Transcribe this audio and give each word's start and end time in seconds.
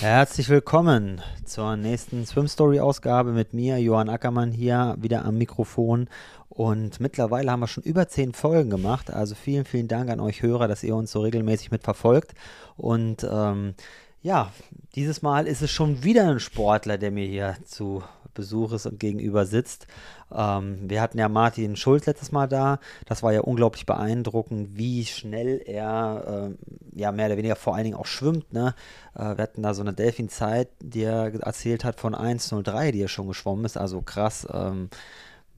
Herzlich 0.00 0.48
willkommen 0.48 1.20
zur 1.44 1.76
nächsten 1.76 2.24
Swim 2.24 2.48
Story 2.48 2.80
Ausgabe 2.80 3.32
mit 3.32 3.52
mir, 3.52 3.76
Johann 3.76 4.08
Ackermann, 4.08 4.50
hier 4.50 4.96
wieder 4.98 5.26
am 5.26 5.36
Mikrofon. 5.36 6.08
Und 6.48 7.00
mittlerweile 7.00 7.50
haben 7.50 7.60
wir 7.60 7.66
schon 7.66 7.84
über 7.84 8.08
zehn 8.08 8.32
Folgen 8.32 8.70
gemacht. 8.70 9.12
Also 9.12 9.34
vielen, 9.34 9.66
vielen 9.66 9.88
Dank 9.88 10.08
an 10.08 10.18
euch 10.18 10.40
Hörer, 10.40 10.68
dass 10.68 10.82
ihr 10.84 10.96
uns 10.96 11.12
so 11.12 11.20
regelmäßig 11.20 11.70
mitverfolgt. 11.70 12.32
Und 12.78 13.28
ähm, 13.30 13.74
ja, 14.22 14.52
dieses 14.94 15.22
Mal 15.22 15.46
ist 15.46 15.62
es 15.62 15.70
schon 15.70 16.02
wieder 16.02 16.28
ein 16.28 16.40
Sportler, 16.40 16.98
der 16.98 17.10
mir 17.10 17.26
hier 17.26 17.56
zu 17.64 18.02
Besuch 18.34 18.72
ist 18.72 18.86
und 18.86 19.00
gegenüber 19.00 19.44
sitzt. 19.44 19.86
Ähm, 20.32 20.78
wir 20.88 21.00
hatten 21.00 21.18
ja 21.18 21.28
Martin 21.28 21.76
Schulz 21.76 22.06
letztes 22.06 22.32
Mal 22.32 22.46
da. 22.46 22.78
Das 23.06 23.22
war 23.22 23.32
ja 23.32 23.40
unglaublich 23.40 23.86
beeindruckend, 23.86 24.76
wie 24.76 25.04
schnell 25.04 25.60
er 25.64 26.50
äh, 26.50 26.98
ja 26.98 27.12
mehr 27.12 27.26
oder 27.26 27.36
weniger 27.36 27.56
vor 27.56 27.74
allen 27.74 27.84
Dingen 27.84 27.96
auch 27.96 28.06
schwimmt. 28.06 28.52
Ne? 28.52 28.74
Äh, 29.14 29.36
wir 29.36 29.42
hatten 29.42 29.62
da 29.62 29.74
so 29.74 29.82
eine 29.82 29.92
Delfin-Zeit, 29.92 30.68
die 30.80 31.02
er 31.02 31.34
erzählt 31.42 31.84
hat 31.84 32.00
von 32.00 32.14
1,03, 32.14 32.92
die 32.92 33.02
er 33.02 33.08
schon 33.08 33.28
geschwommen 33.28 33.64
ist. 33.64 33.76
Also 33.76 34.00
krass, 34.02 34.46
ähm, 34.52 34.90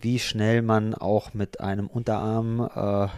wie 0.01 0.19
schnell 0.19 0.63
man 0.63 0.95
auch 0.95 1.35
mit 1.35 1.61
einem 1.61 1.87
Unterarm, 1.87 2.69
äh, 2.75 3.09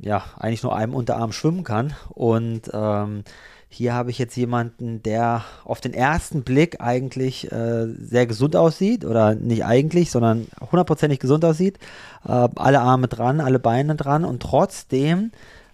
ja, 0.00 0.24
eigentlich 0.36 0.62
nur 0.62 0.76
einem 0.76 0.94
Unterarm 0.94 1.32
schwimmen 1.32 1.64
kann. 1.64 1.94
Und 2.10 2.70
ähm, 2.72 3.24
hier 3.70 3.92
habe 3.92 4.10
ich 4.10 4.18
jetzt 4.18 4.36
jemanden, 4.36 5.02
der 5.02 5.44
auf 5.64 5.80
den 5.80 5.92
ersten 5.92 6.42
Blick 6.42 6.80
eigentlich 6.80 7.52
äh, 7.52 7.86
sehr 8.00 8.26
gesund 8.26 8.56
aussieht 8.56 9.04
oder 9.04 9.34
nicht 9.34 9.64
eigentlich, 9.64 10.10
sondern 10.10 10.46
hundertprozentig 10.72 11.18
gesund 11.20 11.44
aussieht. 11.44 11.78
Äh, 12.26 12.48
alle 12.56 12.80
Arme 12.80 13.08
dran, 13.08 13.40
alle 13.40 13.58
Beine 13.58 13.94
dran 13.94 14.24
und 14.24 14.42
trotzdem 14.42 15.32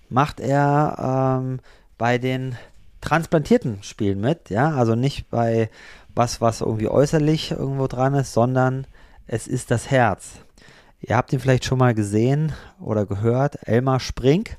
macht 0.09 0.41
er 0.41 1.41
ähm, 1.41 1.61
bei 1.97 2.19
den 2.19 2.57
transplantierten 3.01 3.83
Spielen 3.83 4.21
mit, 4.21 4.51
ja, 4.51 4.71
also 4.71 4.95
nicht 4.95 5.31
bei 5.31 5.71
was, 6.15 6.41
was 6.41 6.61
irgendwie 6.61 6.89
äußerlich 6.89 7.53
irgendwo 7.53 7.87
dran 7.87 8.15
ist, 8.15 8.33
sondern 8.33 8.87
es 9.27 9.47
ist 9.47 9.71
das 9.71 9.91
Herz. 9.91 10.31
Ihr 11.01 11.17
habt 11.17 11.33
ihn 11.33 11.41
vielleicht 11.41 11.65
schon 11.65 11.79
mal 11.79 11.95
gesehen 11.95 12.53
oder 12.81 13.07
gehört, 13.07 13.69
Elmar 13.69 14.01
Sprink 14.01 14.57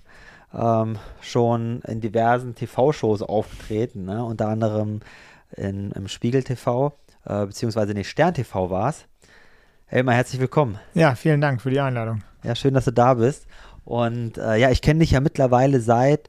ähm, 0.58 0.98
schon 1.22 1.82
in 1.82 2.02
diversen 2.02 2.56
TV-Shows 2.56 3.22
aufgetreten, 3.22 4.06
ne? 4.06 4.24
unter 4.24 4.48
anderem 4.48 5.02
in, 5.56 5.92
im 5.92 6.08
Spiegel 6.08 6.44
TV, 6.44 6.98
äh, 7.26 7.46
beziehungsweise 7.46 7.92
in 7.92 8.04
Stern 8.04 8.34
TV 8.34 8.70
war 8.70 8.90
es. 8.90 9.06
Elmar, 9.88 10.16
herzlich 10.16 10.42
willkommen. 10.42 10.80
Ja, 10.94 11.16
vielen 11.16 11.42
Dank 11.42 11.62
für 11.62 11.70
die 11.70 11.80
Einladung. 11.80 12.24
Ja, 12.44 12.56
schön, 12.56 12.74
dass 12.74 12.86
du 12.86 12.92
da 12.92 13.14
bist. 13.16 13.48
Und 13.84 14.38
äh, 14.38 14.58
ja, 14.58 14.72
ich 14.72 14.82
kenne 14.82 15.02
dich 15.02 15.12
ja 15.12 15.20
mittlerweile 15.20 15.80
seit 15.80 16.28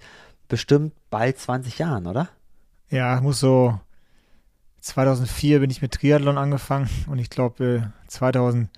bestimmt 0.48 0.92
bald 1.10 1.38
20 1.38 1.78
Jahren, 1.78 2.06
oder? 2.06 2.28
Ja, 2.90 3.20
muss 3.20 3.40
so 3.40 3.80
2004 4.80 5.60
bin 5.60 5.70
ich 5.70 5.82
mit 5.82 5.92
Triathlon 5.92 6.38
angefangen 6.38 6.88
und 7.08 7.18
ich 7.18 7.30
glaube 7.30 7.92
2000 8.06 8.68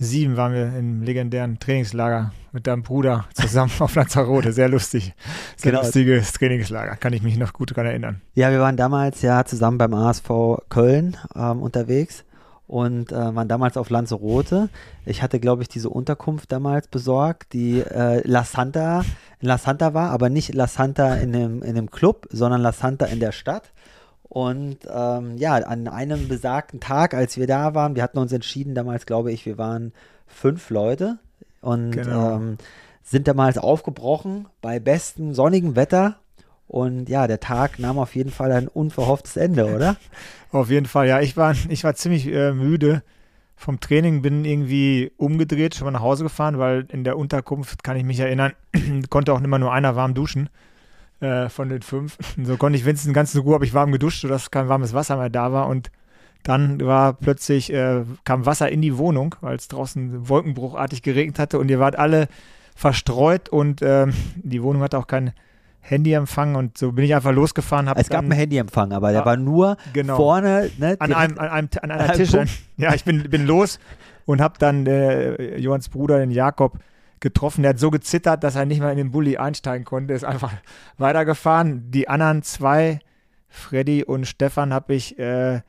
sieben 0.00 0.38
waren 0.38 0.54
wir 0.54 0.74
im 0.76 1.02
legendären 1.02 1.58
Trainingslager 1.60 2.32
mit 2.52 2.66
deinem 2.66 2.82
Bruder 2.82 3.26
zusammen 3.34 3.70
auf 3.78 3.94
Lanzarote. 3.94 4.52
Sehr 4.52 4.68
lustig. 4.68 5.14
Sehr 5.56 5.72
genau. 5.72 5.82
lustiges 5.84 6.32
Trainingslager. 6.32 6.96
Kann 6.96 7.12
ich 7.12 7.22
mich 7.22 7.36
noch 7.36 7.52
gut 7.52 7.70
daran 7.70 7.86
erinnern. 7.86 8.20
Ja, 8.34 8.50
wir 8.50 8.60
waren 8.60 8.76
damals 8.76 9.22
ja 9.22 9.44
zusammen 9.44 9.78
beim 9.78 9.94
ASV 9.94 10.30
Köln 10.70 11.16
ähm, 11.36 11.62
unterwegs 11.62 12.24
und 12.66 13.12
äh, 13.12 13.34
waren 13.34 13.48
damals 13.48 13.76
auf 13.76 13.90
Lanzarote. 13.90 14.70
Ich 15.04 15.22
hatte, 15.22 15.38
glaube 15.38 15.62
ich, 15.62 15.68
diese 15.68 15.90
Unterkunft 15.90 16.50
damals 16.50 16.88
besorgt, 16.88 17.52
die 17.52 17.80
äh, 17.80 18.26
La 18.26 18.44
Santa, 18.44 19.04
in 19.40 19.48
La 19.48 19.58
Santa 19.58 19.92
war, 19.92 20.10
aber 20.10 20.30
nicht 20.30 20.54
La 20.54 20.66
Santa 20.66 21.14
in 21.16 21.32
dem, 21.32 21.62
in 21.62 21.74
dem 21.74 21.90
Club, 21.90 22.26
sondern 22.30 22.62
La 22.62 22.72
Santa 22.72 23.06
in 23.06 23.20
der 23.20 23.32
Stadt. 23.32 23.70
Und 24.30 24.78
ähm, 24.88 25.36
ja, 25.38 25.56
an 25.56 25.88
einem 25.88 26.28
besagten 26.28 26.78
Tag, 26.78 27.14
als 27.14 27.36
wir 27.36 27.48
da 27.48 27.74
waren, 27.74 27.96
wir 27.96 28.04
hatten 28.04 28.18
uns 28.18 28.32
entschieden, 28.32 28.76
damals 28.76 29.04
glaube 29.04 29.32
ich, 29.32 29.44
wir 29.44 29.58
waren 29.58 29.92
fünf 30.28 30.70
Leute 30.70 31.18
und 31.60 31.90
genau. 31.90 32.36
ähm, 32.36 32.56
sind 33.02 33.26
damals 33.26 33.58
aufgebrochen 33.58 34.46
bei 34.62 34.78
bestem 34.78 35.34
sonnigen 35.34 35.74
Wetter. 35.74 36.16
Und 36.68 37.08
ja, 37.08 37.26
der 37.26 37.40
Tag 37.40 37.80
nahm 37.80 37.98
auf 37.98 38.14
jeden 38.14 38.30
Fall 38.30 38.52
ein 38.52 38.68
unverhofftes 38.68 39.36
Ende, 39.36 39.74
oder? 39.74 39.96
auf 40.52 40.70
jeden 40.70 40.86
Fall, 40.86 41.08
ja. 41.08 41.20
Ich 41.20 41.36
war, 41.36 41.56
ich 41.68 41.82
war 41.82 41.96
ziemlich 41.96 42.28
äh, 42.28 42.52
müde 42.52 43.02
vom 43.56 43.80
Training, 43.80 44.22
bin 44.22 44.44
irgendwie 44.44 45.10
umgedreht, 45.16 45.74
schon 45.74 45.86
mal 45.86 45.90
nach 45.90 46.02
Hause 46.02 46.22
gefahren, 46.22 46.60
weil 46.60 46.86
in 46.92 47.02
der 47.02 47.18
Unterkunft, 47.18 47.82
kann 47.82 47.96
ich 47.96 48.04
mich 48.04 48.20
erinnern, 48.20 48.52
konnte 49.10 49.32
auch 49.32 49.42
immer 49.42 49.58
nur 49.58 49.72
einer 49.72 49.96
warm 49.96 50.14
duschen 50.14 50.48
äh, 51.20 51.48
von 51.48 51.68
den 51.68 51.82
fünf. 51.82 52.18
So 52.42 52.56
konnte 52.56 52.78
ich 52.78 52.84
wenigstens 52.84 53.14
ganz 53.14 53.32
so 53.32 53.42
gut, 53.42 53.54
habe 53.54 53.64
ich 53.64 53.74
warm 53.74 53.92
geduscht, 53.92 54.22
sodass 54.22 54.50
kein 54.50 54.68
warmes 54.68 54.94
Wasser 54.94 55.16
mehr 55.16 55.30
da 55.30 55.52
war. 55.52 55.68
Und 55.68 55.90
dann 56.42 56.80
war 56.80 57.12
plötzlich, 57.12 57.72
äh, 57.72 58.04
kam 58.24 58.46
Wasser 58.46 58.70
in 58.70 58.80
die 58.80 58.96
Wohnung, 58.96 59.34
weil 59.40 59.56
es 59.56 59.68
draußen 59.68 60.28
wolkenbruchartig 60.28 61.02
geregnet 61.02 61.38
hatte 61.38 61.58
und 61.58 61.70
ihr 61.70 61.78
wart 61.78 61.96
alle 61.96 62.28
verstreut 62.74 63.48
und 63.50 63.82
äh, 63.82 64.06
die 64.36 64.62
Wohnung 64.62 64.82
hatte 64.82 64.98
auch 64.98 65.06
kein 65.06 65.32
Handyempfang 65.80 66.54
und 66.54 66.78
so 66.78 66.92
bin 66.92 67.04
ich 67.04 67.14
einfach 67.14 67.32
losgefahren. 67.32 67.90
es 67.96 68.08
gab 68.08 68.22
einen 68.22 68.32
Handyempfang, 68.32 68.92
aber 68.92 69.12
der 69.12 69.24
war 69.24 69.36
nur 69.36 69.76
genau, 69.92 70.16
vorne 70.16 70.70
ne, 70.78 70.96
an, 70.98 71.12
einem, 71.12 71.38
an, 71.38 71.48
einem, 71.48 71.68
an 71.82 71.90
einer 71.90 72.12
Tisch. 72.12 72.32
Ja, 72.76 72.94
ich 72.94 73.04
bin, 73.04 73.28
bin 73.28 73.46
los 73.46 73.78
und 74.24 74.40
habe 74.40 74.54
dann 74.58 74.86
äh, 74.86 75.56
Johanns 75.58 75.88
Bruder, 75.88 76.18
den 76.18 76.30
Jakob, 76.30 76.78
getroffen. 77.20 77.62
Der 77.62 77.70
hat 77.70 77.78
so 77.78 77.90
gezittert, 77.90 78.42
dass 78.42 78.56
er 78.56 78.66
nicht 78.66 78.80
mal 78.80 78.90
in 78.90 78.96
den 78.96 79.10
Bulli 79.10 79.36
einsteigen 79.36 79.84
konnte. 79.84 80.14
Ist 80.14 80.24
einfach 80.24 80.52
weitergefahren. 80.98 81.90
Die 81.90 82.08
anderen 82.08 82.42
zwei, 82.42 83.00
Freddy 83.48 84.04
und 84.04 84.26
Stefan, 84.26 84.72
habe 84.72 84.94
ich 84.94 85.18
äh, 85.18 85.60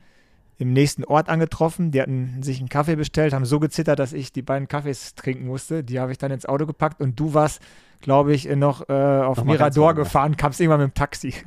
im 0.58 0.72
nächsten 0.72 1.04
Ort 1.04 1.28
angetroffen. 1.28 1.90
Die 1.90 2.00
hatten 2.00 2.42
sich 2.42 2.58
einen 2.58 2.68
Kaffee 2.68 2.96
bestellt, 2.96 3.32
haben 3.32 3.44
so 3.44 3.60
gezittert, 3.60 3.98
dass 3.98 4.12
ich 4.12 4.32
die 4.32 4.42
beiden 4.42 4.68
Kaffees 4.68 5.14
trinken 5.14 5.46
musste. 5.46 5.84
Die 5.84 6.00
habe 6.00 6.12
ich 6.12 6.18
dann 6.18 6.30
ins 6.30 6.46
Auto 6.46 6.66
gepackt 6.66 7.00
und 7.00 7.18
du 7.18 7.34
warst 7.34 7.60
glaube 8.02 8.34
ich, 8.34 8.48
noch 8.48 8.88
äh, 8.88 8.92
auf 8.92 9.38
noch 9.38 9.44
Mirador 9.44 9.94
gefahren, 9.94 10.36
kamst 10.36 10.60
irgendwann 10.60 10.80
mit 10.80 10.90
dem 10.90 10.94
Taxi. 10.94 11.34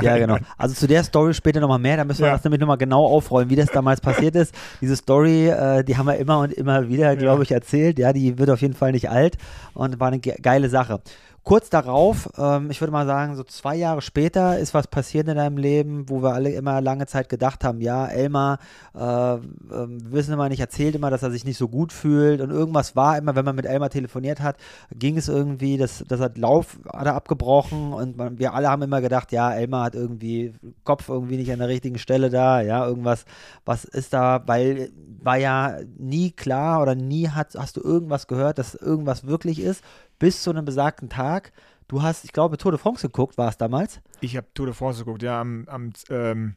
Ja, 0.00 0.16
genau. 0.16 0.36
Also 0.56 0.74
zu 0.74 0.86
der 0.86 1.02
Story 1.02 1.34
später 1.34 1.60
nochmal 1.60 1.78
mehr, 1.78 1.96
da 1.96 2.04
müssen 2.04 2.20
wir 2.20 2.28
ja. 2.28 2.34
das 2.34 2.44
nämlich 2.44 2.60
nochmal 2.60 2.78
genau 2.78 3.04
aufrollen, 3.04 3.50
wie 3.50 3.56
das 3.56 3.70
damals 3.70 4.00
passiert 4.00 4.36
ist. 4.36 4.54
Diese 4.80 4.96
Story, 4.96 5.48
äh, 5.48 5.82
die 5.82 5.96
haben 5.96 6.06
wir 6.06 6.16
immer 6.16 6.38
und 6.40 6.52
immer 6.52 6.88
wieder, 6.88 7.16
glaube 7.16 7.42
ich, 7.42 7.50
erzählt. 7.50 7.98
Ja, 7.98 8.12
die 8.12 8.38
wird 8.38 8.50
auf 8.50 8.60
jeden 8.60 8.74
Fall 8.74 8.92
nicht 8.92 9.10
alt 9.10 9.36
und 9.74 9.98
war 9.98 10.08
eine 10.08 10.20
ge 10.20 10.36
geile 10.40 10.68
Sache. 10.68 11.00
Kurz 11.48 11.70
darauf, 11.70 12.28
ähm, 12.36 12.70
ich 12.70 12.82
würde 12.82 12.92
mal 12.92 13.06
sagen, 13.06 13.34
so 13.34 13.42
zwei 13.42 13.74
Jahre 13.74 14.02
später 14.02 14.58
ist 14.58 14.74
was 14.74 14.86
passiert 14.86 15.28
in 15.28 15.36
deinem 15.36 15.56
Leben, 15.56 16.10
wo 16.10 16.22
wir 16.22 16.34
alle 16.34 16.50
immer 16.50 16.82
lange 16.82 17.06
Zeit 17.06 17.30
gedacht 17.30 17.64
haben, 17.64 17.80
ja, 17.80 18.06
Elmar, 18.06 18.58
äh, 18.94 19.36
äh, 19.36 19.38
wissen 19.70 20.34
immer 20.34 20.50
nicht, 20.50 20.60
erzählt 20.60 20.94
immer, 20.94 21.08
dass 21.08 21.22
er 21.22 21.30
sich 21.30 21.46
nicht 21.46 21.56
so 21.56 21.66
gut 21.66 21.90
fühlt. 21.94 22.42
Und 22.42 22.50
irgendwas 22.50 22.96
war 22.96 23.16
immer, 23.16 23.34
wenn 23.34 23.46
man 23.46 23.56
mit 23.56 23.64
Elmar 23.64 23.88
telefoniert 23.88 24.42
hat, 24.42 24.58
ging 24.92 25.16
es 25.16 25.28
irgendwie, 25.28 25.78
dass, 25.78 26.04
dass 26.06 26.20
er 26.20 26.32
Lauf 26.36 26.80
hat 26.92 27.06
er 27.06 27.14
abgebrochen. 27.14 27.94
Und 27.94 28.18
man, 28.18 28.38
wir 28.38 28.52
alle 28.52 28.68
haben 28.68 28.82
immer 28.82 29.00
gedacht, 29.00 29.32
ja, 29.32 29.50
Elmar 29.50 29.84
hat 29.84 29.94
irgendwie 29.94 30.52
Kopf 30.84 31.08
irgendwie 31.08 31.38
nicht 31.38 31.50
an 31.50 31.60
der 31.60 31.68
richtigen 31.68 31.96
Stelle 31.96 32.28
da, 32.28 32.60
ja, 32.60 32.86
irgendwas, 32.86 33.24
was 33.64 33.86
ist 33.86 34.12
da, 34.12 34.42
weil 34.44 34.90
war 35.22 35.38
ja 35.38 35.78
nie 35.96 36.30
klar 36.30 36.82
oder 36.82 36.94
nie 36.94 37.28
hat, 37.28 37.54
hast 37.56 37.76
du 37.76 37.80
irgendwas 37.80 38.26
gehört, 38.26 38.58
dass 38.58 38.74
irgendwas 38.74 39.26
wirklich 39.26 39.60
ist 39.60 39.82
bis 40.18 40.42
zu 40.42 40.50
einem 40.50 40.64
besagten 40.64 41.08
Tag. 41.08 41.52
Du 41.86 42.02
hast, 42.02 42.24
ich 42.24 42.32
glaube, 42.32 42.58
Tour 42.58 42.72
de 42.72 42.80
France 42.80 43.06
geguckt, 43.06 43.38
war 43.38 43.48
es 43.48 43.56
damals? 43.56 44.00
Ich 44.20 44.36
habe 44.36 44.46
Tour 44.54 44.66
de 44.66 44.74
France 44.74 45.04
geguckt, 45.04 45.22
ja, 45.22 45.40
am, 45.40 45.64
am 45.68 45.92
ähm, 46.10 46.56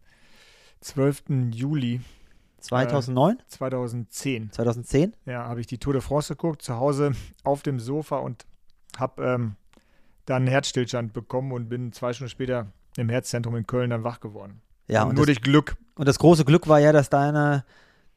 12. 0.82 1.24
Juli. 1.52 2.02
2009? 2.60 3.38
Äh, 3.38 3.44
2010. 3.48 4.52
2010? 4.52 5.14
Ja, 5.26 5.46
habe 5.46 5.62
ich 5.62 5.68
die 5.68 5.78
Tour 5.78 5.94
de 5.94 6.02
France 6.02 6.36
geguckt, 6.36 6.62
zu 6.62 6.76
Hause 6.76 7.14
auf 7.44 7.64
dem 7.64 7.80
Sofa 7.80 8.18
und 8.18 8.46
habe 8.98 9.24
ähm, 9.24 9.56
dann 10.26 10.44
einen 10.44 10.48
Herzstillstand 10.48 11.14
bekommen 11.14 11.52
und 11.52 11.70
bin 11.70 11.94
zwei 11.94 12.14
Stunden 12.14 12.30
später 12.30 12.68
im 12.98 13.10
Herzzentrum 13.10 13.56
in 13.56 13.66
Köln 13.66 13.90
dann 13.90 14.04
wach 14.04 14.20
geworden. 14.20 14.62
Ja, 14.88 15.04
und, 15.04 15.10
und 15.10 15.16
nur 15.16 15.26
das, 15.26 15.36
durch 15.36 15.44
Glück. 15.44 15.78
Und 15.96 16.08
das 16.08 16.20
große 16.20 16.46
Glück 16.46 16.68
war 16.68 16.80
ja, 16.80 16.92
dass 16.92 17.10
deine 17.10 17.64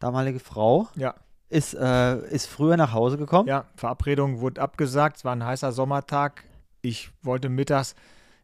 damalige 0.00 0.40
Frau 0.40 0.88
ja 0.96 1.14
ist, 1.48 1.74
äh, 1.74 2.18
ist 2.28 2.46
früher 2.46 2.76
nach 2.76 2.92
Hause 2.92 3.18
gekommen? 3.18 3.48
Ja, 3.48 3.66
Verabredung 3.76 4.40
wurde 4.40 4.60
abgesagt. 4.60 5.18
Es 5.18 5.24
war 5.24 5.34
ein 5.34 5.44
heißer 5.44 5.72
Sommertag. 5.72 6.44
Ich 6.82 7.10
wollte 7.22 7.48
mittags 7.48 7.94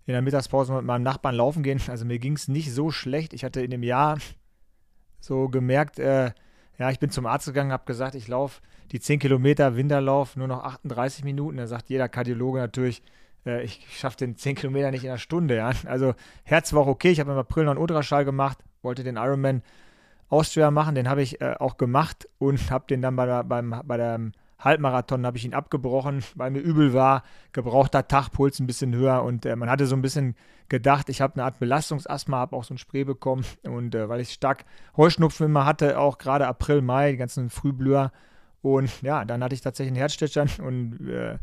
in 0.07 0.13
der 0.13 0.23
Mittagspause 0.23 0.73
mit 0.73 0.85
meinem 0.85 1.03
Nachbarn 1.03 1.35
laufen 1.35 1.63
gehen. 1.63 1.81
Also 1.89 2.05
mir 2.05 2.19
ging 2.19 2.35
es 2.35 2.49
nicht 2.49 2.73
so 2.73 2.91
schlecht. 2.91 3.33
Ich 3.33 3.45
hatte 3.45 3.63
in 3.63 3.71
dem 3.71 3.83
Jahr 3.83 4.19
so 5.21 5.49
gemerkt, 5.49 5.99
äh, 5.99 6.33
ja, 6.79 6.91
ich 6.91 6.99
bin 6.99 7.11
zum 7.11 7.27
Arzt 7.27 7.47
gegangen, 7.47 7.73
habe 7.73 7.85
gesagt, 7.85 8.15
ich 8.15 8.27
laufe 8.27 8.63
die 8.91 9.01
10 9.01 9.19
Kilometer 9.19 9.77
Winterlauf 9.77 10.37
nur 10.37 10.49
noch 10.49 10.65
38 10.65 11.25
Minuten. 11.25 11.59
Da 11.59 11.67
sagt 11.67 11.91
jeder 11.91 12.09
Kardiologe 12.09 12.59
natürlich, 12.59 13.03
äh, 13.47 13.63
ich 13.63 13.87
schaffe 13.91 14.17
den 14.17 14.37
10 14.37 14.57
Kilometer 14.57 14.91
nicht 14.91 15.05
in 15.05 15.11
einer 15.11 15.19
Stunde. 15.19 15.57
Ja? 15.57 15.73
Also 15.85 16.15
Herz 16.45 16.73
war 16.73 16.83
auch 16.83 16.87
okay. 16.87 17.11
Ich 17.11 17.21
habe 17.21 17.33
im 17.33 17.39
April 17.39 17.65
noch 17.65 17.73
einen 17.73 17.81
Ultraschall 17.81 18.25
gemacht, 18.25 18.59
wollte 18.83 19.05
den 19.05 19.17
Ironman 19.17 19.63
Austria 20.31 20.71
machen. 20.71 20.95
Den 20.95 21.09
habe 21.09 21.23
ich 21.23 21.41
äh, 21.41 21.57
auch 21.59 21.77
gemacht 21.77 22.29
und 22.39 22.71
habe 22.71 22.87
den 22.89 23.03
dann 23.03 23.17
bei 23.17 23.27
der, 23.27 23.45
beim, 23.45 23.83
bei 23.85 23.97
der 23.97 24.33
Halbmarathon 24.61 25.27
habe 25.27 25.37
ich 25.37 25.45
ihn 25.45 25.55
abgebrochen, 25.55 26.23
weil 26.35 26.51
mir 26.51 26.61
übel 26.61 26.95
war, 26.95 27.23
gebrauchter 27.53 28.09
Tag, 28.09 28.31
Puls 28.31 28.61
ein 28.61 28.67
bisschen 28.67 28.95
höher 28.95 29.23
und 29.23 29.45
äh, 29.47 29.57
man 29.57 29.71
hatte 29.71 29.87
so 29.87 29.97
ein 29.97 30.03
bisschen 30.03 30.37
gedacht, 30.69 31.09
ich 31.09 31.21
habe 31.21 31.35
eine 31.35 31.45
Art 31.45 31.59
Belastungsasthma, 31.59 32.37
habe 32.39 32.57
auch 32.57 32.65
so 32.65 32.75
ein 32.75 32.79
Spray 32.79 33.05
bekommen 33.05 33.45
und 33.65 33.95
äh, 33.95 34.09
weil 34.09 34.21
ich 34.21 34.33
stark 34.33 34.65
Heuschnupfen 34.97 35.47
immer 35.47 35.67
hatte, 35.67 35.99
auch 35.99 36.19
gerade 36.19 36.47
April, 36.47 36.81
Mai, 36.83 37.13
die 37.13 37.17
ganzen 37.17 37.51
Frühblüher 37.51 38.13
und 38.63 39.03
ja, 39.03 39.25
dann 39.25 39.43
hatte 39.43 39.55
ich 39.55 39.63
tatsächlich 39.63 39.91
einen 39.91 39.99
Herzstillstand 39.99 40.61
und 40.61 41.09
äh, 41.09 41.39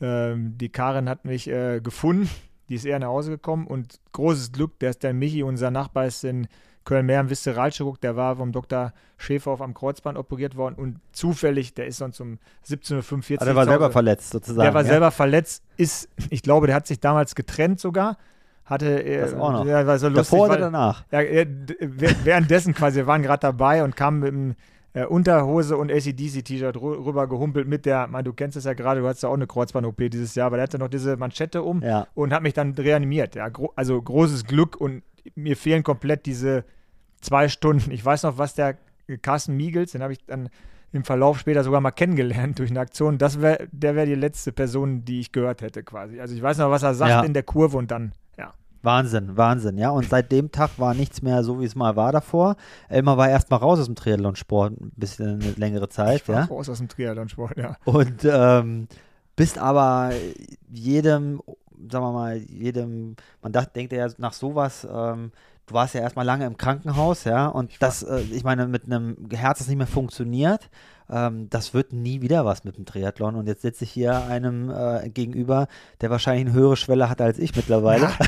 ähm, 0.00 0.56
die 0.56 0.70
Karin 0.70 1.08
hat 1.08 1.24
mich 1.24 1.48
äh, 1.48 1.80
gefunden, 1.80 2.30
die 2.68 2.76
ist 2.76 2.86
eher 2.86 2.98
nach 2.98 3.08
Hause 3.08 3.32
gekommen 3.32 3.66
und 3.66 4.00
großes 4.12 4.52
Glück, 4.52 4.78
der 4.78 4.90
ist 4.90 5.02
der 5.02 5.12
Michi, 5.12 5.42
unser 5.42 5.70
Nachbar 5.70 6.06
ist 6.06 6.24
in 6.24 6.48
Köln-Mehr 6.84 7.20
im 7.20 7.30
Visceralchirurg, 7.30 8.00
der 8.00 8.16
war 8.16 8.36
vom 8.36 8.52
Dr. 8.52 8.92
Schäfer 9.16 9.60
am 9.60 9.74
Kreuzband 9.74 10.18
operiert 10.18 10.56
worden 10.56 10.74
und 10.76 11.00
zufällig, 11.12 11.74
der 11.74 11.86
ist 11.86 11.98
sonst 11.98 12.20
um 12.20 12.38
17.45 12.68 13.34
Uhr. 13.34 13.40
Also 13.40 13.44
der 13.44 13.56
war 13.56 13.64
selber 13.64 13.90
verletzt 13.90 14.30
sozusagen. 14.30 14.64
Der 14.64 14.74
war 14.74 14.82
ja? 14.82 14.88
selber 14.88 15.10
verletzt, 15.10 15.62
ist, 15.76 16.08
ich 16.30 16.42
glaube, 16.42 16.66
der 16.66 16.76
hat 16.76 16.86
sich 16.86 17.00
damals 17.00 17.34
getrennt 17.34 17.80
sogar. 17.80 18.18
Hatte, 18.64 19.04
äh, 19.04 19.20
das 19.20 19.34
auch 19.34 19.52
noch. 19.52 19.66
Ja, 19.66 19.86
war 19.86 19.98
so 19.98 20.08
lustig, 20.08 20.30
Davor 20.30 20.48
oder 20.48 20.58
danach? 20.58 21.04
Ja, 21.10 21.20
währenddessen 21.20 22.74
quasi, 22.74 22.96
wir 22.96 23.06
waren 23.06 23.22
gerade 23.22 23.40
dabei 23.40 23.84
und 23.84 23.94
kamen 23.94 24.20
mit 24.20 24.28
dem 24.28 24.54
äh, 24.94 25.04
Unterhose 25.04 25.76
und 25.76 25.92
ACDC-T-Shirt 25.92 26.76
rüber 26.76 27.26
gehumpelt 27.26 27.68
mit 27.68 27.84
der, 27.84 28.06
man, 28.06 28.24
du 28.24 28.32
kennst 28.32 28.56
es 28.56 28.64
ja 28.64 28.72
gerade, 28.72 29.00
du 29.00 29.06
hattest 29.06 29.22
ja 29.24 29.28
auch 29.28 29.34
eine 29.34 29.46
Kreuzband-OP 29.46 30.08
dieses 30.10 30.34
Jahr, 30.34 30.46
aber 30.46 30.56
der 30.56 30.64
hatte 30.64 30.78
noch 30.78 30.88
diese 30.88 31.16
Manschette 31.16 31.62
um 31.62 31.82
ja. 31.82 32.06
und 32.14 32.32
hat 32.32 32.42
mich 32.42 32.54
dann 32.54 32.72
reanimiert. 32.72 33.34
Ja, 33.34 33.48
gro 33.48 33.72
also 33.76 34.00
großes 34.00 34.44
Glück 34.44 34.76
und 34.80 35.02
mir 35.34 35.56
fehlen 35.56 35.82
komplett 35.82 36.26
diese 36.26 36.64
zwei 37.20 37.48
Stunden. 37.48 37.90
Ich 37.90 38.04
weiß 38.04 38.22
noch, 38.24 38.38
was 38.38 38.54
der 38.54 38.76
Carsten 39.22 39.56
Miegels, 39.56 39.92
den 39.92 40.02
habe 40.02 40.12
ich 40.12 40.24
dann 40.26 40.48
im 40.92 41.04
Verlauf 41.04 41.38
später 41.38 41.64
sogar 41.64 41.80
mal 41.80 41.90
kennengelernt 41.90 42.58
durch 42.58 42.70
eine 42.70 42.80
Aktion. 42.80 43.18
Das 43.18 43.40
wär, 43.40 43.66
der 43.72 43.96
wäre 43.96 44.06
die 44.06 44.14
letzte 44.14 44.52
Person, 44.52 45.04
die 45.04 45.20
ich 45.20 45.32
gehört 45.32 45.62
hätte 45.62 45.82
quasi. 45.82 46.20
Also 46.20 46.34
ich 46.34 46.42
weiß 46.42 46.58
noch, 46.58 46.70
was 46.70 46.82
er 46.82 46.94
sagt 46.94 47.10
ja. 47.10 47.22
in 47.22 47.34
der 47.34 47.42
Kurve 47.42 47.76
und 47.76 47.90
dann, 47.90 48.12
ja. 48.38 48.52
Wahnsinn, 48.82 49.36
Wahnsinn, 49.36 49.78
ja. 49.78 49.90
Und 49.90 50.08
seit 50.08 50.30
dem 50.30 50.52
Tag 50.52 50.70
war 50.78 50.94
nichts 50.94 51.22
mehr 51.22 51.42
so, 51.42 51.60
wie 51.60 51.64
es 51.64 51.74
mal 51.74 51.96
war 51.96 52.12
davor. 52.12 52.56
Elmar 52.88 53.16
war 53.16 53.28
erstmal 53.28 53.60
raus 53.60 53.80
aus 53.80 53.86
dem 53.86 53.96
Triathlonsport, 53.96 54.80
ein 54.80 54.92
bisschen 54.96 55.40
eine 55.40 55.52
längere 55.52 55.88
Zeit, 55.88 56.22
ich 56.22 56.28
war 56.28 56.36
ja. 56.36 56.44
raus 56.44 56.68
aus 56.68 56.78
dem 56.78 56.88
Triathlonsport, 56.88 57.56
ja. 57.56 57.76
Und 57.84 58.24
ähm, 58.24 58.86
bist 59.36 59.58
aber 59.58 60.12
jedem, 60.70 61.40
sagen 61.90 62.04
wir 62.04 62.12
mal, 62.12 62.36
jedem, 62.36 63.16
man 63.42 63.52
dacht, 63.52 63.74
denkt 63.76 63.92
ja 63.92 64.08
nach 64.18 64.32
sowas, 64.32 64.86
ähm, 64.90 65.32
du 65.66 65.74
warst 65.74 65.94
ja 65.94 66.00
erstmal 66.00 66.26
lange 66.26 66.46
im 66.46 66.56
Krankenhaus, 66.56 67.24
ja, 67.24 67.46
und 67.46 67.70
ich 67.70 67.78
das, 67.78 68.02
äh, 68.02 68.20
ich 68.20 68.44
meine, 68.44 68.66
mit 68.66 68.84
einem 68.84 69.16
Herz, 69.30 69.58
das 69.58 69.68
nicht 69.68 69.78
mehr 69.78 69.86
funktioniert, 69.86 70.68
ähm, 71.10 71.48
das 71.50 71.74
wird 71.74 71.92
nie 71.92 72.22
wieder 72.22 72.44
was 72.44 72.64
mit 72.64 72.78
dem 72.78 72.86
Triathlon. 72.86 73.34
Und 73.34 73.46
jetzt 73.46 73.62
sitze 73.62 73.84
ich 73.84 73.90
hier 73.90 74.24
einem 74.24 74.70
äh, 74.70 75.08
gegenüber, 75.10 75.68
der 76.00 76.10
wahrscheinlich 76.10 76.46
eine 76.46 76.54
höhere 76.54 76.76
Schwelle 76.76 77.10
hat 77.10 77.20
als 77.20 77.38
ich 77.38 77.54
mittlerweile. 77.54 78.08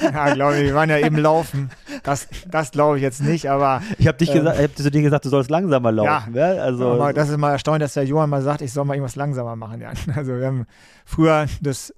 Ja, 0.00 0.28
ja 0.28 0.34
glaube 0.34 0.56
ich, 0.56 0.64
wir 0.64 0.74
waren 0.74 0.90
ja 0.90 0.98
eben 0.98 1.16
laufen. 1.16 1.70
Das, 2.02 2.28
das 2.50 2.70
glaube 2.70 2.96
ich 2.96 3.02
jetzt 3.02 3.20
nicht, 3.20 3.50
aber. 3.50 3.82
Ich 3.98 4.06
habe 4.06 4.18
dich 4.18 4.30
ähm, 4.30 4.38
gesagt, 4.38 4.58
hab 4.58 4.76
zu 4.76 4.90
dir 4.90 5.02
gesagt, 5.02 5.24
du 5.24 5.28
sollst 5.28 5.50
langsamer 5.50 5.92
laufen. 5.92 6.34
Ja, 6.34 6.54
ja? 6.54 6.62
Also, 6.62 7.12
das 7.12 7.28
ist 7.28 7.36
mal 7.36 7.52
erstaunlich, 7.52 7.84
dass 7.84 7.94
der 7.94 8.04
Johann 8.04 8.30
mal 8.30 8.42
sagt, 8.42 8.60
ich 8.60 8.72
soll 8.72 8.84
mal 8.84 8.94
irgendwas 8.94 9.16
langsamer 9.16 9.56
machen. 9.56 9.80
Ja. 9.80 9.92
Also 10.14 10.36
wir 10.36 10.46
haben 10.46 10.66
früher 11.04 11.46
das 11.60 11.94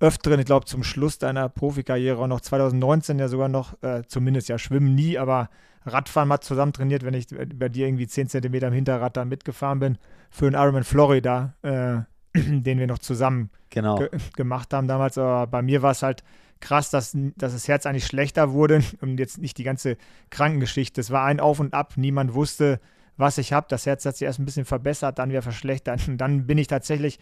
öfteren, 0.00 0.40
ich 0.40 0.46
glaube 0.46 0.66
zum 0.66 0.82
Schluss 0.82 1.18
deiner 1.18 1.48
Profikarriere 1.48 2.26
noch 2.26 2.40
2019 2.40 3.18
ja 3.18 3.28
sogar 3.28 3.48
noch, 3.48 3.80
äh, 3.82 4.02
zumindest 4.06 4.48
ja 4.48 4.58
Schwimmen 4.58 4.94
nie, 4.94 5.18
aber 5.18 5.50
Radfahren 5.84 6.28
mal 6.28 6.40
zusammen 6.40 6.72
trainiert, 6.72 7.04
wenn 7.04 7.14
ich 7.14 7.26
bei 7.54 7.68
dir 7.68 7.86
irgendwie 7.86 8.06
10 8.06 8.28
Zentimeter 8.28 8.68
im 8.68 8.74
Hinterrad 8.74 9.16
dann 9.16 9.28
mitgefahren 9.28 9.78
bin, 9.78 9.98
für 10.30 10.46
einen 10.46 10.54
Ironman 10.54 10.84
Florida, 10.84 11.54
äh, 11.62 12.00
den 12.34 12.78
wir 12.78 12.86
noch 12.86 12.98
zusammen 12.98 13.50
genau. 13.70 13.96
ge 13.96 14.10
gemacht 14.36 14.72
haben 14.72 14.88
damals. 14.88 15.16
Aber 15.18 15.46
bei 15.46 15.62
mir 15.62 15.82
war 15.82 15.92
es 15.92 16.02
halt 16.02 16.22
krass, 16.60 16.90
dass, 16.90 17.16
dass 17.36 17.52
das 17.52 17.68
Herz 17.68 17.86
eigentlich 17.86 18.06
schlechter 18.06 18.52
wurde 18.52 18.82
und 19.00 19.18
jetzt 19.18 19.38
nicht 19.38 19.58
die 19.58 19.64
ganze 19.64 19.96
Krankengeschichte. 20.30 21.00
Es 21.00 21.10
war 21.10 21.24
ein 21.24 21.40
Auf 21.40 21.60
und 21.60 21.72
Ab, 21.74 21.94
niemand 21.96 22.34
wusste, 22.34 22.80
was 23.16 23.38
ich 23.38 23.52
habe. 23.52 23.66
Das 23.68 23.86
Herz 23.86 24.04
hat 24.04 24.16
sich 24.16 24.26
erst 24.26 24.38
ein 24.38 24.44
bisschen 24.44 24.66
verbessert, 24.66 25.18
dann 25.18 25.30
wieder 25.30 25.42
verschlechtert. 25.42 26.06
Und 26.08 26.16
dann 26.18 26.46
bin 26.46 26.58
ich 26.58 26.66
tatsächlich 26.66 27.18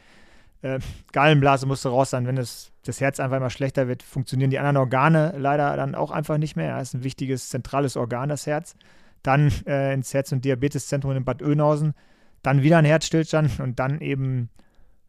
äh, 0.62 0.80
Gallenblase 1.12 1.66
musste 1.66 1.88
raus 1.88 2.10
sein. 2.10 2.26
Wenn 2.26 2.36
das, 2.36 2.72
das 2.84 3.00
Herz 3.00 3.20
einfach 3.20 3.36
immer 3.36 3.50
schlechter 3.50 3.88
wird, 3.88 4.02
funktionieren 4.02 4.50
die 4.50 4.58
anderen 4.58 4.76
Organe 4.76 5.34
leider 5.38 5.76
dann 5.76 5.94
auch 5.94 6.10
einfach 6.10 6.38
nicht 6.38 6.56
mehr. 6.56 6.76
Das 6.78 6.88
ist 6.88 6.94
ein 6.94 7.04
wichtiges 7.04 7.48
zentrales 7.48 7.96
Organ, 7.96 8.28
das 8.28 8.46
Herz. 8.46 8.76
Dann 9.22 9.52
äh, 9.66 9.94
ins 9.94 10.14
Herz- 10.14 10.32
und 10.32 10.44
Diabeteszentrum 10.44 11.16
in 11.16 11.24
Bad 11.24 11.42
Oeynhausen. 11.42 11.94
Dann 12.42 12.62
wieder 12.62 12.78
ein 12.78 12.84
Herzstillstand 12.84 13.60
und 13.60 13.78
dann 13.78 14.00
eben 14.00 14.48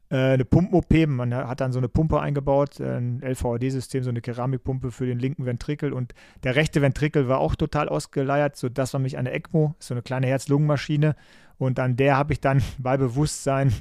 äh, 0.09 0.33
eine 0.33 0.45
Pumpen-OP. 0.45 1.07
Man 1.07 1.33
hat 1.33 1.61
dann 1.61 1.71
so 1.71 1.79
eine 1.79 1.89
Pumpe 1.89 2.19
eingebaut, 2.19 2.79
äh, 2.79 2.97
ein 2.97 3.21
LVAD-System, 3.21 4.03
so 4.03 4.09
eine 4.09 4.21
Keramikpumpe 4.21 4.91
für 4.91 5.05
den 5.05 5.19
linken 5.19 5.45
Ventrikel. 5.45 5.93
Und 5.93 6.13
der 6.43 6.55
rechte 6.55 6.81
Ventrikel 6.81 7.27
war 7.27 7.39
auch 7.39 7.55
total 7.55 7.87
ausgeleiert, 7.89 8.55
sodass 8.55 8.93
man 8.93 9.03
mich 9.03 9.17
eine 9.17 9.31
ECMO, 9.31 9.75
so 9.79 9.93
eine 9.93 10.01
kleine 10.01 10.27
Herz-Lungen-Maschine, 10.27 11.15
und 11.59 11.77
an 11.77 11.97
der 11.97 12.15
habe 12.15 12.31
ich 12.31 12.39
dann 12.39 12.63
bei 12.77 12.95
Bewusstsein 12.95 13.73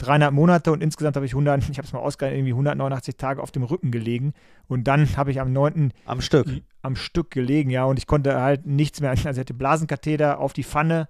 äh, 0.00 0.04
dreieinhalb 0.04 0.32
Monate 0.32 0.72
und 0.72 0.82
insgesamt 0.82 1.16
habe 1.16 1.26
ich 1.26 1.32
100, 1.32 1.68
ich 1.68 1.78
habe 1.78 1.86
es 1.86 1.92
mal 1.92 2.00
ausgerechnet, 2.00 2.38
irgendwie 2.38 2.52
189 2.52 3.16
Tage 3.16 3.42
auf 3.42 3.50
dem 3.50 3.62
Rücken 3.62 3.90
gelegen 3.90 4.32
und 4.68 4.84
dann 4.84 5.16
habe 5.16 5.30
ich 5.30 5.40
am 5.40 5.52
9. 5.52 5.92
am 6.04 6.20
Stück 6.20 6.46
am 6.82 6.96
Stück 6.96 7.30
gelegen, 7.30 7.70
ja, 7.70 7.84
und 7.84 7.98
ich 7.98 8.06
konnte 8.06 8.40
halt 8.40 8.66
nichts 8.66 9.00
mehr, 9.00 9.10
also 9.10 9.28
ich 9.28 9.38
hatte 9.38 9.54
Blasenkatheter 9.54 10.38
auf 10.38 10.52
die 10.52 10.64
Pfanne, 10.64 11.08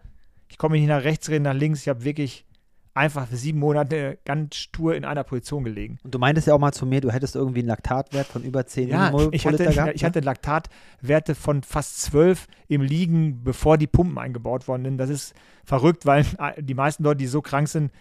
ich 0.48 0.58
komme 0.58 0.76
nicht 0.76 0.88
nach 0.88 1.04
rechts 1.04 1.28
reden, 1.28 1.44
nach 1.44 1.54
links, 1.54 1.82
ich 1.82 1.88
habe 1.88 2.04
wirklich 2.04 2.44
einfach 2.92 3.28
für 3.28 3.36
sieben 3.36 3.60
Monate 3.60 4.18
ganz 4.24 4.56
stur 4.56 4.96
in 4.96 5.04
einer 5.04 5.22
Position 5.22 5.62
gelegen. 5.62 5.98
Und 6.02 6.12
du 6.12 6.18
meintest 6.18 6.48
ja 6.48 6.54
auch 6.54 6.58
mal 6.58 6.72
zu 6.72 6.86
mir, 6.86 7.00
du 7.00 7.12
hättest 7.12 7.36
irgendwie 7.36 7.60
einen 7.60 7.68
Laktatwert 7.68 8.26
von 8.26 8.42
über 8.42 8.66
10 8.66 8.88
ja, 8.88 9.12
ich 9.30 9.46
hatte, 9.46 9.64
gehabt. 9.64 9.94
Ich 9.94 10.02
ne? 10.02 10.06
hatte 10.06 10.20
Laktatwerte 10.20 11.36
von 11.36 11.62
fast 11.62 12.02
12 12.02 12.48
im 12.66 12.82
Liegen, 12.82 13.44
bevor 13.44 13.78
die 13.78 13.86
Pumpen 13.86 14.18
eingebaut 14.18 14.66
worden 14.66 14.84
sind. 14.84 14.98
Das 14.98 15.08
ist 15.08 15.34
verrückt, 15.64 16.04
weil 16.04 16.26
die 16.58 16.74
meisten 16.74 17.04
Leute, 17.04 17.18
die 17.18 17.26
so 17.26 17.40
krank 17.40 17.68
sind, 17.68 17.92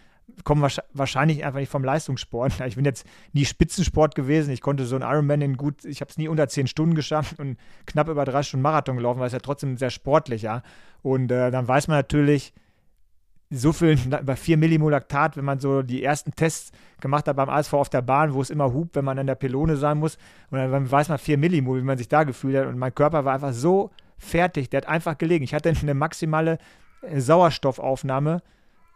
kommen 0.44 0.62
wahrscheinlich 0.94 1.46
einfach 1.46 1.60
nicht 1.60 1.72
vom 1.72 1.84
Leistungssport. 1.84 2.54
Ich 2.68 2.76
bin 2.76 2.86
jetzt 2.86 3.06
nie 3.34 3.46
Spitzensport 3.46 4.16
gewesen. 4.16 4.52
Ich 4.52 4.62
konnte 4.62 4.86
so 4.86 4.96
einen 4.96 5.10
Ironman 5.10 5.42
in 5.42 5.58
gut, 5.58 5.86
ich 5.86 6.02
habe 6.02 6.10
es 6.10 6.18
nie 6.18 6.28
unter 6.28 6.48
zehn 6.48 6.68
Stunden 6.68 6.96
geschafft 6.96 7.40
und 7.40 7.58
knapp 7.86 8.10
über 8.10 8.26
drei 8.26 8.44
Stunden 8.44 8.62
Marathon 8.62 8.98
gelaufen, 8.98 9.20
weil 9.20 9.28
es 9.28 9.34
ja 9.34 9.40
trotzdem 9.40 9.78
sehr 9.78 9.90
sportlich, 9.90 10.42
ja. 10.42 10.64
Und 11.02 11.31
äh, 11.31 11.52
dann 11.52 11.68
weiß 11.68 11.88
man 11.88 11.98
natürlich, 11.98 12.54
so 13.50 13.74
viel 13.74 13.98
bei 14.24 14.36
4 14.36 14.58
Millimol 14.58 14.92
Laktat, 14.92 15.38
wenn 15.38 15.46
man 15.46 15.60
so 15.60 15.81
die 15.81 16.04
ersten 16.04 16.31
Tests 16.31 16.72
gemacht 17.02 17.28
hat 17.28 17.36
beim 17.36 17.50
ASV 17.50 17.74
auf 17.74 17.90
der 17.90 18.02
Bahn, 18.02 18.34
wo 18.34 18.42
es 18.42 18.50
immer 18.50 18.74
hupt, 18.74 18.96
wenn 18.96 19.06
man 19.06 19.20
an 19.20 19.28
der 19.28 19.36
Pylone 19.36 19.78
sein 19.78 19.98
muss. 19.98 20.18
Und 20.50 20.60
dann 20.60 20.92
weiß 20.92 21.10
man 21.10 21.18
4 21.18 21.38
Millimol, 21.38 21.80
wie 21.80 21.86
man 21.86 21.98
sich 21.98 22.08
da 22.08 22.24
gefühlt 22.24 22.58
hat. 22.58 22.68
Und 22.68 22.78
mein 22.78 22.94
Körper 22.94 23.26
war 23.26 23.34
einfach 23.34 23.54
so 23.54 23.92
fertig, 24.18 24.69
der 24.69 24.81
hat 24.81 24.88
einfach 24.88 25.18
gelegen. 25.18 25.44
Ich 25.44 25.54
hatte 25.54 25.74
eine 25.81 25.94
maximale 25.94 26.57
äh, 27.02 27.19
Sauerstoffaufnahme 27.19 28.42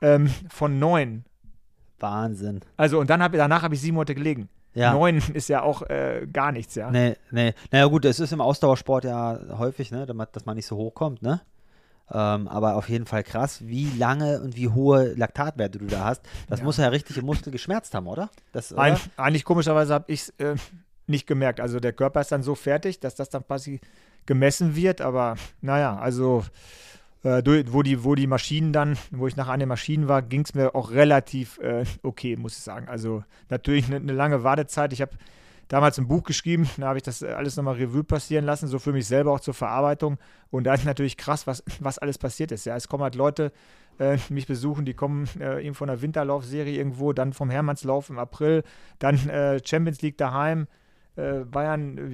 ähm, 0.03 0.29
von 0.49 0.77
neun. 0.77 1.25
Wahnsinn. 1.99 2.61
Also 2.77 2.99
und 2.99 3.09
dann 3.09 3.23
hab, 3.23 3.31
danach 3.31 3.63
habe 3.63 3.75
ich 3.75 3.81
sieben 3.81 3.95
Monate 3.95 4.13
gelegen. 4.13 4.49
Ja. 4.73 4.93
Neun 4.93 5.17
ist 5.33 5.49
ja 5.49 5.61
auch 5.61 5.83
äh, 5.83 6.27
gar 6.31 6.51
nichts, 6.51 6.75
ja. 6.75 6.91
Nee, 6.91 7.15
nee. 7.31 7.53
Naja 7.71 7.85
gut, 7.85 8.05
es 8.05 8.19
ist 8.19 8.33
im 8.33 8.41
Ausdauersport 8.41 9.05
ja 9.05 9.39
häufig, 9.57 9.91
ne, 9.91 10.05
dass 10.05 10.45
man 10.45 10.55
nicht 10.55 10.67
so 10.67 10.77
hoch 10.77 10.93
kommt, 10.93 11.21
ne? 11.21 11.41
Ähm, 12.11 12.47
aber 12.49 12.75
auf 12.75 12.89
jeden 12.89 13.05
Fall 13.05 13.23
krass, 13.23 13.65
wie 13.65 13.89
lange 13.97 14.41
und 14.41 14.57
wie 14.57 14.67
hohe 14.67 15.13
Laktatwerte 15.13 15.79
du 15.79 15.85
da 15.85 16.03
hast. 16.03 16.21
Das 16.49 16.59
ja. 16.59 16.65
muss 16.65 16.77
ja 16.77 16.89
richtig 16.89 17.17
im 17.17 17.25
Muskel 17.25 17.51
geschmerzt 17.51 17.95
haben, 17.95 18.07
oder? 18.07 18.29
Das, 18.51 18.73
oder? 18.73 18.81
Ein, 18.81 18.97
eigentlich 19.15 19.45
komischerweise 19.45 19.93
habe 19.93 20.05
ich 20.11 20.23
es 20.23 20.29
äh, 20.37 20.55
nicht 21.07 21.27
gemerkt. 21.27 21.61
Also 21.61 21.79
der 21.79 21.93
Körper 21.93 22.21
ist 22.21 22.31
dann 22.31 22.43
so 22.43 22.55
fertig, 22.55 22.99
dass 22.99 23.15
das 23.15 23.29
dann 23.29 23.45
quasi 23.47 23.79
gemessen 24.25 24.75
wird. 24.75 24.99
Aber 25.01 25.35
naja, 25.61 25.97
also 25.97 26.43
wo, 27.23 27.81
die, 27.83 28.03
wo 28.03 28.15
die 28.15 28.27
Maschinen 28.27 28.73
dann, 28.73 28.97
wo 29.11 29.27
ich 29.27 29.35
nach 29.35 29.47
einer 29.47 29.65
Maschinen 29.65 30.07
war, 30.07 30.21
ging 30.21 30.41
es 30.41 30.53
mir 30.53 30.75
auch 30.75 30.91
relativ 30.91 31.57
äh, 31.59 31.85
okay, 32.03 32.35
muss 32.35 32.57
ich 32.57 32.63
sagen. 32.63 32.87
Also 32.87 33.23
natürlich 33.49 33.87
eine, 33.87 33.97
eine 33.97 34.13
lange 34.13 34.43
Wartezeit. 34.43 34.93
Ich 34.93 35.01
habe 35.01 35.11
damals 35.69 35.97
ein 35.97 36.07
Buch 36.07 36.23
geschrieben, 36.23 36.69
da 36.77 36.87
habe 36.87 36.97
ich 36.97 37.03
das 37.03 37.23
alles 37.23 37.55
nochmal 37.55 37.75
Revue 37.75 38.03
passieren 38.03 38.45
lassen, 38.45 38.67
so 38.67 38.77
für 38.79 38.91
mich 38.91 39.07
selber 39.07 39.31
auch 39.31 39.39
zur 39.39 39.53
Verarbeitung. 39.53 40.17
Und 40.51 40.65
da 40.65 40.73
ist 40.73 40.85
natürlich 40.85 41.17
krass, 41.17 41.47
was, 41.47 41.63
was 41.79 41.97
alles 41.97 42.17
passiert 42.17 42.51
ist. 42.51 42.65
Ja, 42.65 42.75
es 42.75 42.87
kommen 42.87 43.03
halt 43.03 43.15
Leute, 43.15 43.51
äh, 43.99 44.17
mich 44.29 44.47
besuchen, 44.47 44.85
die 44.85 44.93
kommen 44.93 45.29
äh, 45.39 45.65
eben 45.65 45.75
von 45.75 45.87
der 45.87 46.01
Winterlaufserie 46.01 46.75
irgendwo, 46.75 47.13
dann 47.13 47.31
vom 47.31 47.49
Hermannslauf 47.49 48.09
im 48.09 48.19
April, 48.19 48.63
dann 48.99 49.29
äh, 49.29 49.59
Champions 49.63 50.01
League 50.01 50.17
daheim, 50.17 50.63
äh, 50.63 50.82
Bayern 51.15 52.11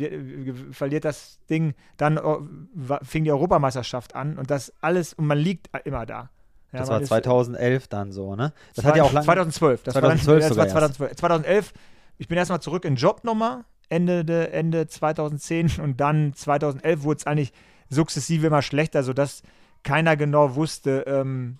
verliert 0.71 1.05
das 1.05 1.39
Ding, 1.49 1.73
dann 1.97 2.17
äh, 2.17 2.99
fing 3.03 3.23
die 3.23 3.31
Europameisterschaft 3.31 4.15
an 4.15 4.37
und 4.37 4.51
das 4.51 4.73
alles, 4.81 5.13
und 5.13 5.25
man 5.25 5.37
liegt 5.37 5.69
immer 5.85 6.05
da. 6.05 6.29
Ja, 6.71 6.79
das 6.79 6.89
war 6.89 7.01
2011 7.01 7.87
dann 7.87 8.11
so, 8.11 8.35
ne? 8.35 8.53
Das 8.75 8.85
hat 8.85 8.95
ja 8.95 9.03
auch 9.03 9.13
lang 9.13 9.23
2012. 9.23 9.83
Das 9.83 9.93
2012 9.95 10.27
war, 10.27 10.39
dann, 10.41 10.49
das 10.49 10.57
war 10.57 10.67
2012. 10.67 11.15
2011, 11.15 11.73
ich 12.17 12.27
bin 12.27 12.37
erstmal 12.37 12.61
zurück 12.61 12.85
in 12.85 12.95
Job 12.95 13.23
nochmal, 13.23 13.63
Ende, 13.89 14.23
de, 14.23 14.51
Ende 14.51 14.87
2010 14.87 15.71
und 15.83 15.99
dann 15.99 16.33
2011 16.33 17.03
wurde 17.03 17.17
es 17.19 17.25
eigentlich 17.27 17.53
sukzessive 17.89 18.45
immer 18.47 18.61
schlechter, 18.61 19.01
sodass 19.03 19.41
keiner 19.83 20.15
genau 20.15 20.55
wusste, 20.55 21.05
ähm, 21.07 21.57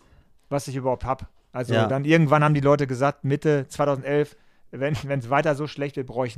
was 0.50 0.68
ich 0.68 0.76
überhaupt 0.76 1.06
habe. 1.06 1.26
Also 1.52 1.74
Ja. 1.74 1.88
dann 1.88 2.06
irgendwann 2.06 2.44
haben 2.44 2.54
die 2.54 2.60
Leute 2.60 2.86
gesagt, 2.86 3.24
Mitte 3.24 3.66
2011, 3.68 4.36
wenn 4.72 4.94
es 4.94 5.30
weiter 5.30 5.56
so 5.56 5.68
schlecht 5.68 5.96
wird, 5.96 6.08
ich 6.26 6.38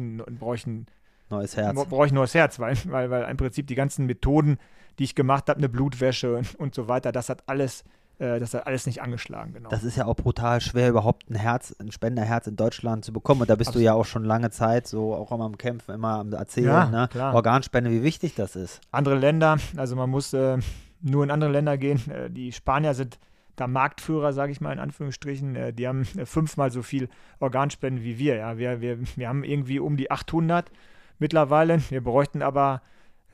ein 0.68 0.88
Neues 1.30 1.56
Herz. 1.56 1.76
brauche 1.88 2.06
ich 2.06 2.12
das 2.12 2.34
Herz, 2.34 2.60
weil, 2.60 2.76
weil, 2.86 3.10
weil 3.10 3.30
im 3.30 3.38
Prinzip 3.38 3.68
die 3.68 3.76
ganzen 3.76 4.06
Methoden, 4.06 4.58
die 5.00 5.06
ich 5.06 5.16
gemacht 5.16 5.48
habe, 5.50 5.58
eine 5.58 5.70
Blutwäsche 5.70 6.36
und, 6.36 6.56
und 6.56 6.76
so 6.76 6.88
weiter, 6.88 7.12
das 7.12 7.30
hat 7.30 7.44
alles, 7.48 7.84
äh, 8.20 8.40
das 8.40 8.54
hat 8.54 8.68
alles 8.68 8.86
nicht 8.86 9.02
angeschlagen, 9.02 9.54
genau. 9.54 9.70
Das 9.70 9.84
ist 9.84 9.96
ja 9.96 10.06
auch 10.06 10.16
brutal 10.16 10.60
schwer, 10.60 10.90
überhaupt 10.90 11.30
ein 11.30 11.36
Herz, 11.36 11.74
ein 11.80 11.92
Spenderherz 11.92 12.48
in 12.48 12.58
Deutschland 12.58 13.06
zu 13.06 13.14
bekommen. 13.14 13.42
Und 13.42 13.50
da 13.50 13.56
bist 13.56 13.70
Absolut. 13.70 13.82
du 13.82 13.86
ja 13.86 13.94
auch 13.94 14.06
schon 14.06 14.26
lange 14.26 14.50
Zeit 14.52 14.88
so 14.88 15.16
auch 15.16 15.32
immer 15.32 15.46
am 15.46 15.58
Kämpfen, 15.58 15.96
immer 15.96 16.20
am 16.20 16.34
Erzählen, 16.34 16.68
Ja, 16.68 17.08
ne? 17.16 17.34
Organspende, 17.34 17.90
wie 17.92 18.04
wichtig 18.04 18.36
das 18.36 18.56
ist. 18.56 18.82
andere 18.92 19.16
Länder, 19.16 19.58
also 19.78 19.96
man 19.96 20.10
muss 20.10 20.34
äh, 20.34 20.58
nur 21.02 21.24
in 21.24 21.32
andere 21.32 21.52
Länder 21.52 21.78
gehen. 21.78 22.02
Äh, 22.12 22.30
die 22.30 22.52
Spanier 22.52 22.94
sind 22.94 23.18
da 23.56 23.68
Marktführer, 23.68 24.34
sage 24.34 24.52
ich 24.52 24.62
mal 24.62 24.72
in 24.72 24.80
Anführungsstrichen. 24.80 25.56
Äh, 25.56 25.74
die 25.74 25.88
haben 25.88 26.02
äh, 26.18 26.26
fünfmal 26.26 26.72
so 26.72 26.82
viel 26.82 27.10
Organspenden 27.40 28.04
wie 28.04 28.18
wir. 28.18 28.36
Ja, 28.36 28.58
wir, 28.58 28.82
wir, 28.82 29.00
wir 29.16 29.28
haben 29.28 29.44
irgendwie 29.44 29.80
um 29.80 29.98
die 29.98 30.12
800 30.12 30.72
mittlerweile. 31.20 31.82
Wir 31.90 32.04
bräuchten 32.04 32.42
aber 32.42 32.82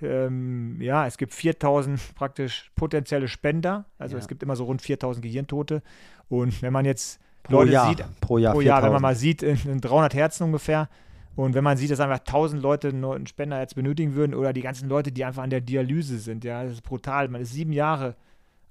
ähm, 0.02 0.80
ja, 0.82 1.08
es 1.08 1.18
gibt 1.18 1.34
4000 1.34 2.16
praktisch 2.16 2.72
potenzielle 2.76 3.28
Spender. 3.28 3.86
Also 3.98 4.16
Ja. 4.16 4.20
es 4.20 4.28
gibt 4.28 4.44
immer 4.44 4.56
so 4.56 4.66
rund 4.66 4.82
4000 4.82 5.24
Gehirntote. 5.24 5.82
Und 6.30 6.62
wenn 6.62 6.74
man 6.74 6.86
jetzt 6.86 7.20
Pro 7.44 7.54
Leute 7.54 7.72
Jahr. 7.72 7.88
sieht, 7.90 8.06
pro 8.22 8.38
Jahr, 8.38 8.54
pro 8.54 8.62
Jahr, 8.62 8.78
wenn 8.84 8.90
4000. 8.90 8.94
man 8.94 9.02
mal 9.02 9.16
sieht, 9.16 9.42
in, 9.42 9.58
in 9.66 9.82
300 9.82 10.14
Herzen 10.14 10.44
ungefähr. 10.44 10.90
Und 11.36 11.54
wenn 11.54 11.64
man 11.64 11.78
sieht, 11.78 11.92
dass 11.92 12.00
einfach 12.00 12.20
1000 12.20 12.62
Leute 12.62 12.90
einen 12.90 13.28
Spenderherz 13.28 13.74
benötigen 13.76 14.16
würden 14.16 14.34
oder 14.34 14.54
die 14.54 14.62
ganzen 14.62 14.90
Leute, 14.90 15.12
die 15.12 15.24
einfach 15.24 15.44
an 15.44 15.50
der 15.52 15.62
Dialyse 15.62 16.18
sind, 16.18 16.44
ja, 16.44 16.64
das 16.64 16.74
ist 16.74 16.82
brutal. 16.82 17.28
Man 17.30 17.42
ist 17.42 17.54
sieben 17.54 17.72
Jahre 17.74 18.16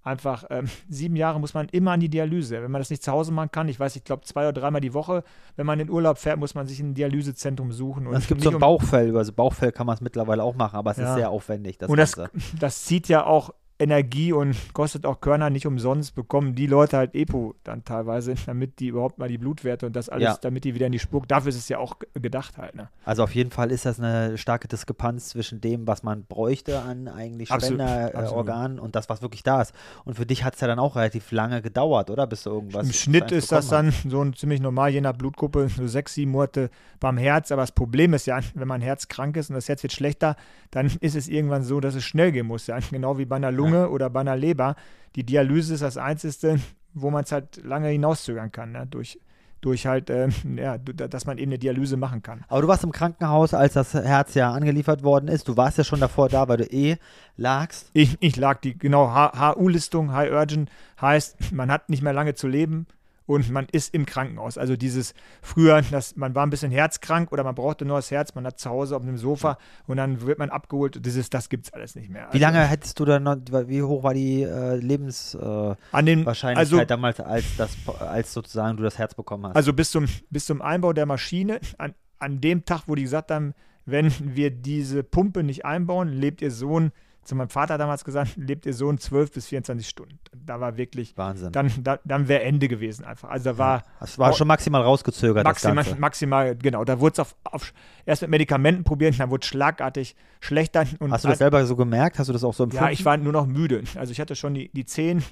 einfach, 0.07 0.45
ähm, 0.51 0.69
sieben 0.89 1.17
Jahre 1.17 1.41
muss 1.41 1.55
man 1.55 1.69
immer 1.71 1.93
an 1.93 2.01
die 2.01 2.09
Dialyse. 2.09 2.63
Wenn 2.63 2.71
man 2.71 2.81
das 2.81 2.91
nicht 2.91 3.03
zu 3.03 3.13
Hause 3.13 3.33
machen 3.33 3.51
kann, 3.51 3.69
ich 3.69 3.79
weiß, 3.79 3.97
ich 3.97 4.05
glaube 4.05 4.25
zwei 4.25 4.49
oder 4.49 4.61
dreimal 4.61 4.81
die 4.81 4.95
Woche, 4.95 5.25
wenn 5.57 5.67
man 5.67 5.81
in 5.81 5.91
Urlaub 5.91 6.19
fährt, 6.19 6.39
muss 6.39 6.55
man 6.55 6.67
sich 6.67 6.81
ein 6.81 6.95
Dialysezentrum 6.95 7.73
suchen. 7.73 8.07
Und 8.07 8.15
es 8.15 8.27
gibt 8.27 8.43
so 8.43 8.51
ein 8.51 8.59
Bauchfell, 8.59 9.09
über 9.09 9.25
so 9.25 9.33
Bauchfell 9.33 9.73
kann 9.73 9.87
man 9.87 9.95
es 9.95 10.01
mittlerweile 10.01 10.43
auch 10.43 10.55
machen, 10.55 10.77
aber 10.77 10.93
es 10.93 10.99
ist 10.99 11.05
Ja. 11.05 11.15
sehr 11.15 11.31
aufwendig. 11.31 11.79
Das 11.79 11.91
und 11.91 11.99
das, 11.99 12.15
das 12.59 12.85
zieht 12.85 13.09
ja 13.09 13.27
auch 13.27 13.51
Energie 13.79 14.33
und 14.33 14.57
kostet 14.73 15.05
auch 15.07 15.21
Körner 15.21 15.51
nicht 15.51 15.67
umsonst, 15.67 16.15
bekommen 16.15 16.55
die 16.55 16.67
Leute 16.67 16.97
halt 16.97 17.15
EPO 17.15 17.55
dann 17.65 17.85
teilweise, 17.85 18.35
damit 18.47 18.81
die 18.81 18.89
überhaupt 18.89 19.19
mal 19.19 19.29
die 19.29 19.39
Blutwerte 19.39 19.87
und 19.87 19.95
das 19.95 20.09
alles, 20.09 20.25
Ja. 20.25 20.39
damit 20.41 20.65
die 20.65 20.75
wieder 20.75 20.87
in 20.87 20.93
die 20.93 20.99
Spur. 20.99 21.23
Dafür 21.29 21.51
ist 21.51 21.57
es 21.59 21.69
ja 21.69 21.79
auch 21.79 21.99
ge- 21.99 22.09
gedacht 22.21 22.57
halt. 22.59 22.75
Ne? 22.75 22.89
Also 23.05 23.23
auf 23.23 23.35
jeden 23.35 23.51
Fall 23.51 23.71
ist 23.71 23.85
das 23.87 24.01
eine 24.01 24.39
starke 24.39 24.69
Diskrepanz 24.69 25.29
zwischen 25.29 25.61
dem, 25.61 25.87
was 25.87 26.03
man 26.03 26.25
bräuchte 26.25 26.81
an 26.81 27.09
eigentlich. 27.09 27.51
Spenderorganen 27.51 28.79
und 28.79 28.97
das, 28.97 29.09
was 29.09 29.23
wirklich 29.23 29.43
da 29.43 29.63
ist. 29.63 29.73
Und 30.05 30.15
für 30.15 30.27
dich 30.27 30.45
hat 30.45 30.55
es 30.55 30.61
ja 30.61 30.67
dann 30.69 30.79
auch 30.79 30.97
relativ 30.97 31.31
lange 31.33 31.63
gedauert, 31.63 32.11
oder? 32.11 32.27
Bis 32.27 32.43
du 32.43 32.51
irgendwas 32.51 32.87
Im 32.87 32.93
Schnitt 32.93 33.33
ist 33.33 33.53
das 33.53 33.69
dann 33.69 33.93
so 34.09 34.23
ein 34.23 34.35
ziemlich 34.35 34.61
normal, 34.61 34.91
je 34.91 35.01
nach 35.01 35.13
Blutgruppe, 35.15 35.69
so 35.69 35.87
sechs, 35.87 36.15
sieben 36.15 36.31
Monate 36.33 36.71
beim 37.01 37.19
Herz. 37.19 37.53
Aber 37.53 37.63
das 37.63 37.73
Problem 37.73 38.15
ist 38.15 38.27
ja, 38.27 38.39
wenn 38.55 38.69
mein 38.69 38.81
Herz 38.81 39.09
krank 39.09 39.37
ist 39.37 39.51
und 39.51 39.55
das 39.55 39.69
Herz 39.69 39.83
wird 39.83 39.93
schlechter, 39.93 40.37
dann 40.71 40.91
ist 41.01 41.17
es 41.17 41.29
irgendwann 41.29 41.63
so, 41.63 41.81
dass 41.81 41.95
es 41.95 42.05
schnell 42.05 42.33
gehen 42.33 42.47
muss. 42.47 42.67
Ja? 42.67 42.79
Genau 42.91 43.19
wie 43.19 43.25
bei 43.25 43.37
einer 43.37 43.53
Lunge 43.53 43.66
oder 43.75 44.11
bei 44.11 44.21
einer 44.21 44.37
Leber. 44.37 44.77
Die 45.15 45.25
Dialyse 45.25 45.75
ist 45.75 45.83
das 45.83 45.97
Einzige, 45.97 46.61
wo 46.95 47.11
man 47.11 47.25
es 47.25 47.33
halt 47.33 47.63
lange 47.65 47.89
hinauszögern 47.89 48.53
kann, 48.53 48.73
ne? 48.73 48.87
durch, 48.87 49.21
durch 49.61 49.87
halt, 49.87 50.11
ähm, 50.11 50.33
ja, 50.57 50.79
dass 50.79 51.27
man 51.27 51.39
eben 51.39 51.51
eine 51.51 51.59
Dialyse 51.59 51.97
machen 51.97 52.23
kann. 52.23 52.45
Aber 52.49 52.63
du 52.63 52.69
warst 52.69 52.85
im 52.85 52.93
Krankenhaus, 52.93 53.55
als 53.55 53.75
das 53.75 53.95
Herz 53.95 54.35
ja 54.35 54.53
angeliefert 54.53 55.03
worden 55.03 55.29
ist. 55.29 55.49
Du 55.49 55.57
warst 55.57 55.79
ja 55.79 55.85
schon 55.85 56.01
davor 56.01 56.29
da, 56.29 56.49
weil 56.49 56.59
du 56.59 56.65
eh 56.65 56.97
lagst. 57.37 57.91
Ich, 57.93 58.17
ich 58.21 58.37
lag 58.37 58.61
die, 58.61 58.79
genau, 58.79 59.15
HU-Listung, 59.15 60.13
High 60.13 60.33
Urgent, 60.33 60.71
heißt, 61.01 61.53
man 61.53 61.71
hat 61.71 61.91
nicht 61.91 62.03
mehr 62.03 62.13
lange 62.13 62.35
zu 62.35 62.49
leben 62.49 62.87
und 63.27 63.51
man 63.51 63.67
ist 63.71 63.93
im 63.95 64.07
Krankenhaus. 64.07 64.57
Also 64.57 64.77
dieses 64.77 65.15
früher, 65.43 65.83
dass 65.83 66.17
man 66.17 66.35
war 66.35 66.47
ein 66.47 66.51
bisschen 66.51 66.71
herzkrank 66.71 67.33
oder 67.33 67.45
man 67.45 67.55
brauchte 67.55 67.85
nur 67.85 67.97
das 67.97 68.11
Herz, 68.11 68.35
man 68.35 68.47
hat 68.47 68.59
zu 68.59 68.71
Hause 68.71 68.97
auf 68.97 69.03
einem 69.03 69.19
Sofa 69.19 69.59
und 69.87 69.97
dann 69.97 70.23
wird 70.23 70.39
man 70.39 70.51
abgeholt. 70.51 71.05
Dieses, 71.05 71.31
das 71.31 71.49
gibt's 71.49 71.73
alles 71.73 71.95
nicht 71.97 72.09
mehr. 72.11 72.29
Wie 72.31 72.35
Also 72.35 72.39
lange 72.39 72.67
hättest 72.67 72.99
du 73.01 73.05
dann 73.05 73.25
noch, 73.25 73.37
wie 73.67 73.83
hoch 73.83 74.03
war 74.03 74.15
die 74.15 74.43
äh, 74.43 74.77
Lebenswahrscheinlichkeit 74.77 76.57
äh, 76.57 76.59
also, 76.59 76.85
damals, 76.85 77.21
als, 77.21 77.45
das, 77.57 77.77
als 77.99 78.33
sozusagen 78.33 78.77
du 78.77 78.83
das 78.83 78.99
Herz 78.99 79.15
bekommen 79.15 79.47
hast? 79.47 79.57
also 79.57 79.73
bis 79.73 79.91
zum, 79.91 80.07
bis 80.31 80.47
zum 80.47 80.63
Einbau 80.63 80.93
der 80.93 81.07
Maschine, 81.07 81.61
an, 81.79 81.95
an 82.19 82.41
dem 82.41 82.65
Tag, 82.65 82.85
wo 82.87 82.95
die 82.95 83.03
gesagt 83.03 83.31
haben, 83.31 83.55
wenn 83.85 84.13
wir 84.21 84.51
diese 84.51 85.03
Pumpe 85.03 85.43
nicht 85.43 85.65
einbauen, 85.65 86.09
lebt 86.09 86.43
ihr 86.43 86.51
Sohn, 86.51 86.93
zu 87.27 87.35
meinem 87.35 87.49
Vater 87.49 87.77
damals 87.79 88.05
gesagt, 88.05 88.33
lebt 88.37 88.67
ihr 88.67 88.73
Sohn 88.75 88.99
12 88.99 89.33
bis 89.33 89.47
24 89.49 89.89
Stunden. 89.89 90.19
Da 90.45 90.61
war 90.61 90.77
wirklich 90.77 91.17
Wahnsinn. 91.19 91.53
dann, 91.53 91.71
da, 91.83 91.99
dann 92.05 92.29
wäre 92.29 92.43
Ende 92.43 92.69
gewesen 92.69 93.05
einfach. 93.05 93.29
Also 93.31 93.51
da 93.51 93.59
war 93.59 93.83
das 94.01 94.19
war 94.19 94.33
schon 94.33 94.49
maximal 94.49 94.83
rausgezögert, 94.83 95.45
maximal, 95.45 95.85
maximal, 95.99 96.57
genau. 96.57 96.85
Da 96.85 97.01
wurde 97.01 97.15
es 97.15 97.19
auf, 97.19 97.35
auf, 97.45 97.73
erst 98.05 98.23
mit 98.23 98.31
Medikamenten 98.31 98.85
probiert, 98.85 99.19
dann 99.19 99.31
wurde 99.31 99.43
es 99.43 99.49
schlagartig 99.49 100.15
schlechter. 100.41 100.85
Und 101.01 101.11
Hast 101.13 101.25
du 101.25 101.29
das 101.29 101.39
selber 101.39 101.65
so 101.67 101.77
gemerkt? 101.77 102.19
Hast 102.19 102.29
du 102.29 102.33
das 102.33 102.45
auch 102.45 102.55
so 102.55 102.65
empfunden? 102.65 102.85
ja, 102.85 102.91
ich 102.91 103.05
war 103.05 103.17
nur 103.17 103.33
noch 103.33 103.47
müde. 103.47 103.83
Also 103.97 104.13
ich 104.13 104.21
hatte 104.21 104.37
schon 104.37 104.55
die, 104.55 104.71
die 104.73 104.85
Zehen, 104.85 105.25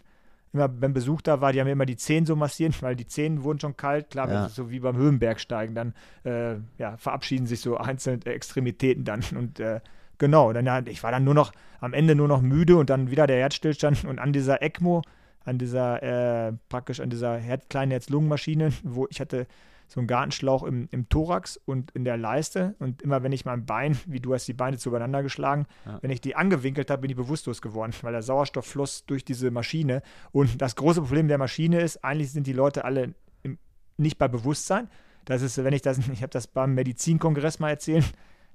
immer 0.52 0.70
wenn 0.80 0.92
Besuch 0.92 1.20
da 1.22 1.40
war, 1.40 1.52
die 1.52 1.60
haben 1.60 1.66
mir 1.66 1.72
immer 1.72 1.86
die 1.86 1.96
Zehen 1.96 2.26
so 2.26 2.36
massiert, 2.36 2.80
weil 2.82 2.96
die 2.96 3.06
Zehen 3.06 3.42
wurden 3.44 3.60
schon 3.60 3.76
kalt. 3.76 4.10
Klar, 4.10 4.28
Ja. 4.30 4.48
so 4.48 4.70
wie 4.70 4.80
beim 4.80 4.96
Höhenbergsteigen, 4.96 5.74
dann 5.74 5.94
äh, 6.24 6.56
ja, 6.78 6.96
verabschieden 6.96 7.46
sich 7.46 7.60
so 7.60 7.76
einzelne 7.76 8.24
Extremitäten 8.24 9.04
dann. 9.04 9.22
Und 9.36 9.60
äh, 9.60 9.80
genau, 10.18 10.52
dann, 10.52 10.86
ich 10.86 11.02
war 11.02 11.10
dann 11.10 11.24
nur 11.24 11.34
noch 11.34 11.52
am 11.80 11.92
Ende 11.92 12.14
nur 12.14 12.28
noch 12.28 12.40
müde 12.40 12.76
und 12.76 12.90
dann 12.90 13.10
wieder 13.10 13.26
der 13.26 13.38
Herzstillstand 13.38 14.04
und 14.04 14.18
an 14.18 14.32
dieser 14.32 14.62
ECMO, 14.62 15.02
an 15.44 15.58
dieser 15.58 16.02
äh, 16.48 16.52
praktisch 16.68 17.00
an 17.00 17.10
dieser 17.10 17.36
Herz, 17.36 17.64
kleinen 17.68 17.90
Herz-Lungen-Maschine, 17.90 18.72
wo 18.82 19.06
ich 19.10 19.20
hatte 19.20 19.46
so 19.86 20.00
einen 20.00 20.06
Gartenschlauch 20.06 20.62
im, 20.62 20.88
im 20.92 21.10
Thorax 21.10 21.58
und 21.66 21.90
in 21.90 22.04
der 22.04 22.16
Leiste 22.16 22.74
und 22.78 23.02
immer 23.02 23.22
wenn 23.22 23.32
ich 23.32 23.44
mein 23.44 23.66
Bein, 23.66 23.98
wie 24.06 24.18
du 24.18 24.32
hast 24.32 24.48
die 24.48 24.54
Beine 24.54 24.78
zu 24.78 24.88
übereinander 24.88 25.22
geschlagen, 25.22 25.66
Ja. 25.84 25.98
wenn 26.00 26.10
ich 26.10 26.22
die 26.22 26.36
angewinkelt 26.36 26.90
habe, 26.90 27.02
bin 27.02 27.10
ich 27.10 27.16
bewusstlos 27.16 27.60
geworden, 27.60 27.92
weil 28.00 28.12
der 28.12 28.22
Sauerstoff 28.22 28.64
floss 28.64 29.04
durch 29.04 29.26
diese 29.26 29.50
Maschine 29.50 30.00
und 30.32 30.62
das 30.62 30.76
große 30.76 31.02
Problem 31.02 31.28
der 31.28 31.36
Maschine 31.36 31.80
ist, 31.82 32.02
eigentlich 32.02 32.32
sind 32.32 32.46
die 32.46 32.54
Leute 32.54 32.86
alle 32.86 33.14
im, 33.42 33.58
nicht 33.98 34.16
bei 34.16 34.26
Bewusstsein. 34.26 34.88
Das 35.26 35.42
ist, 35.42 35.62
wenn 35.62 35.74
ich 35.74 35.82
das, 35.82 35.98
ich 35.98 36.22
habe 36.22 36.30
das 36.30 36.46
beim 36.46 36.72
Medizinkongress 36.74 37.58
mal 37.58 37.68
erzählt, 37.70 38.10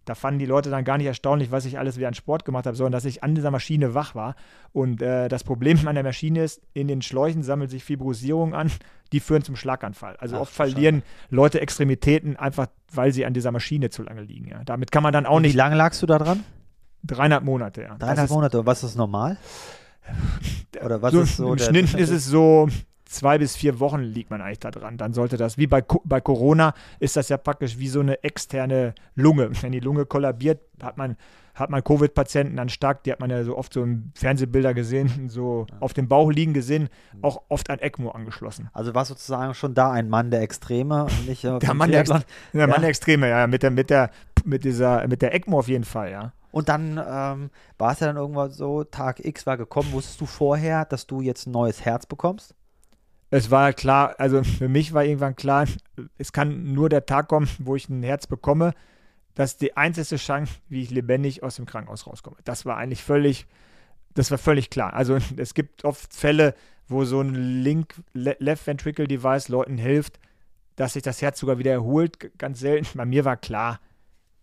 da 0.09 0.15
fanden 0.15 0.39
die 0.39 0.45
Leute 0.45 0.69
dann 0.69 0.83
gar 0.83 0.97
nicht 0.97 1.07
erstaunlich, 1.07 1.51
was 1.51 1.65
ich 1.65 1.79
alles 1.79 1.97
wieder 1.97 2.07
an 2.07 2.13
Sport 2.13 2.43
gemacht 2.43 2.65
habe, 2.65 2.75
sondern 2.75 2.91
dass 2.91 3.05
ich 3.05 3.23
an 3.23 3.35
dieser 3.35 3.51
Maschine 3.51 3.93
wach 3.93 4.15
war. 4.15 4.35
Und 4.73 5.01
äh, 5.01 5.29
das 5.29 5.43
Problem 5.43 5.87
an 5.87 5.95
der 5.95 6.03
Maschine 6.03 6.43
ist, 6.43 6.61
in 6.73 6.87
den 6.87 7.01
Schläuchen 7.01 7.43
sammelt 7.43 7.69
sich 7.69 7.83
Fibrosierung 7.83 8.53
an, 8.53 8.71
die 9.11 9.19
führen 9.19 9.43
zum 9.43 9.55
Schlaganfall. 9.55 10.17
Also 10.17 10.35
Ach, 10.35 10.41
oft 10.41 10.53
verlieren 10.53 11.03
Leute 11.29 11.61
Extremitäten 11.61 12.35
einfach, 12.35 12.67
weil 12.91 13.13
sie 13.13 13.25
an 13.25 13.33
dieser 13.33 13.51
Maschine 13.51 13.89
zu 13.89 14.03
lange 14.03 14.21
liegen. 14.21 14.49
Ja. 14.49 14.63
Damit 14.65 14.91
kann 14.91 15.03
man 15.03 15.13
dann 15.13 15.25
auch 15.25 15.37
Und 15.37 15.43
wie 15.43 15.47
nicht 15.47 15.55
lange 15.55 15.75
lagst 15.75 16.01
du 16.01 16.05
da 16.05 16.17
dran? 16.17 16.43
dreieinhalb 17.03 17.43
Monate. 17.43 17.83
Ja. 17.83 17.95
Dreieinhalb 17.97 18.29
Monate. 18.29 18.59
Und 18.59 18.65
was 18.65 18.83
ist 18.83 18.95
normal? 18.95 19.37
Oder 20.83 21.01
was 21.01 21.13
so, 21.13 21.21
ist 21.21 21.37
so 21.37 21.53
Im 21.53 21.59
Schnitt 21.59 21.93
ist 21.97 22.09
es 22.09 22.25
so 22.25 22.67
zwei 23.09 23.37
bis 23.37 23.55
vier 23.55 23.79
Wochen 23.79 24.01
liegt 24.01 24.29
man 24.29 24.41
eigentlich 24.41 24.59
da 24.59 24.71
dran. 24.71 24.97
Dann 24.97 25.13
sollte 25.13 25.35
das, 25.35 25.57
wie 25.57 25.67
bei, 25.67 25.83
bei 26.03 26.21
Corona, 26.21 26.73
ist 26.99 27.17
das 27.17 27.29
ja 27.29 27.37
praktisch 27.37 27.79
wie 27.79 27.89
so 27.89 27.99
eine 27.99 28.23
externe 28.23 28.93
Lunge. 29.15 29.49
Wenn 29.61 29.71
die 29.71 29.79
Lunge 29.79 30.05
kollabiert, 30.05 30.61
hat 30.81 30.97
man, 30.97 31.17
hat 31.55 31.69
man 31.69 31.83
Covid-Patienten 31.83 32.55
dann 32.55 32.69
stark, 32.69 33.03
die 33.03 33.11
hat 33.11 33.19
man 33.19 33.29
ja 33.29 33.43
so 33.43 33.57
oft 33.57 33.73
so 33.73 33.83
in 33.83 34.11
Fernsehbilder 34.15 34.73
gesehen, 34.73 35.27
so 35.29 35.65
auf 35.79 35.93
dem 35.93 36.07
Bauch 36.07 36.31
liegen 36.31 36.53
gesehen, 36.53 36.89
auch 37.21 37.41
oft 37.49 37.69
an 37.69 37.79
ECMO 37.79 38.11
angeschlossen. 38.11 38.69
Also 38.73 38.93
war 38.93 39.05
sozusagen 39.05 39.53
schon 39.55 39.73
da 39.73 39.91
ein 39.91 40.07
Mann 40.07 40.29
der 40.31 40.41
Extreme 40.41 41.05
und 41.05 41.27
nicht 41.27 41.43
äh, 41.45 41.59
Der 41.59 41.73
Mann 41.73 41.91
der, 41.91 42.03
Triathlon. 42.03 42.23
der, 42.53 42.67
Mann 42.67 42.81
der 42.81 42.89
Extreme, 42.89 43.27
ja, 43.27 43.47
mit 43.47 43.63
der, 43.63 43.71
mit 43.71 43.89
der, 43.89 44.11
mit 44.45 44.63
dieser, 44.63 45.07
mit 45.07 45.21
der 45.21 45.33
ECMO 45.33 45.59
auf 45.59 45.67
jeden 45.67 45.83
Fall, 45.83 46.11
ja. 46.11 46.33
Und 46.51 46.67
dann 46.67 46.91
ähm, 46.97 47.51
war 47.77 47.91
es 47.91 47.99
ja 47.99 48.07
dann 48.07 48.17
irgendwann 48.17 48.51
so, 48.51 48.83
Tag 48.83 49.23
X 49.23 49.45
war 49.45 49.55
gekommen. 49.55 49.91
Wusstest 49.91 50.19
du 50.19 50.25
vorher, 50.25 50.83
dass 50.83 51.05
du 51.05 51.21
jetzt 51.21 51.45
ein 51.45 51.51
neues 51.51 51.85
Herz 51.85 52.07
bekommst? 52.07 52.55
Es 53.31 53.51
war 53.51 53.74
klar, 53.74 54.15
also 54.17 54.43
für 54.43 54.69
mich 54.69 54.93
war 54.93 55.05
irgendwann 55.05 55.36
klar, 55.36 55.67
es 56.17 56.33
kann 56.33 56.74
nur 56.74 56.89
der 56.89 57.05
Tag 57.05 57.27
kommen, 57.27 57.48
wo 57.59 57.75
ich 57.75 57.88
ein 57.88 58.01
Herz 58.01 58.25
bekomme. 58.25 58.74
Das 59.36 59.51
ist 59.51 59.62
die 59.62 59.77
einzige 59.77 60.15
Chance, 60.17 60.53
wie 60.67 60.81
ich 60.81 60.89
lebendig 60.89 61.43
aus 61.43 61.55
dem 61.55 61.65
Krankenhaus 61.65 62.07
rauskomme. 62.07 62.38
Das 62.43 62.65
war 62.65 62.77
eigentlich 62.77 63.03
völlig, 63.03 63.45
das 64.15 64.31
war 64.31 64.39
völlig 64.39 64.69
klar. 64.69 64.93
Also 64.93 65.17
es 65.38 65.53
gibt 65.53 65.86
oft 65.86 66.13
Fälle, 66.13 66.55
wo 66.88 67.05
so 67.05 67.21
ein 67.21 67.63
Link 67.63 67.93
Le 68.13 68.36
Left 68.39 68.65
Ventricle 68.65 69.07
Device 69.07 69.48
Leuten 69.48 69.77
hilft, 69.77 70.19
dass 70.75 70.93
sich 70.93 71.03
das 71.03 71.21
Herz 71.21 71.39
sogar 71.39 71.59
wieder 71.59 71.71
erholt. 71.71 72.38
Ganz 72.39 72.59
selten. 72.59 72.98
Bei 72.98 73.05
mir 73.05 73.25
war 73.25 73.38
klar, 73.38 73.79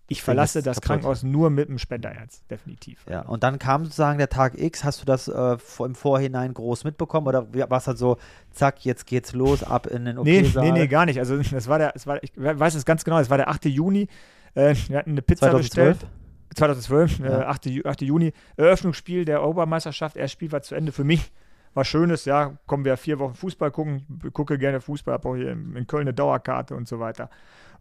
ich 0.08 0.22
verlasse 0.22 0.62
das 0.62 0.76
kaputt. 0.76 0.86
Krankenhaus 0.86 1.22
nur 1.24 1.50
mit 1.50 1.68
dem 1.68 1.78
Spenderherz, 1.78 2.42
definitiv. 2.48 3.04
Ja, 3.10 3.22
und 3.22 3.42
dann 3.42 3.58
kam 3.58 3.84
sozusagen 3.84 4.18
der 4.18 4.28
Tag 4.28 4.56
X. 4.56 4.84
Hast 4.84 5.00
du 5.02 5.04
das 5.06 5.26
äh, 5.28 5.56
im 5.80 5.94
Vorhinein 5.96 6.54
groß 6.54 6.84
mitbekommen 6.84 7.26
oder 7.26 7.46
war 7.70 7.78
es 7.78 7.86
halt 7.88 7.98
so, 7.98 8.16
zack, 8.52 8.84
jetzt 8.84 9.06
geht's 9.06 9.32
los, 9.32 9.64
ab 9.64 9.86
in 9.86 10.04
den 10.04 10.16
Nee, 10.22 10.40
OP-Saal? 10.42 10.64
nee, 10.64 10.72
nee, 10.72 10.86
gar 10.86 11.06
nicht. 11.06 11.18
Also 11.18 11.36
das 11.50 11.66
war 11.68 11.78
der, 11.78 11.92
es 11.96 12.06
war, 12.06 12.22
ich 12.22 12.32
weiß 12.36 12.74
es 12.76 12.84
ganz 12.84 13.04
genau, 13.04 13.18
es 13.18 13.30
war 13.30 13.36
der 13.36 13.48
8. 13.48 13.64
Juni. 13.66 14.08
Äh, 14.54 14.74
wir 14.88 14.98
hatten 14.98 15.10
eine 15.10 15.22
Pizza 15.22 15.50
2012? 15.50 15.98
bestellt. 15.98 16.10
2012, 16.54 17.18
Ja. 17.18 17.40
äh, 17.42 17.44
8. 17.46 17.66
Ju- 17.66 17.86
8. 17.86 18.02
Juni, 18.02 18.32
Eröffnungsspiel 18.56 19.24
der 19.24 19.40
Europameisterschaft. 19.42 20.16
Erstes 20.16 20.32
Spiel 20.32 20.52
war 20.52 20.62
zu 20.62 20.74
Ende. 20.74 20.92
Für 20.92 21.04
mich 21.04 21.32
was 21.74 21.88
Schönes, 21.88 22.24
ja, 22.24 22.56
kommen 22.66 22.86
wir 22.86 22.96
vier 22.96 23.18
Wochen 23.18 23.34
Fußball 23.34 23.70
gucken, 23.70 24.06
gucke 24.32 24.56
gerne 24.56 24.80
Fußball, 24.80 25.12
habe 25.12 25.28
auch 25.28 25.36
hier 25.36 25.50
in 25.52 25.86
Köln 25.86 26.02
eine 26.02 26.14
Dauerkarte 26.14 26.74
und 26.74 26.88
so 26.88 27.00
weiter. 27.00 27.28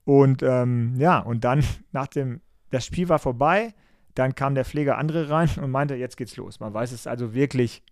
Und 0.05 0.43
ähm, 0.43 0.93
ja, 0.97 1.19
und 1.19 1.43
dann 1.43 1.63
nach 1.91 2.07
dem, 2.07 2.41
das 2.71 2.85
Spiel 2.85 3.09
war 3.09 3.19
vorbei, 3.19 3.73
dann 4.13 4.33
kam 4.33 4.55
der 4.55 4.63
Pfleger 4.63 4.97
andere 4.97 5.29
rein 5.29 5.49
und 5.61 5.71
meinte, 5.71 5.95
jetzt 5.95 6.15
geht's 6.15 6.37
los. 6.37 6.59
Man 6.59 6.73
weiß 6.73 6.93
es 6.93 7.05
also 7.05 7.33
wirklich. 7.33 7.83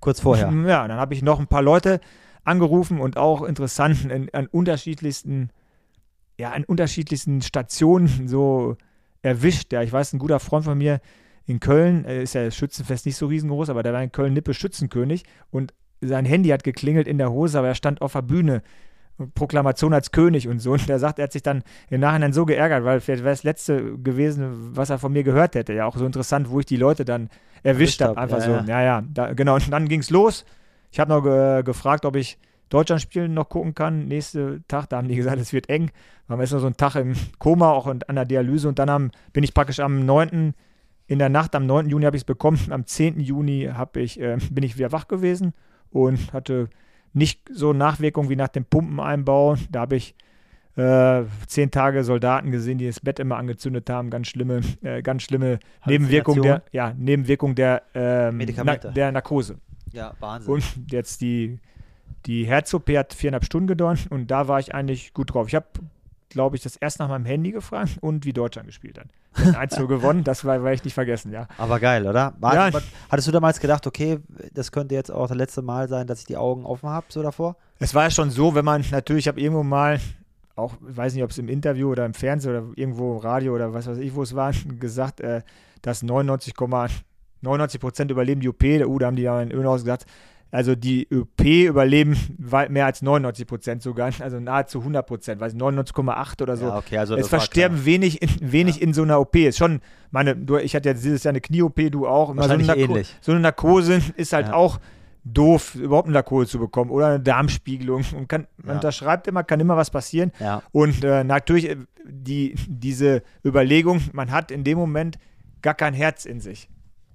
Kurz 0.00 0.20
vorher. 0.20 0.50
Ja, 0.66 0.86
dann 0.88 0.98
habe 0.98 1.14
ich 1.14 1.22
noch 1.22 1.38
ein 1.38 1.46
paar 1.46 1.62
Leute 1.62 2.00
angerufen 2.44 3.00
und 3.00 3.16
auch 3.16 3.42
interessant 3.42 4.10
an, 4.10 4.28
an 4.32 4.46
unterschiedlichsten, 4.46 5.50
ja, 6.38 6.50
an 6.50 6.64
unterschiedlichsten 6.64 7.42
Stationen 7.42 8.28
so 8.28 8.76
erwischt. 9.22 9.72
Ja, 9.72 9.82
ich 9.82 9.92
weiß, 9.92 10.12
ein 10.12 10.18
guter 10.18 10.40
Freund 10.40 10.64
von 10.64 10.78
mir 10.78 11.00
in 11.46 11.60
Köln, 11.60 12.04
äh, 12.04 12.22
ist 12.22 12.34
ja 12.34 12.44
das 12.44 12.56
Schützenfest 12.56 13.06
nicht 13.06 13.16
so 13.16 13.26
riesengroß, 13.26 13.70
aber 13.70 13.82
der 13.82 13.92
war 13.92 14.02
in 14.02 14.12
Köln 14.12 14.32
Nippe 14.32 14.52
Schützenkönig 14.52 15.24
und 15.50 15.72
sein 16.00 16.24
Handy 16.24 16.50
hat 16.50 16.64
geklingelt 16.64 17.08
in 17.08 17.18
der 17.18 17.30
Hose, 17.30 17.58
aber 17.58 17.68
er 17.68 17.74
stand 17.74 18.02
auf 18.02 18.12
der 18.12 18.22
Bühne. 18.22 18.62
Proklamation 19.34 19.94
als 19.94 20.12
König 20.12 20.48
und 20.48 20.58
so. 20.58 20.72
Und 20.72 20.88
der 20.88 20.98
sagt, 20.98 21.18
er 21.18 21.24
hat 21.24 21.32
sich 21.32 21.42
dann 21.42 21.62
im 21.90 22.00
Nachhinein 22.00 22.32
so 22.32 22.44
geärgert, 22.44 22.84
weil 22.84 23.00
vielleicht 23.00 23.24
wäre 23.24 23.32
das 23.32 23.44
Letzte 23.44 23.98
gewesen, 23.98 24.76
was 24.76 24.90
er 24.90 24.98
von 24.98 25.12
mir 25.12 25.22
gehört 25.22 25.54
hätte. 25.54 25.72
Ja, 25.72 25.86
auch 25.86 25.96
so 25.96 26.04
interessant, 26.04 26.50
wo 26.50 26.60
ich 26.60 26.66
die 26.66 26.76
Leute 26.76 27.04
dann 27.04 27.30
erwischt 27.62 28.02
habe. 28.02 28.18
Einfach 28.18 28.38
ja, 28.38 28.62
so. 28.62 28.70
Ja, 28.70 28.82
ja, 28.82 29.02
da, 29.12 29.32
genau. 29.32 29.54
Und 29.54 29.70
dann 29.70 29.88
ging 29.88 30.00
es 30.00 30.10
los. 30.10 30.44
Ich 30.92 31.00
habe 31.00 31.10
noch 31.10 31.22
ge 31.22 31.62
gefragt, 31.62 32.04
ob 32.04 32.16
ich 32.16 32.38
Deutschland 32.68 33.00
spielen 33.00 33.34
noch 33.34 33.48
gucken 33.48 33.74
kann. 33.74 34.06
Nächste 34.08 34.62
Tag, 34.68 34.88
da 34.88 34.98
haben 34.98 35.08
die 35.08 35.16
gesagt, 35.16 35.38
es 35.40 35.52
wird 35.52 35.68
eng. 35.68 35.90
Da 36.26 36.32
haben 36.32 36.38
wir 36.38 36.42
erst 36.42 36.52
noch 36.52 36.60
so 36.60 36.66
einen 36.66 36.76
Tag 36.76 36.96
im 36.96 37.14
Koma, 37.38 37.70
auch 37.70 37.86
an 37.86 38.00
der 38.08 38.24
Dialyse. 38.24 38.68
Und 38.68 38.78
dann 38.78 38.90
haben, 38.90 39.10
bin 39.32 39.44
ich 39.44 39.54
praktisch 39.54 39.80
am 39.80 40.04
9 40.04 40.54
in 41.06 41.18
der 41.18 41.28
Nacht 41.28 41.54
am 41.54 41.66
9. 41.66 41.88
Juni 41.88 42.04
habe 42.04 42.16
ich 42.16 42.22
es 42.22 42.26
bekommen. 42.26 42.58
Am 42.70 42.84
10. 42.84 43.20
Juni 43.20 43.70
ich, 43.94 44.20
äh, 44.20 44.38
bin 44.50 44.64
ich 44.64 44.76
wieder 44.76 44.92
wach 44.92 45.08
gewesen 45.08 45.54
und 45.90 46.32
hatte 46.32 46.68
nicht 47.16 47.40
so 47.50 47.72
Nachwirkungen 47.72 48.28
wie 48.28 48.36
nach 48.36 48.48
dem 48.48 48.66
Pumpeneinbau. 48.66 49.56
Da 49.70 49.80
habe 49.80 49.96
ich 49.96 50.14
äh, 50.76 51.22
zehn 51.46 51.70
Tage 51.70 52.04
Soldaten 52.04 52.50
gesehen, 52.50 52.76
die 52.76 52.86
das 52.86 53.00
Bett 53.00 53.18
immer 53.18 53.38
angezündet 53.38 53.88
haben. 53.88 54.10
Ganz 54.10 54.28
schlimme, 54.28 54.60
äh, 54.82 55.00
ganz 55.00 55.22
schlimme 55.22 55.58
Nebenwirkung 55.86 56.42
der, 56.42 56.62
ja, 56.72 56.92
Nebenwirkung 56.96 57.54
der, 57.54 57.82
ähm, 57.94 58.44
na, 58.62 58.76
der 58.76 59.12
Narkose. 59.12 59.58
Ja, 59.92 60.12
Wahnsinn. 60.20 60.52
Und 60.52 60.64
jetzt 60.90 61.22
die, 61.22 61.58
die 62.26 62.46
Herz-OP 62.46 62.90
hat 62.90 63.14
viereinhalb 63.14 63.46
Stunden 63.46 63.66
gedauert 63.66 64.06
und 64.10 64.30
da 64.30 64.46
war 64.46 64.60
ich 64.60 64.74
eigentlich 64.74 65.14
gut 65.14 65.32
drauf. 65.32 65.48
Ich 65.48 65.54
habe 65.54 65.66
glaube 66.28 66.56
ich, 66.56 66.62
das 66.62 66.76
erst 66.76 66.98
nach 66.98 67.08
meinem 67.08 67.24
Handy 67.24 67.52
gefragt 67.52 67.96
und 68.00 68.24
wie 68.24 68.32
Deutschland 68.32 68.66
gespielt 68.66 68.98
hat. 68.98 69.06
1 69.54 69.76
gewonnen, 69.76 70.24
das 70.24 70.44
werde 70.44 70.72
ich 70.72 70.84
nicht 70.84 70.94
vergessen, 70.94 71.30
ja. 71.30 71.46
Aber 71.58 71.78
geil, 71.78 72.06
oder? 72.06 72.34
War, 72.40 72.54
ja. 72.54 72.80
Hattest 73.10 73.28
du 73.28 73.32
damals 73.32 73.60
gedacht, 73.60 73.86
okay, 73.86 74.18
das 74.54 74.72
könnte 74.72 74.94
jetzt 74.94 75.10
auch 75.10 75.28
das 75.28 75.36
letzte 75.36 75.60
Mal 75.60 75.88
sein, 75.88 76.06
dass 76.06 76.20
ich 76.20 76.26
die 76.26 76.38
Augen 76.38 76.64
offen 76.64 76.88
habe, 76.88 77.06
so 77.10 77.22
davor? 77.22 77.56
Es 77.78 77.94
war 77.94 78.04
ja 78.04 78.10
schon 78.10 78.30
so, 78.30 78.54
wenn 78.54 78.64
man, 78.64 78.82
natürlich, 78.90 79.24
ich 79.24 79.28
habe 79.28 79.40
irgendwo 79.40 79.62
mal, 79.62 80.00
auch, 80.54 80.74
ich 80.88 80.96
weiß 80.96 81.14
nicht, 81.14 81.22
ob 81.22 81.30
es 81.30 81.38
im 81.38 81.48
Interview 81.48 81.90
oder 81.90 82.06
im 82.06 82.14
Fernsehen 82.14 82.56
oder 82.56 82.66
irgendwo 82.76 83.12
im 83.12 83.18
Radio 83.18 83.54
oder 83.54 83.74
was 83.74 83.86
weiß 83.86 83.98
ich, 83.98 84.14
wo 84.14 84.22
es 84.22 84.34
war, 84.34 84.52
gesagt, 84.80 85.20
äh, 85.20 85.42
dass 85.82 86.02
99,99 86.02 87.78
Prozent 87.78 88.10
überleben 88.10 88.40
die 88.40 88.48
OP. 88.48 88.62
Uh, 88.62 88.98
da 88.98 89.06
haben 89.06 89.16
die 89.16 89.22
ja 89.22 89.40
in 89.42 89.52
Öhnhaus 89.52 89.82
gesagt, 89.82 90.06
also 90.50 90.74
die 90.74 91.06
ÖP 91.10 91.66
überleben 91.68 92.16
weit 92.38 92.70
mehr 92.70 92.86
als 92.86 93.02
99 93.02 93.46
Prozent 93.46 93.82
sogar, 93.82 94.10
also 94.20 94.40
nahezu 94.40 94.78
100 94.78 95.06
Prozent, 95.06 95.40
weiß 95.40 95.54
99,8 95.54 96.42
oder 96.42 96.56
so. 96.56 96.66
Ja, 96.66 96.76
okay, 96.78 96.98
also 96.98 97.16
es 97.16 97.28
versterben 97.28 97.84
wenig, 97.84 98.22
in, 98.22 98.52
wenig 98.52 98.76
ja. 98.76 98.82
in 98.82 98.94
so 98.94 99.02
einer 99.02 99.20
OP. 99.20 99.36
Ist 99.36 99.58
schon, 99.58 99.80
meine, 100.10 100.36
du, 100.36 100.56
ich 100.56 100.74
hatte 100.74 100.88
ja 100.88 100.94
dieses 100.94 101.24
Jahr 101.24 101.32
eine 101.32 101.40
Knie-OP, 101.40 101.90
du 101.90 102.06
auch. 102.06 102.34
So 102.34 102.40
eine, 102.40 102.62
Narko 102.62 102.98
so 103.20 103.32
eine 103.32 103.40
Narkose 103.40 104.00
ist 104.16 104.32
halt 104.32 104.48
ja. 104.48 104.54
auch 104.54 104.78
doof, 105.24 105.74
überhaupt 105.74 106.06
eine 106.06 106.14
Narkose 106.14 106.48
zu 106.48 106.58
bekommen 106.58 106.90
oder 106.90 107.08
eine 107.08 107.20
Darmspiegelung. 107.20 108.04
Und 108.16 108.28
kann, 108.28 108.46
man 108.56 108.76
unterschreibt 108.76 109.26
immer, 109.26 109.42
kann 109.42 109.58
immer 109.60 109.76
was 109.76 109.90
passieren. 109.90 110.32
Und 110.72 111.04
äh, 111.04 111.24
natürlich 111.24 111.68
äh, 111.68 111.76
die, 112.04 112.54
diese 112.68 113.22
Überlegung, 113.44 114.00
man 114.12 114.30
hat 114.30 114.50
in 114.50 114.62
dem 114.62 114.78
Moment 114.78 115.18
gar 115.62 115.74
kein 115.74 115.94
Herz 115.94 116.24
in 116.24 116.40
sich. 116.40 116.68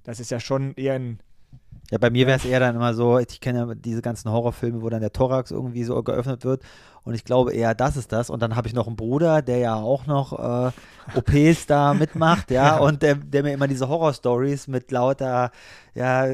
Das 0.04 0.20
ist 0.20 0.30
ja 0.30 0.40
schon 0.40 0.74
eher 0.74 0.94
ein 0.94 1.20
ja, 1.92 1.98
bei 1.98 2.08
mir 2.08 2.26
wäre 2.26 2.38
es 2.38 2.46
eher 2.46 2.58
dann 2.58 2.74
immer 2.74 2.94
so, 2.94 3.18
ich 3.18 3.38
kenne 3.42 3.58
ja 3.58 3.74
diese 3.74 4.00
ganzen 4.00 4.32
Horrorfilme, 4.32 4.80
wo 4.80 4.88
dann 4.88 5.02
der 5.02 5.12
Thorax 5.12 5.50
irgendwie 5.50 5.84
so 5.84 6.02
geöffnet 6.02 6.42
wird 6.42 6.62
und 7.04 7.12
ich 7.12 7.24
glaube 7.24 7.52
eher, 7.52 7.74
das 7.74 7.98
ist 7.98 8.12
das. 8.12 8.30
Und 8.30 8.40
dann 8.40 8.56
habe 8.56 8.66
ich 8.66 8.72
noch 8.72 8.86
einen 8.86 8.96
Bruder, 8.96 9.42
der 9.42 9.58
ja 9.58 9.74
auch 9.74 10.06
noch 10.06 10.32
äh, 10.32 10.70
OPs 11.14 11.66
da 11.66 11.92
mitmacht, 11.92 12.50
ja, 12.50 12.78
und 12.78 13.02
der, 13.02 13.16
der 13.16 13.42
mir 13.42 13.52
immer 13.52 13.68
diese 13.68 13.90
Horror-Stories 13.90 14.68
mit 14.68 14.90
lauter 14.90 15.50
ja, 15.94 16.26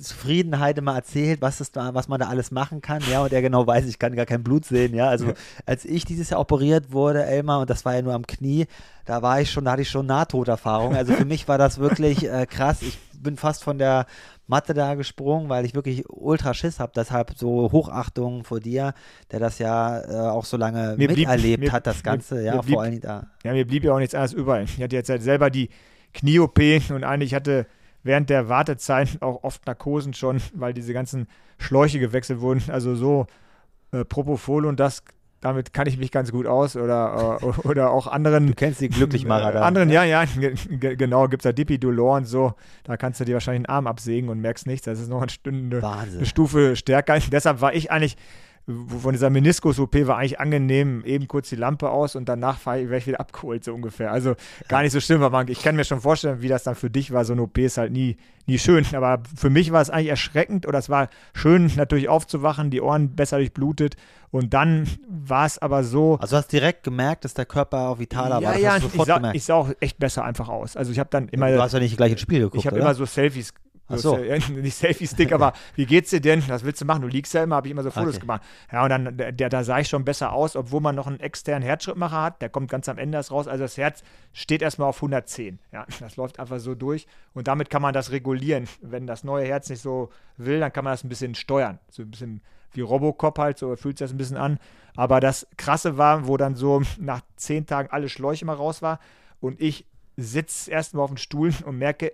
Zufriedenheit 0.00 0.78
immer 0.78 0.94
erzählt, 0.94 1.42
was, 1.42 1.60
ist 1.60 1.76
da, 1.76 1.92
was 1.92 2.08
man 2.08 2.18
da 2.18 2.28
alles 2.28 2.50
machen 2.50 2.80
kann, 2.80 3.02
ja, 3.10 3.22
und 3.22 3.34
er 3.34 3.42
genau 3.42 3.66
weiß, 3.66 3.84
ich 3.84 3.98
kann 3.98 4.16
gar 4.16 4.24
kein 4.24 4.42
Blut 4.42 4.64
sehen, 4.64 4.94
ja. 4.94 5.08
Also 5.08 5.34
als 5.66 5.84
ich 5.84 6.06
dieses 6.06 6.30
Jahr 6.30 6.40
operiert 6.40 6.90
wurde, 6.92 7.22
Elmar, 7.22 7.60
und 7.60 7.68
das 7.68 7.84
war 7.84 7.96
ja 7.96 8.00
nur 8.00 8.14
am 8.14 8.26
Knie, 8.26 8.66
da 9.04 9.20
war 9.20 9.42
ich 9.42 9.50
schon, 9.50 9.66
da 9.66 9.72
hatte 9.72 9.82
ich 9.82 9.90
schon 9.90 10.06
Nahtoderfahrung. 10.06 10.94
Also 10.94 11.12
für 11.12 11.24
mich 11.24 11.48
war 11.48 11.58
das 11.58 11.78
wirklich 11.78 12.24
äh, 12.30 12.46
krass. 12.46 12.80
Ich 12.82 12.98
bin 13.22 13.36
fast 13.36 13.64
von 13.64 13.78
der 13.78 14.06
Matte 14.52 14.74
da 14.74 14.96
gesprungen, 14.96 15.48
weil 15.48 15.64
ich 15.64 15.74
wirklich 15.74 16.04
ultra 16.10 16.52
Schiss 16.52 16.78
habe. 16.78 16.92
Deshalb 16.94 17.32
so 17.36 17.72
Hochachtung 17.72 18.44
vor 18.44 18.60
dir, 18.60 18.92
der 19.30 19.40
das 19.40 19.58
ja 19.58 19.98
äh, 20.02 20.28
auch 20.28 20.44
so 20.44 20.58
lange 20.58 20.94
mir 20.98 21.08
miterlebt 21.08 21.60
blieb, 21.60 21.72
hat, 21.72 21.86
das 21.86 22.02
Ganze. 22.02 22.34
Mir, 22.34 22.42
ja, 22.42 22.54
mir 22.56 22.60
blieb, 22.60 22.74
vor 22.74 22.82
allen 22.82 22.90
Dingen 22.90 23.02
da. 23.02 23.28
Ja, 23.44 23.52
mir 23.52 23.66
blieb 23.66 23.82
ja 23.82 23.94
auch 23.94 23.98
nichts 23.98 24.14
anderes 24.14 24.34
überall. 24.34 24.64
Ich 24.64 24.82
hatte 24.82 24.94
jetzt 24.94 25.08
halt 25.08 25.22
selber 25.22 25.48
die 25.48 25.70
Knie-OP 26.12 26.58
und 26.90 27.02
eigentlich 27.02 27.32
hatte 27.32 27.66
während 28.02 28.28
der 28.28 28.50
Wartezeit 28.50 29.22
auch 29.22 29.42
oft 29.42 29.66
Narkosen 29.66 30.12
schon, 30.12 30.42
weil 30.52 30.74
diese 30.74 30.92
ganzen 30.92 31.28
Schläuche 31.56 31.98
gewechselt 31.98 32.42
wurden. 32.42 32.62
Also 32.68 32.94
so 32.94 33.26
äh, 33.90 34.04
Propofol 34.04 34.66
und 34.66 34.78
das 34.78 35.02
damit 35.42 35.72
kann 35.74 35.88
ich 35.88 35.98
mich 35.98 36.12
ganz 36.12 36.30
gut 36.30 36.46
aus 36.46 36.76
oder, 36.76 37.38
äh, 37.42 37.44
oder 37.68 37.90
auch 37.90 38.06
anderen. 38.06 38.46
Du 38.46 38.54
kennst 38.54 38.80
die 38.80 38.88
Glücklichmacher 38.88 39.52
da. 39.52 39.62
Anderen, 39.62 39.90
ja, 39.90 40.04
ja, 40.04 40.24
genau, 40.70 41.28
gibt 41.28 41.42
es 41.42 41.44
da 41.44 41.52
Dippy 41.52 41.78
Dolor 41.78 42.16
und 42.16 42.24
so. 42.24 42.54
Da 42.84 42.96
kannst 42.96 43.20
du 43.20 43.24
dir 43.24 43.34
wahrscheinlich 43.34 43.68
einen 43.68 43.76
Arm 43.76 43.86
absägen 43.86 44.30
und 44.30 44.40
merkst 44.40 44.66
nichts. 44.66 44.86
Das 44.86 45.00
ist 45.00 45.08
noch 45.08 45.20
eine, 45.20 45.30
Stunde, 45.30 45.82
eine 45.84 46.24
Stufe 46.24 46.76
stärker. 46.76 47.18
Deshalb 47.32 47.60
war 47.60 47.74
ich 47.74 47.90
eigentlich 47.90 48.16
von 48.66 49.12
dieser 49.12 49.28
Meniskus-OP 49.28 50.06
war 50.06 50.18
eigentlich 50.18 50.38
angenehm, 50.38 51.04
eben 51.04 51.26
kurz 51.26 51.48
die 51.48 51.56
Lampe 51.56 51.90
aus 51.90 52.14
und 52.14 52.28
danach 52.28 52.64
wäre 52.64 52.96
ich 52.96 53.06
wieder 53.08 53.18
abgeholt, 53.20 53.64
so 53.64 53.74
ungefähr. 53.74 54.12
Also 54.12 54.36
gar 54.68 54.82
nicht 54.82 54.92
so 54.92 55.00
schlimm, 55.00 55.22
aber 55.22 55.48
ich 55.48 55.62
kann 55.62 55.74
mir 55.74 55.84
schon 55.84 56.00
vorstellen, 56.00 56.42
wie 56.42 56.48
das 56.48 56.62
dann 56.62 56.76
für 56.76 56.88
dich 56.88 57.12
war. 57.12 57.24
So 57.24 57.32
eine 57.32 57.42
OP 57.42 57.58
ist 57.58 57.76
halt 57.76 57.92
nie, 57.92 58.16
nie 58.46 58.58
schön. 58.58 58.86
Aber 58.94 59.22
für 59.36 59.50
mich 59.50 59.72
war 59.72 59.82
es 59.82 59.90
eigentlich 59.90 60.08
erschreckend 60.08 60.68
oder 60.68 60.78
es 60.78 60.88
war 60.88 61.08
schön, 61.34 61.72
natürlich 61.76 62.08
aufzuwachen, 62.08 62.70
die 62.70 62.80
Ohren 62.80 63.16
besser 63.16 63.38
durchblutet. 63.38 63.96
Und 64.30 64.54
dann 64.54 64.88
war 65.08 65.44
es 65.44 65.58
aber 65.58 65.82
so. 65.82 66.16
Also 66.20 66.36
du 66.36 66.38
hast 66.38 66.52
direkt 66.52 66.84
gemerkt, 66.84 67.24
dass 67.24 67.34
der 67.34 67.46
Körper 67.46 67.88
auch 67.88 67.98
vitaler 67.98 68.40
ja, 68.40 68.48
war. 68.48 68.58
Ja, 68.58 68.76
ich 68.76 68.92
sah, 68.92 69.32
ich 69.32 69.44
sah, 69.44 69.54
auch 69.54 69.70
echt 69.80 69.98
besser 69.98 70.24
einfach 70.24 70.48
aus. 70.48 70.76
Also 70.76 70.92
ich 70.92 71.00
habe 71.00 71.10
dann 71.10 71.28
immer. 71.28 71.50
Du 71.50 71.60
hast 71.60 71.72
ja 71.72 71.80
nicht 71.80 71.96
gleich 71.96 72.12
ins 72.12 72.20
Spiel 72.20 72.38
geguckt. 72.38 72.56
Ich 72.56 72.66
habe 72.66 72.78
immer 72.78 72.94
so 72.94 73.04
Selfies 73.04 73.52
Ach 73.88 73.98
so. 73.98 74.16
nicht 74.16 74.76
Selfie-Stick, 74.76 75.32
aber 75.32 75.52
wie 75.74 75.86
geht's 75.86 76.10
dir 76.10 76.20
denn? 76.20 76.42
Was 76.48 76.64
willst 76.64 76.80
du 76.80 76.84
machen? 76.84 77.02
Du 77.02 77.08
liegst 77.08 77.34
ja 77.34 77.42
immer, 77.42 77.56
habe 77.56 77.66
ich 77.66 77.72
immer 77.72 77.82
so 77.82 77.90
Fotos 77.90 78.14
okay. 78.14 78.20
gemacht. 78.20 78.42
Ja, 78.72 78.84
und 78.84 78.90
dann, 78.90 79.16
der, 79.16 79.32
da 79.32 79.64
sah 79.64 79.78
ich 79.80 79.88
schon 79.88 80.04
besser 80.04 80.32
aus, 80.32 80.56
obwohl 80.56 80.80
man 80.80 80.94
noch 80.94 81.06
einen 81.06 81.20
externen 81.20 81.62
Herzschrittmacher 81.62 82.22
hat. 82.22 82.42
Der 82.42 82.48
kommt 82.48 82.70
ganz 82.70 82.88
am 82.88 82.98
Ende 82.98 83.18
erst 83.18 83.30
raus. 83.30 83.48
Also 83.48 83.64
das 83.64 83.76
Herz 83.76 84.02
steht 84.32 84.62
erstmal 84.62 84.88
auf 84.88 84.96
110. 84.96 85.58
Ja, 85.72 85.86
das 86.00 86.16
läuft 86.16 86.38
einfach 86.38 86.58
so 86.58 86.74
durch. 86.74 87.06
Und 87.34 87.48
damit 87.48 87.70
kann 87.70 87.82
man 87.82 87.92
das 87.92 88.10
regulieren. 88.10 88.68
Wenn 88.80 89.06
das 89.06 89.24
neue 89.24 89.46
Herz 89.46 89.68
nicht 89.68 89.82
so 89.82 90.10
will, 90.36 90.60
dann 90.60 90.72
kann 90.72 90.84
man 90.84 90.92
das 90.92 91.04
ein 91.04 91.08
bisschen 91.08 91.34
steuern. 91.34 91.78
So 91.90 92.02
ein 92.02 92.10
bisschen 92.10 92.40
wie 92.72 92.80
Robocop 92.80 93.38
halt, 93.38 93.58
so 93.58 93.76
fühlt 93.76 93.98
sich 93.98 94.06
das 94.06 94.14
ein 94.14 94.18
bisschen 94.18 94.36
an. 94.36 94.58
Aber 94.96 95.20
das 95.20 95.46
Krasse 95.56 95.98
war, 95.98 96.26
wo 96.26 96.36
dann 96.36 96.54
so 96.54 96.82
nach 96.98 97.20
zehn 97.36 97.66
Tagen 97.66 97.90
alle 97.90 98.08
Schläuche 98.08 98.44
mal 98.44 98.56
raus 98.56 98.82
war 98.82 98.98
und 99.40 99.60
ich 99.60 99.86
sitze 100.16 100.70
erstmal 100.70 101.04
auf 101.04 101.10
dem 101.10 101.16
Stuhl 101.16 101.52
und 101.64 101.78
merke, 101.78 102.12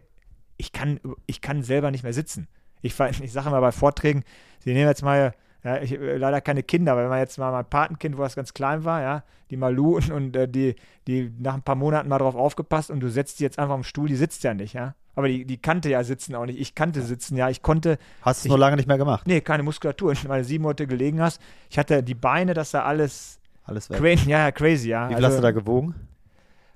ich 0.58 0.72
kann, 0.72 1.00
ich 1.26 1.40
kann 1.40 1.62
selber 1.62 1.90
nicht 1.90 2.02
mehr 2.02 2.12
sitzen. 2.12 2.48
Ich, 2.82 2.98
ich 3.00 3.32
sage 3.32 3.48
immer 3.48 3.60
bei 3.60 3.72
Vorträgen, 3.72 4.24
Sie 4.60 4.72
nehmen 4.74 4.88
jetzt 4.88 5.02
mal, 5.02 5.32
ja, 5.64 5.80
ich, 5.80 5.96
leider 5.98 6.40
keine 6.40 6.62
Kinder, 6.62 6.92
aber 6.92 7.02
wenn 7.02 7.08
man 7.08 7.18
jetzt 7.20 7.38
mal 7.38 7.50
mein 7.50 7.64
Patenkind, 7.64 8.18
wo 8.18 8.22
das 8.22 8.36
ganz 8.36 8.54
klein 8.54 8.84
war, 8.84 9.00
ja, 9.00 9.24
die 9.50 9.56
Malu 9.56 9.96
und, 9.96 10.10
und 10.10 10.36
äh, 10.36 10.48
die, 10.48 10.76
die 11.06 11.32
nach 11.38 11.54
ein 11.54 11.62
paar 11.62 11.74
Monaten 11.74 12.08
mal 12.08 12.18
drauf 12.18 12.34
aufgepasst 12.34 12.90
und 12.90 13.00
du 13.00 13.08
setzt 13.08 13.38
die 13.38 13.44
jetzt 13.44 13.58
einfach 13.58 13.74
am 13.74 13.84
Stuhl, 13.84 14.08
die 14.08 14.16
sitzt 14.16 14.44
ja 14.44 14.54
nicht, 14.54 14.74
ja. 14.74 14.94
Aber 15.14 15.26
die, 15.26 15.44
die 15.44 15.56
kannte 15.56 15.90
ja 15.90 16.04
sitzen 16.04 16.36
auch 16.36 16.46
nicht. 16.46 16.60
Ich 16.60 16.76
kannte 16.76 17.02
sitzen, 17.02 17.36
ja. 17.36 17.50
Ich 17.50 17.60
konnte. 17.60 17.98
Hast 18.22 18.44
du 18.44 18.46
es 18.46 18.50
nur 18.50 18.58
lange 18.58 18.76
nicht 18.76 18.86
mehr 18.86 18.98
gemacht? 18.98 19.26
Nee, 19.26 19.40
keine 19.40 19.64
Muskulatur. 19.64 20.14
Weil 20.28 20.44
sieben 20.44 20.62
Monate 20.62 20.86
gelegen 20.86 21.20
hast. 21.20 21.42
Ich 21.70 21.76
hatte 21.76 22.04
die 22.04 22.14
Beine, 22.14 22.54
das 22.54 22.70
da 22.70 22.84
alles. 22.84 23.40
Alles 23.64 23.90
weg. 23.90 23.98
Crazy, 23.98 24.30
ja, 24.30 24.52
crazy, 24.52 24.90
ja. 24.90 25.06
Wie 25.06 25.14
viel 25.14 25.16
also, 25.16 25.26
hast 25.26 25.38
du 25.38 25.42
da 25.42 25.50
gewogen? 25.50 26.07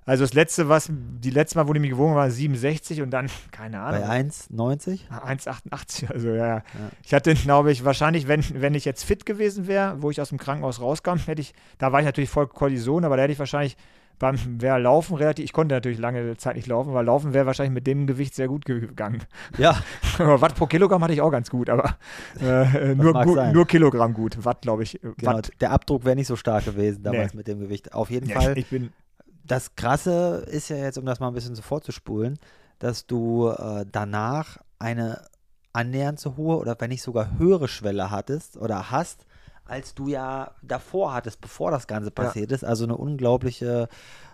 Also 0.05 0.25
das 0.25 0.35
letzte, 0.35 0.69
was, 0.69 0.89
die 0.91 1.31
letzte 1.31 1.59
Mal, 1.59 1.69
wo 1.69 1.73
die 1.73 1.81
mich 1.81 1.91
gewogen 1.91 2.15
war, 2.15 2.29
67 2.29 3.03
und 3.03 3.11
dann, 3.11 3.29
keine 3.53 3.81
Ahnung. 3.81 4.03
Bei 4.03 4.21
1,90? 4.21 5.01
1,88, 5.11 6.13
also 6.13 6.29
ja, 6.31 6.47
ja. 6.47 6.63
Ich 7.05 7.15
hatte, 7.15 7.35
glaube 7.35 7.71
ich, 7.71 7.85
wahrscheinlich, 7.85 8.27
wenn, 8.27 8.43
wenn 8.61 8.75
ich 8.75 8.85
jetzt 8.85 9.05
fit 9.05 9.27
gewesen 9.27 9.67
wäre, 9.67 10.03
wo 10.03 10.11
ich 10.11 10.21
aus 10.21 10.31
dem 10.31 10.39
Krankenhaus 10.39 10.81
rauskam, 10.81 11.19
hätte 11.19 11.41
ich, 11.41 11.55
da 11.79 11.93
war 11.93 12.01
ich 12.01 12.07
natürlich 12.07 12.31
voll 12.31 12.49
Kollision, 12.49 13.05
aber 13.05 13.17
da 13.17 13.23
hätte 13.23 13.33
ich 13.33 13.39
wahrscheinlich 13.39 13.77
beim 14.23 14.39
wäre 14.61 14.79
Laufen 14.79 15.17
relativ, 15.17 15.45
ich 15.45 15.53
konnte 15.53 15.75
natürlich 15.75 15.99
lange 15.99 16.37
Zeit 16.37 16.55
nicht 16.55 16.69
laufen, 16.69 16.95
weil 16.95 17.05
Laufen 17.05 17.35
wäre 17.35 17.45
wahrscheinlich 17.45 17.75
mit 17.75 17.89
dem 17.89 18.07
Gewicht 18.07 18.37
sehr 18.37 18.47
gut 18.47 18.65
gegangen. 18.65 19.25
Ja. 19.59 19.77
Watt 20.19 20.55
pro 20.55 20.67
Kilogramm 20.67 21.03
hatte 21.03 21.13
ich 21.13 21.21
auch 21.21 21.33
ganz 21.33 21.51
gut, 21.51 21.69
aber 21.69 21.97
äh, 22.41 22.95
nur, 22.95 23.53
nur 23.53 23.67
Kilogramm 23.67 24.15
gut. 24.15 24.45
Watt, 24.45 24.63
glaube 24.63 24.85
ich. 24.85 25.01
Genau, 25.03 25.35
Watt. 25.35 25.51
Der 25.61 25.73
Abdruck 25.73 26.05
wäre 26.05 26.15
nicht 26.15 26.29
so 26.29 26.37
stark 26.37 26.65
gewesen 26.65 27.03
damals 27.03 27.35
nee. 27.35 27.39
mit 27.39 27.49
dem 27.49 27.59
Gewicht. 27.59 27.95
Auf 27.95 28.11
jeden 28.11 28.29
nee, 28.29 28.35
Fall. 28.35 28.57
Ich 28.57 28.69
bin 28.69 28.93
das 29.45 29.75
Krasse 29.77 30.45
ist 30.49 30.69
ja 30.69 30.77
jetzt, 30.77 30.99
um 30.99 31.05
das 31.05 31.21
mal 31.21 31.29
ein 31.29 31.35
bisschen 31.35 31.55
so 31.55 31.63
vorzuspulen, 31.63 32.39
dass 32.79 33.07
du 33.07 33.49
äh, 33.49 33.85
danach 33.91 34.59
eine 34.79 35.25
annähernd 35.73 36.21
so 36.21 36.37
hohe 36.37 36.59
oder 36.59 36.77
wenn 36.79 36.91
nicht 36.91 37.03
sogar 37.03 37.39
höhere 37.39 37.69
Schwelle 37.69 38.11
hattest 38.11 38.57
oder 38.57 38.91
hast, 38.91 39.27
als 39.65 39.95
du 39.95 40.09
ja 40.09 40.53
davor 40.63 41.15
hattest, 41.15 41.41
bevor 41.41 41.71
das 41.71 41.87
Ganze 41.87 42.11
passiert 42.11 42.51
ja. 42.51 42.57
ist. 42.57 42.65
Also 42.65 42.85
eine 42.85 42.97
unglaubliche, 42.97 43.89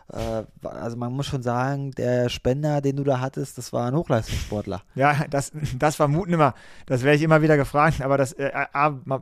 also 0.08 0.96
man 0.96 1.12
muss 1.12 1.26
schon 1.26 1.42
sagen, 1.42 1.90
der 1.92 2.30
Spender, 2.30 2.80
den 2.80 2.96
du 2.96 3.04
da 3.04 3.20
hattest, 3.20 3.58
das 3.58 3.72
war 3.72 3.88
ein 3.88 3.94
Hochleistungssportler. 3.94 4.82
Ja, 4.94 5.26
das, 5.28 5.52
das 5.78 5.96
vermuten 5.96 6.32
immer. 6.32 6.54
Das 6.86 7.02
werde 7.02 7.16
ich 7.16 7.22
immer 7.22 7.42
wieder 7.42 7.56
gefragt, 7.56 8.00
aber 8.00 8.16
das, 8.16 8.32
äh, 8.32 8.50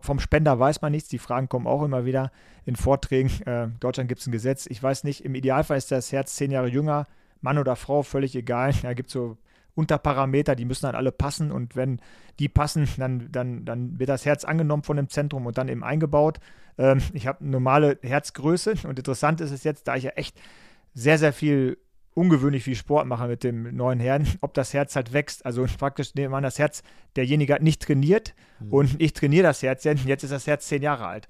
vom 0.03 0.21
Spender 0.21 0.59
weiß 0.59 0.83
man 0.83 0.93
nichts. 0.93 1.09
Die 1.09 1.19
Fragen 1.19 1.49
kommen 1.49 1.67
auch 1.67 1.83
immer 1.83 2.05
wieder 2.05 2.31
in 2.65 2.77
Vorträgen. 2.77 3.31
Äh, 3.47 3.69
Deutschland 3.81 4.09
gibt 4.09 4.21
es 4.21 4.27
ein 4.29 4.33
Gesetz. 4.33 4.67
Ich 4.67 4.83
weiß 4.83 5.05
nicht, 5.05 5.25
im 5.25 5.35
Idealfall 5.35 5.77
ist 5.77 5.91
das 5.91 6.13
Herz 6.13 6.37
zehn 6.37 6.53
Jahre 6.53 6.69
jünger. 6.69 7.07
Mann 7.41 7.59
oder 7.59 7.77
Frau, 7.77 8.03
völlig 8.03 8.35
egal. 8.37 8.73
Da 8.83 8.95
gibt 8.95 9.09
es 9.09 9.15
so 9.15 9.37
Unterparameter, 9.75 10.57
die 10.57 10.65
müssen 10.65 10.87
dann 10.87 10.95
alle 10.95 11.13
passen 11.13 11.53
und 11.53 11.77
wenn 11.77 12.01
die 12.39 12.49
passen, 12.49 12.89
dann, 12.97 13.29
dann, 13.31 13.65
dann 13.65 13.99
wird 13.99 14.09
das 14.09 14.25
Herz 14.25 14.45
angenommen 14.45 14.83
von 14.83 14.97
dem 14.97 15.09
Zentrum 15.09 15.47
und 15.47 15.59
dann 15.59 15.69
eben 15.69 15.85
eingebaut. 15.85 16.39
Ähm, 16.79 17.03
ich 17.13 17.27
habe 17.27 17.47
normale 17.47 17.99
Herzgröße 18.03 18.75
und 18.85 18.99
interessant 18.99 19.41
ist 19.41 19.51
es 19.51 19.65
jetzt, 19.65 19.87
da 19.87 19.97
ich 19.97 20.05
ja 20.05 20.11
echt 20.13 20.39
sehr, 20.97 21.19
sehr 21.19 21.33
viel 21.33 21.79
ungewöhnlich 22.15 22.65
viel 22.65 22.75
Sport 22.75 23.07
mache 23.07 23.29
mit 23.29 23.45
dem 23.45 23.77
neuen 23.77 24.01
Herrn, 24.01 24.27
ob 24.41 24.55
das 24.55 24.73
Herz 24.73 24.97
halt 24.97 25.13
wächst. 25.13 25.45
Also 25.45 25.67
praktisch 25.79 26.15
nehmen 26.15 26.33
wir 26.33 26.39
an, 26.39 26.43
das 26.43 26.59
Herz, 26.59 26.83
derjenige 27.15 27.55
hat 27.55 27.63
nicht 27.63 27.83
trainiert 27.83 28.35
mhm. 28.59 28.73
und 28.73 29.01
ich 29.01 29.13
trainiere 29.13 29.45
das 29.45 29.63
Herz, 29.63 29.85
jetzt 29.85 30.25
ist 30.25 30.33
das 30.33 30.47
Herz 30.47 30.67
zehn 30.67 30.83
Jahre 30.83 31.07
alt. 31.07 31.29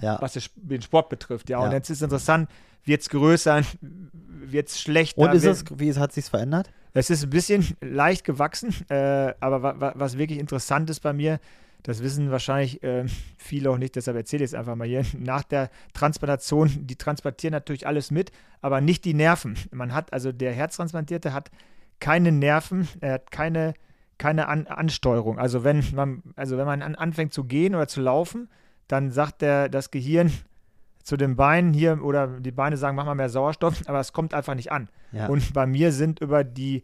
Ja. 0.00 0.20
Was 0.20 0.36
den 0.56 0.82
Sport 0.82 1.08
betrifft, 1.08 1.48
ja. 1.48 1.60
ja. 1.60 1.64
Und 1.64 1.72
jetzt 1.72 1.88
ist 1.88 1.98
es 1.98 2.02
interessant, 2.02 2.50
wird 2.84 3.00
es 3.00 3.08
größer, 3.08 3.62
wird 3.80 4.68
es 4.68 4.80
schlechter. 4.80 5.20
Und 5.20 5.32
ist 5.32 5.44
es, 5.44 5.64
wie 5.78 5.94
hat 5.94 6.10
es 6.10 6.16
sich 6.16 6.24
verändert? 6.24 6.70
Es 6.92 7.10
ist 7.10 7.22
ein 7.22 7.30
bisschen 7.30 7.76
leicht 7.80 8.24
gewachsen, 8.24 8.74
äh, 8.88 9.34
aber 9.38 9.62
wa 9.62 9.74
wa 9.78 9.92
was 9.96 10.18
wirklich 10.18 10.40
interessant 10.40 10.90
ist 10.90 11.00
bei 11.00 11.12
mir, 11.12 11.38
das 11.84 12.02
wissen 12.02 12.30
wahrscheinlich 12.30 12.82
äh, 12.82 13.04
viele 13.38 13.70
auch 13.70 13.78
nicht, 13.78 13.94
deshalb 13.94 14.16
erzähle 14.16 14.44
ich 14.44 14.50
es 14.50 14.54
einfach 14.54 14.74
mal 14.74 14.88
hier. 14.88 15.04
Nach 15.16 15.44
der 15.44 15.70
Transplantation, 15.92 16.86
die 16.86 16.96
transplantieren 16.96 17.52
natürlich 17.52 17.86
alles 17.86 18.10
mit, 18.10 18.32
aber 18.60 18.80
nicht 18.80 19.04
die 19.04 19.14
Nerven. 19.14 19.56
Man 19.70 19.94
hat, 19.94 20.12
also 20.12 20.32
der 20.32 20.52
Herztransplantierte 20.52 21.32
hat 21.32 21.50
keine 22.00 22.32
Nerven, 22.32 22.88
er 23.00 23.14
hat 23.14 23.30
keine, 23.30 23.74
keine 24.18 24.48
An 24.48 24.66
Ansteuerung. 24.66 25.38
Also 25.38 25.62
wenn 25.62 25.84
man, 25.94 26.22
also 26.34 26.58
wenn 26.58 26.66
man 26.66 26.82
an, 26.82 26.96
anfängt 26.96 27.32
zu 27.32 27.44
gehen 27.44 27.74
oder 27.74 27.86
zu 27.86 28.00
laufen, 28.00 28.48
dann 28.88 29.10
sagt 29.10 29.42
der, 29.42 29.68
das 29.68 29.90
Gehirn, 29.90 30.32
zu 31.04 31.18
den 31.18 31.36
Beinen 31.36 31.74
hier 31.74 32.02
oder 32.02 32.26
die 32.26 32.50
Beine 32.50 32.78
sagen, 32.78 32.96
mach 32.96 33.04
mal 33.04 33.14
mehr 33.14 33.28
Sauerstoff, 33.28 33.82
aber 33.86 34.00
es 34.00 34.14
kommt 34.14 34.32
einfach 34.32 34.54
nicht 34.54 34.72
an. 34.72 34.88
Ja. 35.12 35.26
Und 35.26 35.52
bei 35.52 35.66
mir 35.66 35.92
sind 35.92 36.20
über 36.20 36.44
die 36.44 36.82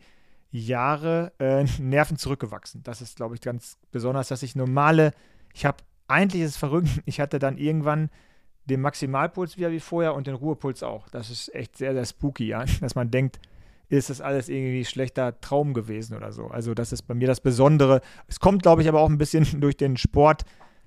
Jahre 0.51 1.33
äh, 1.39 1.65
Nerven 1.79 2.17
zurückgewachsen. 2.17 2.83
Das 2.83 3.01
ist, 3.01 3.17
glaube 3.17 3.35
ich, 3.35 3.41
ganz 3.41 3.79
besonders, 3.93 4.29
dass 4.29 4.43
ich 4.43 4.57
normale, 4.57 5.13
ich 5.55 5.65
habe, 5.65 5.79
eigentlich 6.09 6.43
ist 6.43 6.51
es 6.51 6.57
verrückt, 6.57 6.89
ich 7.05 7.21
hatte 7.21 7.39
dann 7.39 7.59
irgendwann 7.59 8.11
den 8.67 8.81
Maximalpuls 8.81 9.57
wieder 9.57 9.71
wie 9.71 9.81
vorher 9.81 10.15
und 10.15 10.27
den 10.27 10.35
Ruhepuls 10.35 10.83
auch. 10.83 11.09
Das 11.09 11.31
ist 11.31 11.55
echt 11.55 11.77
sehr, 11.77 11.95
sehr 11.95 12.05
spooky, 12.05 12.47
ja, 12.47 12.65
dass 12.81 12.95
man 12.95 13.11
denkt, 13.11 13.41
ist 13.89 14.09
das 14.09 14.21
alles 14.21 14.49
irgendwie 14.49 14.85
schlechter 14.85 15.41
Traum 15.41 15.75
gewesen 15.75 16.17
oder 16.17 16.31
so. 16.31 16.47
Also 16.47 16.75
das 16.75 16.93
ist 16.93 17.03
bei 17.03 17.15
mir 17.15 17.27
das 17.27 17.41
Besondere. 17.41 18.01
Es 18.29 18.39
kommt, 18.39 18.63
glaube 18.63 18.83
ich, 18.83 18.89
aber 18.89 19.01
auch 19.01 19.09
ein 19.09 19.19
bisschen 19.19 19.61
durch 19.61 19.77
den 19.77 19.97
Sport, 19.97 20.45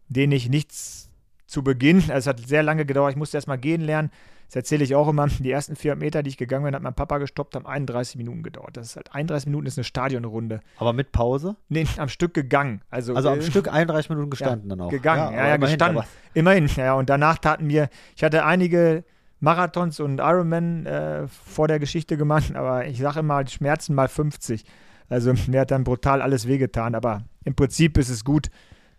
den 0.08 0.32
ich 0.32 0.48
nichts 0.48 1.10
zu 1.46 1.64
Beginn, 1.64 1.98
also 1.98 2.14
es 2.14 2.28
hat 2.28 2.40
sehr 2.40 2.64
lange 2.64 2.86
gedauert, 2.86 3.12
ich 3.12 3.18
musste 3.18 3.38
erst 3.38 3.48
mal 3.48 3.58
gehen 3.58 3.82
lernen. 3.82 4.10
Das 4.48 4.56
erzähle 4.56 4.84
ich 4.84 4.96
auch 4.96 5.08
immer. 5.08 5.28
Die 5.28 5.52
ersten 5.52 5.76
400 5.76 6.00
Meter, 6.00 6.24
die 6.24 6.30
ich 6.30 6.38
gegangen 6.38 6.66
bin, 6.66 6.76
hat 6.76 6.82
mein 6.82 6.94
Papa 6.94 7.18
gestoppt, 7.18 7.56
haben 7.56 7.66
31 7.66 8.18
Minuten 8.18 8.44
gedauert. 8.44 8.78
Das 8.78 8.88
ist 8.88 8.96
halt 8.96 9.14
31 9.14 9.48
Minuten 9.48 9.68
ist 9.68 9.78
eine 9.78 9.84
Stadionrunde. 9.84 10.60
Aber 10.78 10.94
mit 10.94 11.12
Pause? 11.12 11.56
Nee, 11.70 11.88
am 11.98 12.10
Stück 12.10 12.34
gegangen. 12.34 12.82
Also, 12.90 13.16
also 13.16 13.30
am 13.30 13.40
äh, 13.40 13.42
Stück 13.42 13.72
31 13.72 14.10
Minuten 14.10 14.30
gestanden 14.30 14.70
ja, 14.70 14.76
dann 14.76 14.86
auch. 14.86 14.90
Gegangen, 14.92 15.34
ja, 15.34 15.40
ja, 15.40 15.48
ja 15.48 15.56
immerhin, 15.56 15.78
gestanden. 15.78 16.04
Immerhin, 16.34 16.68
ja. 16.76 16.94
Und 16.94 17.10
danach 17.10 17.38
taten 17.38 17.68
mir, 17.68 17.90
ich 18.16 18.24
hatte 18.24 18.46
einige 18.46 19.04
Marathons 19.40 20.00
und 20.00 20.20
Ironman 20.20 20.86
äh, 20.86 21.28
vor 21.28 21.68
der 21.68 21.80
Geschichte 21.80 22.16
gemacht, 22.16 22.56
aber 22.56 22.88
ich 22.88 23.00
sage 23.00 23.20
immer, 23.20 23.46
Schmerzen 23.48 23.94
mal 23.94 24.08
50. 24.08 24.64
Also 25.10 25.34
mir 25.48 25.62
hat 25.62 25.72
dann 25.72 25.84
brutal 25.84 26.22
alles 26.22 26.48
wehgetan. 26.48 26.96
Aber 26.96 27.24
im 27.44 27.56
Prinzip 27.56 27.98
ist 27.98 28.10
es 28.10 28.24
gut, 28.24 28.50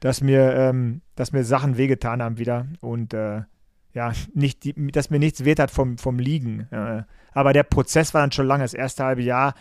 dass 0.00 0.20
mir, 0.20 0.54
ähm, 0.54 1.00
dass 1.14 1.32
mir 1.32 1.44
Sachen 1.44 1.76
wehgetan 1.76 2.22
haben 2.22 2.38
wieder 2.38 2.66
und 2.80 3.14
äh, 3.14 3.42
ja, 3.94 4.12
nicht 4.34 4.64
die, 4.64 4.74
dass 4.92 5.10
mir 5.10 5.18
nichts 5.18 5.44
weht 5.44 5.58
hat 5.58 5.70
vom, 5.70 5.98
vom 5.98 6.18
Liegen. 6.18 6.68
Aber 7.32 7.52
der 7.52 7.62
Prozess 7.62 8.12
war 8.12 8.20
dann 8.20 8.32
schon 8.32 8.46
lange, 8.46 8.64
das 8.64 8.74
erste 8.74 9.04
halbe 9.04 9.22
Jahr. 9.22 9.54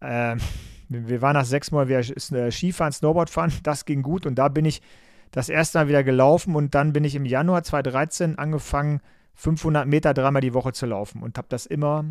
Äh, 0.00 0.36
wir 0.88 1.22
waren 1.22 1.34
nach 1.34 1.44
sechs 1.44 1.70
Monaten 1.70 1.90
wieder 1.90 2.46
äh, 2.46 2.50
Skifahren, 2.50 2.92
Snowboard 2.92 3.30
fahren, 3.30 3.52
das 3.62 3.84
ging 3.84 4.02
gut 4.02 4.26
und 4.26 4.36
da 4.36 4.48
bin 4.48 4.64
ich 4.64 4.80
das 5.30 5.50
erste 5.50 5.78
Mal 5.78 5.88
wieder 5.88 6.02
gelaufen 6.02 6.56
und 6.56 6.74
dann 6.74 6.92
bin 6.94 7.04
ich 7.04 7.14
im 7.14 7.26
Januar 7.26 7.62
2013 7.62 8.38
angefangen, 8.38 9.00
500 9.34 9.86
Meter 9.86 10.14
dreimal 10.14 10.40
die 10.40 10.54
Woche 10.54 10.72
zu 10.72 10.86
laufen 10.86 11.22
und 11.22 11.36
habe 11.36 11.48
das 11.50 11.66
immer 11.66 12.04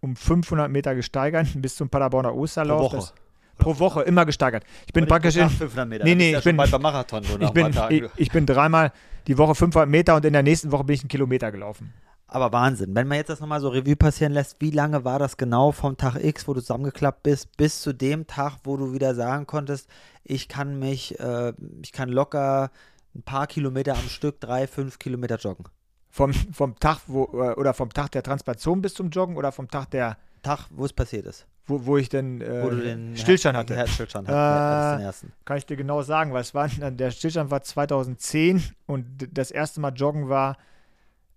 um 0.00 0.16
500 0.16 0.70
Meter 0.70 0.94
gesteigert 0.94 1.48
bis 1.56 1.76
zum 1.76 1.90
Paderborner 1.90 2.34
Osterlauf. 2.34 2.90
Pro 2.90 2.96
Woche. 2.96 2.96
Das, 2.96 3.14
pro 3.58 3.78
Woche 3.78 4.02
immer 4.02 4.24
gesteigert. 4.26 4.64
Ich 4.86 4.92
bin 4.92 5.06
praktisch 5.06 5.36
in. 5.36 5.48
500 5.48 5.88
Meter. 5.88 6.04
Nee, 6.04 6.14
nee, 6.14 6.36
ich 6.36 6.44
bin, 6.44 6.56
beim 6.56 6.82
Marathon 6.82 7.22
so 7.22 7.38
ich, 7.38 7.50
bin, 7.50 7.70
ich, 7.90 8.04
ich, 8.16 8.30
bin 8.30 8.46
dreimal 8.46 8.92
die 9.26 9.38
Woche 9.38 9.54
500 9.54 9.88
Meter 9.88 10.16
und 10.16 10.24
in 10.24 10.32
der 10.32 10.42
nächsten 10.42 10.72
Woche 10.72 10.84
bin 10.84 10.94
ich 10.94 11.02
einen 11.02 11.08
Kilometer 11.08 11.52
gelaufen. 11.52 11.92
Aber 12.26 12.50
Wahnsinn. 12.50 12.94
Wenn 12.94 13.08
man 13.08 13.18
jetzt 13.18 13.28
das 13.28 13.40
nochmal 13.40 13.60
so 13.60 13.68
Revue 13.68 13.94
passieren 13.94 14.32
lässt, 14.32 14.56
wie 14.60 14.70
lange 14.70 15.04
war 15.04 15.18
das 15.18 15.36
genau 15.36 15.70
vom 15.70 15.98
Tag 15.98 16.16
X, 16.16 16.48
wo 16.48 16.54
du 16.54 16.60
zusammengeklappt 16.60 17.22
bist, 17.22 17.56
bis 17.58 17.82
zu 17.82 17.92
dem 17.92 18.26
Tag, 18.26 18.56
wo 18.64 18.78
du 18.78 18.94
wieder 18.94 19.14
sagen 19.14 19.46
konntest, 19.46 19.88
ich 20.24 20.48
kann 20.48 20.78
mich, 20.78 21.20
äh, 21.20 21.52
ich 21.82 21.92
kann 21.92 22.08
locker 22.08 22.70
ein 23.14 23.22
paar 23.22 23.46
Kilometer 23.46 23.92
am 23.92 24.08
Stück, 24.08 24.40
drei, 24.40 24.66
fünf 24.66 24.98
Kilometer 24.98 25.36
joggen? 25.36 25.66
Vom, 26.08 26.32
vom 26.32 26.78
Tag, 26.78 27.00
wo, 27.06 27.24
äh, 27.34 27.54
oder 27.54 27.74
vom 27.74 27.90
Tag 27.90 28.12
der 28.12 28.22
Transplantation 28.22 28.80
bis 28.80 28.94
zum 28.94 29.10
Joggen 29.10 29.36
oder 29.36 29.52
vom 29.52 29.68
Tag 29.68 29.90
der. 29.90 30.16
Tag, 30.42 30.66
wo 30.70 30.84
es 30.84 30.92
passiert 30.92 31.26
ist 31.26 31.46
wo, 31.66 31.86
wo 31.86 31.96
ich 31.96 32.08
denn 32.08 32.40
äh, 32.40 32.62
wo 32.62 32.70
den 32.70 33.16
Stillstand 33.16 33.56
hatte. 33.56 33.76
Herzstillstand 33.76 34.28
äh, 34.28 34.32
ja, 34.32 35.12
kann 35.44 35.56
ich 35.56 35.66
dir 35.66 35.76
genau 35.76 36.02
sagen, 36.02 36.32
weil 36.32 36.40
es 36.42 36.54
war, 36.54 36.68
der 36.68 37.10
Stillstand 37.10 37.50
war 37.50 37.62
2010 37.62 38.62
und 38.86 39.06
das 39.32 39.50
erste 39.50 39.80
Mal 39.80 39.92
Joggen 39.94 40.28
war 40.28 40.56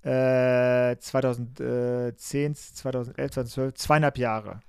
äh, 0.04 0.98
2010, 0.98 2.56
2011, 2.56 3.32
2012, 3.32 3.74
zweieinhalb 3.76 4.18
Jahre. 4.18 4.60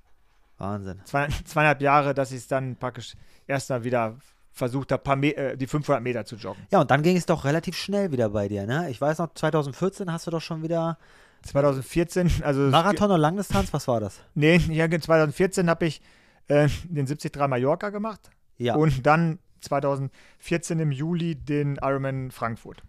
Wahnsinn. 0.59 1.01
Zwei, 1.05 1.29
zweieinhalb 1.45 1.83
Jahre, 1.83 2.15
dass 2.15 2.31
ich 2.31 2.39
es 2.39 2.49
dann 2.49 2.77
praktisch 2.77 3.15
erst 3.47 3.71
mal 3.71 3.85
wieder 3.85 4.17
versucht 4.53 4.91
habe, 4.91 5.27
äh, 5.29 5.57
die 5.57 5.67
500 5.67 6.03
Meter 6.03 6.25
zu 6.25 6.37
joggen. 6.37 6.67
Ja, 6.71 6.81
und 6.81 6.91
dann 6.91 7.03
ging 7.03 7.17
es 7.17 7.27
doch 7.27 7.45
relativ 7.45 7.77
schnell 7.77 8.11
wieder 8.11 8.31
bei 8.31 8.49
dir, 8.49 8.67
ne? 8.67 8.89
Ich 8.89 9.01
weiß 9.01 9.19
noch, 9.19 9.35
2014 9.35 10.11
hast 10.11 10.27
du 10.27 10.31
doch 10.31 10.41
schon 10.41 10.63
wieder 10.63 10.97
2014, 11.43 12.43
also. 12.43 12.63
Marathon 12.63 13.11
oder 13.11 13.19
Langdistanz, 13.19 13.73
was 13.73 13.87
war 13.89 14.01
das? 14.01 14.21
Nee, 14.35 14.57
ja, 14.69 14.89
2014 14.89 15.71
habe 15.71 15.87
ich 15.87 16.01
äh, 16.49 16.69
den 16.85 17.07
73 17.07 17.35
Mallorca 17.49 17.91
gemacht. 17.91 18.31
Ja. 18.59 18.77
Und 18.77 19.07
dann 19.07 19.39
2014 19.61 20.81
im 20.81 20.93
Juli 20.93 21.35
den 21.35 21.77
Ironman 21.77 22.31
Frankfurt. 22.31 22.83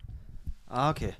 Ah, 0.68 0.90
okay. 0.90 1.14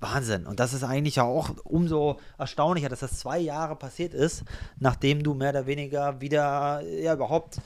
Wahnsinn. 0.00 0.46
Und 0.46 0.60
das 0.60 0.72
ist 0.72 0.82
eigentlich 0.82 1.16
ja 1.16 1.24
auch 1.24 1.50
umso 1.64 2.18
erstaunlicher, 2.38 2.88
dass 2.88 3.00
das 3.00 3.18
zwei 3.18 3.38
Jahre 3.38 3.76
passiert 3.76 4.14
ist, 4.14 4.44
nachdem 4.78 5.22
du 5.22 5.34
mehr 5.34 5.50
oder 5.50 5.66
weniger 5.66 6.20
wieder 6.20 6.82
ja 6.82 7.14
überhaupt 7.14 7.60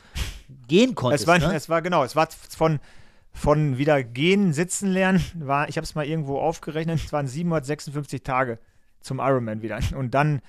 gehen 0.66 0.94
konntest. 0.94 1.22
Es 1.22 1.28
war, 1.28 1.38
ne? 1.38 1.54
es 1.54 1.68
war 1.68 1.82
genau, 1.82 2.04
es 2.04 2.16
war 2.16 2.28
von, 2.30 2.80
von 3.32 3.78
wieder 3.78 4.02
gehen, 4.02 4.52
sitzen 4.52 4.88
lernen, 4.88 5.22
war, 5.34 5.68
ich 5.68 5.76
habe 5.76 5.84
es 5.84 5.94
mal 5.94 6.06
irgendwo 6.06 6.38
aufgerechnet, 6.38 7.00
es 7.04 7.12
waren 7.12 7.26
756 7.26 8.22
Tage 8.22 8.58
zum 9.00 9.18
Ironman 9.18 9.62
wieder. 9.62 9.78
Und 9.96 10.14
dann, 10.14 10.40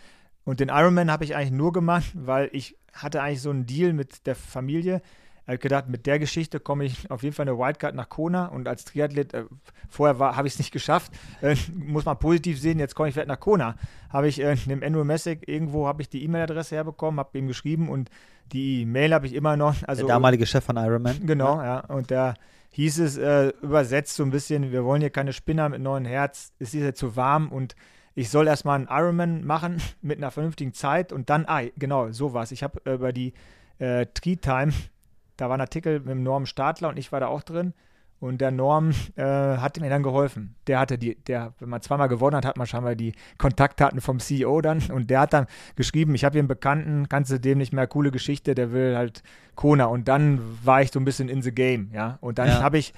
und 0.46 0.60
den 0.60 0.70
Ironman 0.70 1.12
habe 1.12 1.24
ich 1.24 1.36
eigentlich 1.36 1.52
nur 1.52 1.72
gemacht, 1.74 2.12
weil 2.16 2.50
ich 2.54 2.76
hatte 2.94 3.22
eigentlich 3.22 3.42
so 3.42 3.52
einen 3.52 3.66
Deal 3.66 3.94
mit 3.94 4.26
der 4.26 4.36
Familie. 4.36 5.02
Ich 5.44 5.48
habe 5.54 5.58
gedacht, 5.60 5.90
mit 5.90 6.06
der 6.06 6.20
Geschichte 6.20 6.60
komme 6.60 6.86
ich 6.86 7.10
auf 7.12 7.24
jeden 7.24 7.36
Fall 7.36 7.48
eine 7.48 7.58
Wildcard 7.58 7.96
nach 7.96 8.10
Kona 8.10 8.46
und 8.48 8.68
als 8.68 8.86
Triathlet, 8.86 9.34
äh, 9.34 9.46
vorher 9.90 10.36
habe 10.36 10.48
ich 10.48 10.54
es 10.54 10.60
nicht 10.60 10.72
geschafft, 10.72 11.12
äh, 11.42 11.56
muss 11.76 12.06
man 12.06 12.18
positiv 12.18 12.60
sehen, 12.60 12.80
jetzt 12.80 12.96
komme 12.96 13.10
ich 13.10 13.14
vielleicht 13.14 13.28
nach 13.28 13.40
Kona. 13.40 13.76
Habe 14.10 14.28
ich 14.28 14.42
äh, 14.42 14.56
dem 14.56 14.84
Andrew 14.84 15.04
Messick, 15.04 15.48
irgendwo 15.48 15.88
habe 15.88 16.02
ich 16.02 16.10
die 16.10 16.24
E-Mail-Adresse 16.24 16.76
herbekommen, 16.76 17.20
habe 17.20 17.38
ihm 17.38 17.48
geschrieben 17.48 17.90
und 17.90 18.10
die 18.52 18.82
E-Mail 18.82 19.14
habe 19.14 19.28
ich 19.28 19.34
immer 19.34 19.58
noch. 19.58 19.76
Also, 19.88 20.06
der 20.06 20.16
damalige 20.16 20.46
Chef 20.46 20.64
von 20.64 20.78
Ironman. 20.78 21.26
Genau, 21.26 21.58
ja. 21.58 21.66
ja. 21.66 21.80
Und 21.82 22.10
der 22.10 22.36
hieß 22.72 23.00
es 23.00 23.18
äh, 23.18 23.50
übersetzt 23.62 24.16
so 24.16 24.24
ein 24.24 24.32
bisschen, 24.32 24.72
wir 24.72 24.84
wollen 24.84 25.02
hier 25.02 25.10
keine 25.10 25.34
Spinner 25.34 25.70
mit 25.70 25.82
neuen 25.82 26.06
Herz, 26.06 26.54
es 26.60 26.74
ist 26.74 26.82
ja 26.82 26.94
zu 26.94 27.16
warm 27.16 27.50
und 27.50 27.76
ich 28.16 28.30
soll 28.30 28.48
erstmal 28.48 28.76
einen 28.76 28.88
Ironman 28.90 29.46
machen 29.46 29.82
mit 30.02 30.18
einer 30.18 30.32
vernünftigen 30.32 30.74
Zeit 30.74 31.12
und 31.12 31.30
dann, 31.30 31.46
ah, 31.48 31.62
genau, 31.78 32.12
sowas. 32.12 32.52
Ich 32.52 32.64
habe 32.64 32.82
äh, 32.86 32.94
über 32.94 33.14
die 33.14 33.34
äh, 33.80 34.06
Tree 34.14 34.36
Time, 34.36 34.74
da 35.38 35.50
war 35.50 35.58
ein 35.58 35.62
Artikel 35.62 36.00
mit 36.00 36.10
dem 36.10 36.24
Norm 36.24 36.46
Stadler 36.46 36.90
und 36.90 36.98
ich 36.98 37.12
war 37.12 37.20
da 37.20 37.28
auch 37.28 37.44
drin. 37.44 37.74
Und 38.20 38.42
der 38.42 38.52
Norm 38.52 38.92
äh, 39.16 39.24
hat 39.24 39.80
mir 39.80 39.90
dann 39.90 40.04
geholfen. 40.04 40.56
Der 40.68 40.80
hatte 40.80 40.98
die, 40.98 41.16
der, 41.16 41.54
wenn 41.60 41.70
man 41.70 41.82
zweimal 41.82 42.10
gewonnen 42.10 42.36
hat, 42.36 42.46
hat 42.46 42.58
man 42.58 42.68
scheinbar 42.68 42.96
die 42.96 43.14
Kontaktdaten 43.38 44.02
vom 44.02 44.20
CEO 44.20 44.60
dann. 44.60 44.82
Und 44.92 45.10
der 45.10 45.22
hat 45.22 45.32
dann 45.32 45.48
geschrieben, 45.78 46.14
ich 46.16 46.26
habe 46.26 46.34
hier 46.34 46.42
einen 46.42 46.50
Bekannten, 46.50 47.08
kannst 47.08 47.32
du 47.32 47.40
dem 47.40 47.60
nicht 47.60 47.72
mehr, 47.72 47.88
coole 47.88 48.12
Geschichte, 48.12 48.56
der 48.56 48.74
will 48.74 48.98
halt 48.98 49.24
Kona. 49.56 49.86
Und 49.86 50.10
dann 50.10 50.42
war 50.66 50.82
ich 50.82 50.92
so 50.92 51.00
ein 51.00 51.06
bisschen 51.06 51.30
in 51.30 51.42
the 51.42 51.54
game, 51.54 51.92
ja. 51.94 52.18
Und 52.20 52.40
dann 52.40 52.50
ja. 52.50 52.62
habe 52.62 52.78
ich 52.78 52.94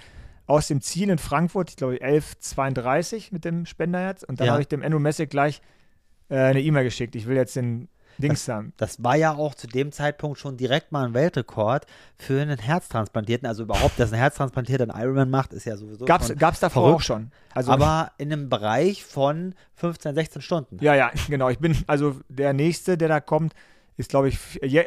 aus 0.52 0.68
dem 0.68 0.82
Ziel 0.82 1.10
in 1.10 1.18
Frankfurt, 1.18 1.70
ich 1.70 1.76
glaube 1.78 1.96
11.32 1.96 3.30
mit 3.32 3.46
dem 3.46 3.66
Spenderherz. 3.66 4.24
Und 4.24 4.40
dann 4.40 4.48
ja. 4.48 4.54
habe 4.54 4.62
ich 4.62 4.68
dem 4.68 4.84
Andrew 4.84 5.00
Messick 5.00 5.30
gleich 5.30 5.62
äh, 6.30 6.36
eine 6.36 6.62
E-Mail 6.62 6.84
geschickt. 6.84 7.16
Ich 7.16 7.26
will 7.26 7.38
jetzt 7.38 7.56
den 7.56 7.88
Dings 8.18 8.44
das, 8.46 8.66
das 8.76 9.04
war 9.04 9.16
ja 9.16 9.34
auch 9.34 9.56
zu 9.56 9.68
dem 9.68 9.94
Zeitpunkt 9.94 10.38
schon 10.38 10.58
direkt 10.58 10.92
mal 10.92 11.06
ein 11.06 11.14
Weltrekord 11.14 11.86
für 12.18 12.42
einen 12.42 12.60
Herztransplantierten. 12.60 13.48
Also 13.48 13.64
überhaupt, 13.64 13.98
dass 13.98 14.12
ein 14.12 14.20
Herztransplantierter 14.20 14.84
einen 14.84 15.02
Ironman 15.02 15.30
macht, 15.30 15.54
ist 15.54 15.64
ja 15.64 15.78
sowieso 15.78 16.04
Gab's, 16.04 16.28
schon 16.28 16.36
gab's 16.36 16.60
davor 16.60 16.84
verrückt. 16.84 16.96
auch 16.98 17.02
schon. 17.02 17.32
Also, 17.54 17.72
aber 17.72 18.12
in 18.18 18.34
einem 18.34 18.50
Bereich 18.50 19.06
von 19.06 19.56
15, 19.76 20.14
16 20.14 20.42
Stunden. 20.42 20.78
Ja, 20.82 20.94
ja, 20.94 21.12
genau. 21.30 21.50
Ich 21.50 21.60
bin, 21.60 21.78
also 21.88 22.18
der 22.28 22.52
nächste, 22.52 22.98
der 22.98 23.08
da 23.08 23.22
kommt, 23.22 23.54
ist, 23.96 24.10
glaube 24.10 24.28
ich, 24.28 24.38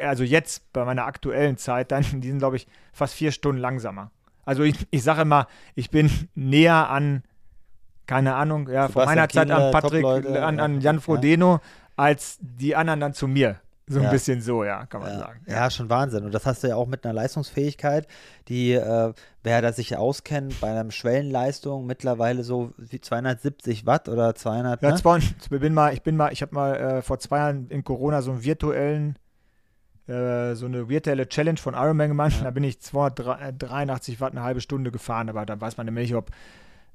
also 0.03 0.23
jetzt 0.23 0.71
bei 0.73 0.85
meiner 0.85 1.05
aktuellen 1.05 1.57
Zeit, 1.57 1.91
dann, 1.91 2.03
die 2.21 2.29
sind, 2.29 2.37
glaube 2.37 2.57
ich, 2.57 2.67
fast 2.93 3.15
vier 3.15 3.31
Stunden 3.31 3.59
langsamer. 3.59 4.11
Also 4.45 4.63
ich, 4.63 4.87
ich 4.91 5.03
sage 5.03 5.23
immer, 5.23 5.47
ich 5.73 5.89
bin 5.89 6.09
näher 6.35 6.89
an, 6.89 7.23
keine 8.05 8.35
Ahnung, 8.35 8.69
ja, 8.69 8.87
von 8.87 9.05
meiner 9.05 9.27
Zeit 9.27 9.49
an 9.49 9.71
Patrick, 9.71 10.05
an, 10.05 10.59
an 10.59 10.79
Jan 10.79 11.01
Frodeno, 11.01 11.53
ja 11.53 11.61
als 11.95 12.37
die 12.41 12.75
anderen 12.75 12.99
dann 12.99 13.13
zu 13.13 13.27
mir. 13.27 13.57
So 13.87 13.99
ein 13.99 14.05
ja. 14.05 14.11
bisschen 14.11 14.41
so, 14.41 14.63
ja, 14.63 14.87
kann 14.87 15.01
man 15.01 15.11
ja. 15.11 15.19
sagen. 15.19 15.41
Ja. 15.45 15.55
ja. 15.55 15.69
schon 15.69 15.89
Wahnsinn. 15.91 16.25
Und 16.25 16.33
das 16.33 16.47
hast 16.47 16.63
du 16.63 16.67
ja 16.67 16.75
auch 16.75 16.87
mit 16.87 17.05
einer 17.05 17.13
Leistungsfähigkeit, 17.13 18.07
die, 18.47 18.71
äh, 18.71 19.13
wer 19.43 19.61
das 19.61 19.75
sich 19.75 19.95
auskennt, 19.95 20.59
bei 20.59 20.71
einer 20.71 20.89
Schwellenleistung 20.89 21.85
mittlerweile 21.85 22.43
so 22.43 22.73
wie 22.77 22.99
270 22.99 23.85
Watt 23.85 24.09
oder 24.09 24.33
200. 24.33 24.81
Ja, 24.81 24.89
ne? 24.89 24.95
zwei, 24.95 25.17
ich 25.19 25.49
bin 25.49 25.75
mal, 25.75 25.93
ich 25.93 26.01
bin 26.01 26.17
mal, 26.17 26.33
ich 26.33 26.41
habe 26.41 26.55
mal 26.55 26.75
äh, 26.75 27.01
vor 27.03 27.19
zwei 27.19 27.37
Jahren 27.37 27.67
in 27.69 27.83
Corona 27.83 28.23
so 28.23 28.31
einen 28.31 28.43
virtuellen, 28.43 29.19
äh, 30.07 30.55
so 30.55 30.65
eine 30.65 30.89
virtuelle 30.89 31.27
Challenge 31.27 31.57
von 31.57 31.73
Ironman 31.73 32.09
gemacht. 32.09 32.37
Ja. 32.37 32.45
Da 32.45 32.51
bin 32.51 32.63
ich 32.63 32.79
283 32.79 34.21
Watt 34.21 34.31
eine 34.31 34.43
halbe 34.43 34.61
Stunde 34.61 34.91
gefahren, 34.91 35.29
aber 35.29 35.45
da 35.45 35.59
weiß 35.59 35.77
man 35.77 35.85
nämlich 35.85 36.09
nicht, 36.09 36.17
ob, 36.17 36.31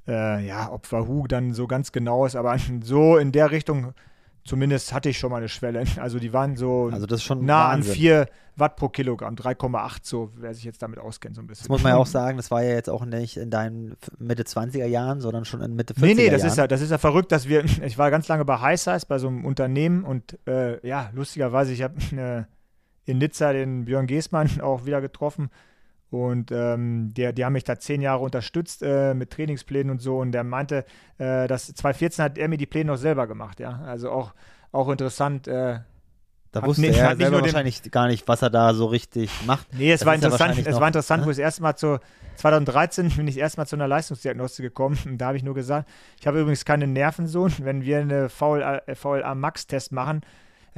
äh, 0.06 0.46
ja, 0.46 0.70
ob 0.70 0.90
Wahoo 0.92 1.26
dann 1.26 1.52
so 1.52 1.66
ganz 1.66 1.92
genau 1.92 2.26
ist, 2.26 2.36
aber 2.36 2.56
so 2.82 3.16
in 3.16 3.32
der 3.32 3.50
Richtung 3.50 3.94
Zumindest 4.44 4.92
hatte 4.92 5.08
ich 5.10 5.18
schon 5.18 5.30
mal 5.30 5.38
eine 5.38 5.48
Schwelle. 5.48 5.84
Also 6.00 6.18
die 6.18 6.32
waren 6.32 6.56
so 6.56 6.90
also 6.92 7.34
nah 7.34 7.72
Wahnsinn. 7.72 7.92
an 7.92 7.96
4 7.96 8.28
Watt 8.56 8.76
pro 8.76 8.88
Kilogramm, 8.88 9.34
3,8 9.34 9.98
so, 10.02 10.30
wer 10.36 10.54
sich 10.54 10.64
jetzt 10.64 10.82
damit 10.82 10.98
auskennt 10.98 11.36
so 11.36 11.40
ein 11.42 11.46
bisschen. 11.46 11.64
Das 11.64 11.68
muss 11.68 11.82
man 11.82 11.92
ja 11.92 11.98
auch 11.98 12.06
sagen, 12.18 12.36
das 12.36 12.50
war 12.50 12.62
ja 12.62 12.70
jetzt 12.70 12.90
auch 12.90 13.04
nicht 13.04 13.36
in 13.36 13.50
deinen 13.50 13.96
Mitte 14.18 14.42
20er 14.42 14.86
Jahren, 14.86 15.20
sondern 15.20 15.44
schon 15.44 15.62
in 15.62 15.74
Mitte 15.74 15.94
40er 15.94 16.00
Jahren. 16.00 16.16
Nee, 16.16 16.22
nee, 16.24 16.30
das 16.30 16.44
ist 16.44 16.56
ja, 16.56 16.66
das 16.66 16.80
ist 16.80 16.90
ja 16.90 16.98
verrückt, 16.98 17.32
dass 17.32 17.48
wir, 17.48 17.64
ich 17.64 17.96
war 17.96 18.10
ganz 18.10 18.28
lange 18.28 18.44
bei 18.44 18.58
High 18.58 18.80
Size, 18.80 19.06
bei 19.06 19.18
so 19.18 19.28
einem 19.28 19.44
Unternehmen 19.44 20.04
und 20.04 20.38
äh, 20.46 20.86
ja, 20.86 21.10
lustigerweise, 21.14 21.72
ich 21.72 21.82
habe 21.82 21.94
äh, 22.16 22.44
in 23.04 23.18
Nizza 23.18 23.52
den 23.52 23.84
Björn 23.84 24.06
Geßmann 24.06 24.60
auch 24.60 24.84
wieder 24.86 25.00
getroffen 25.00 25.50
und 26.10 26.50
ähm, 26.50 27.14
der, 27.14 27.32
die 27.32 27.44
haben 27.44 27.52
mich 27.52 27.64
da 27.64 27.78
zehn 27.78 28.02
Jahre 28.02 28.24
unterstützt 28.24 28.82
äh, 28.82 29.14
mit 29.14 29.30
Trainingsplänen 29.30 29.92
und 29.92 30.02
so. 30.02 30.18
Und 30.18 30.32
der 30.32 30.42
meinte, 30.42 30.84
äh, 31.18 31.46
dass 31.46 31.66
2014 31.66 32.24
hat 32.24 32.38
er 32.38 32.48
mir 32.48 32.58
die 32.58 32.66
Pläne 32.66 32.90
noch 32.90 32.98
selber 32.98 33.28
gemacht, 33.28 33.60
ja. 33.60 33.80
Also 33.86 34.10
auch, 34.10 34.34
auch 34.72 34.88
interessant. 34.88 35.46
Äh, 35.46 35.78
da 36.50 36.66
wusste 36.66 36.82
nicht, 36.82 36.98
er 36.98 37.16
selber 37.16 37.42
wahrscheinlich 37.42 37.88
gar 37.92 38.08
nicht, 38.08 38.26
was 38.26 38.42
er 38.42 38.50
da 38.50 38.74
so 38.74 38.86
richtig 38.86 39.30
macht. 39.46 39.72
Nee, 39.72 39.92
es 39.92 40.00
das 40.00 40.06
war 40.06 40.16
interessant, 40.16 40.58
es 40.58 40.66
noch, 40.66 40.80
war 40.80 40.88
interessant, 40.88 41.20
ne? 41.20 41.26
wo 41.28 41.30
ich 41.30 41.36
das 41.36 41.44
erste 41.44 41.62
Mal 41.62 41.76
zu 41.76 42.00
2013 42.34 43.10
bin 43.10 43.28
ich 43.28 43.38
erstmal 43.38 43.68
zu 43.68 43.76
einer 43.76 43.86
Leistungsdiagnostik 43.86 44.64
gekommen 44.64 44.98
und 45.04 45.18
da 45.18 45.28
habe 45.28 45.36
ich 45.36 45.44
nur 45.44 45.54
gesagt, 45.54 45.88
ich 46.18 46.26
habe 46.26 46.40
übrigens 46.40 46.64
keine 46.64 46.88
Nervensohn. 46.88 47.54
Wenn 47.60 47.84
wir 47.84 48.00
eine 48.00 48.28
VLA, 48.28 48.82
VLA 48.96 49.36
Max-Test 49.36 49.92
machen, 49.92 50.22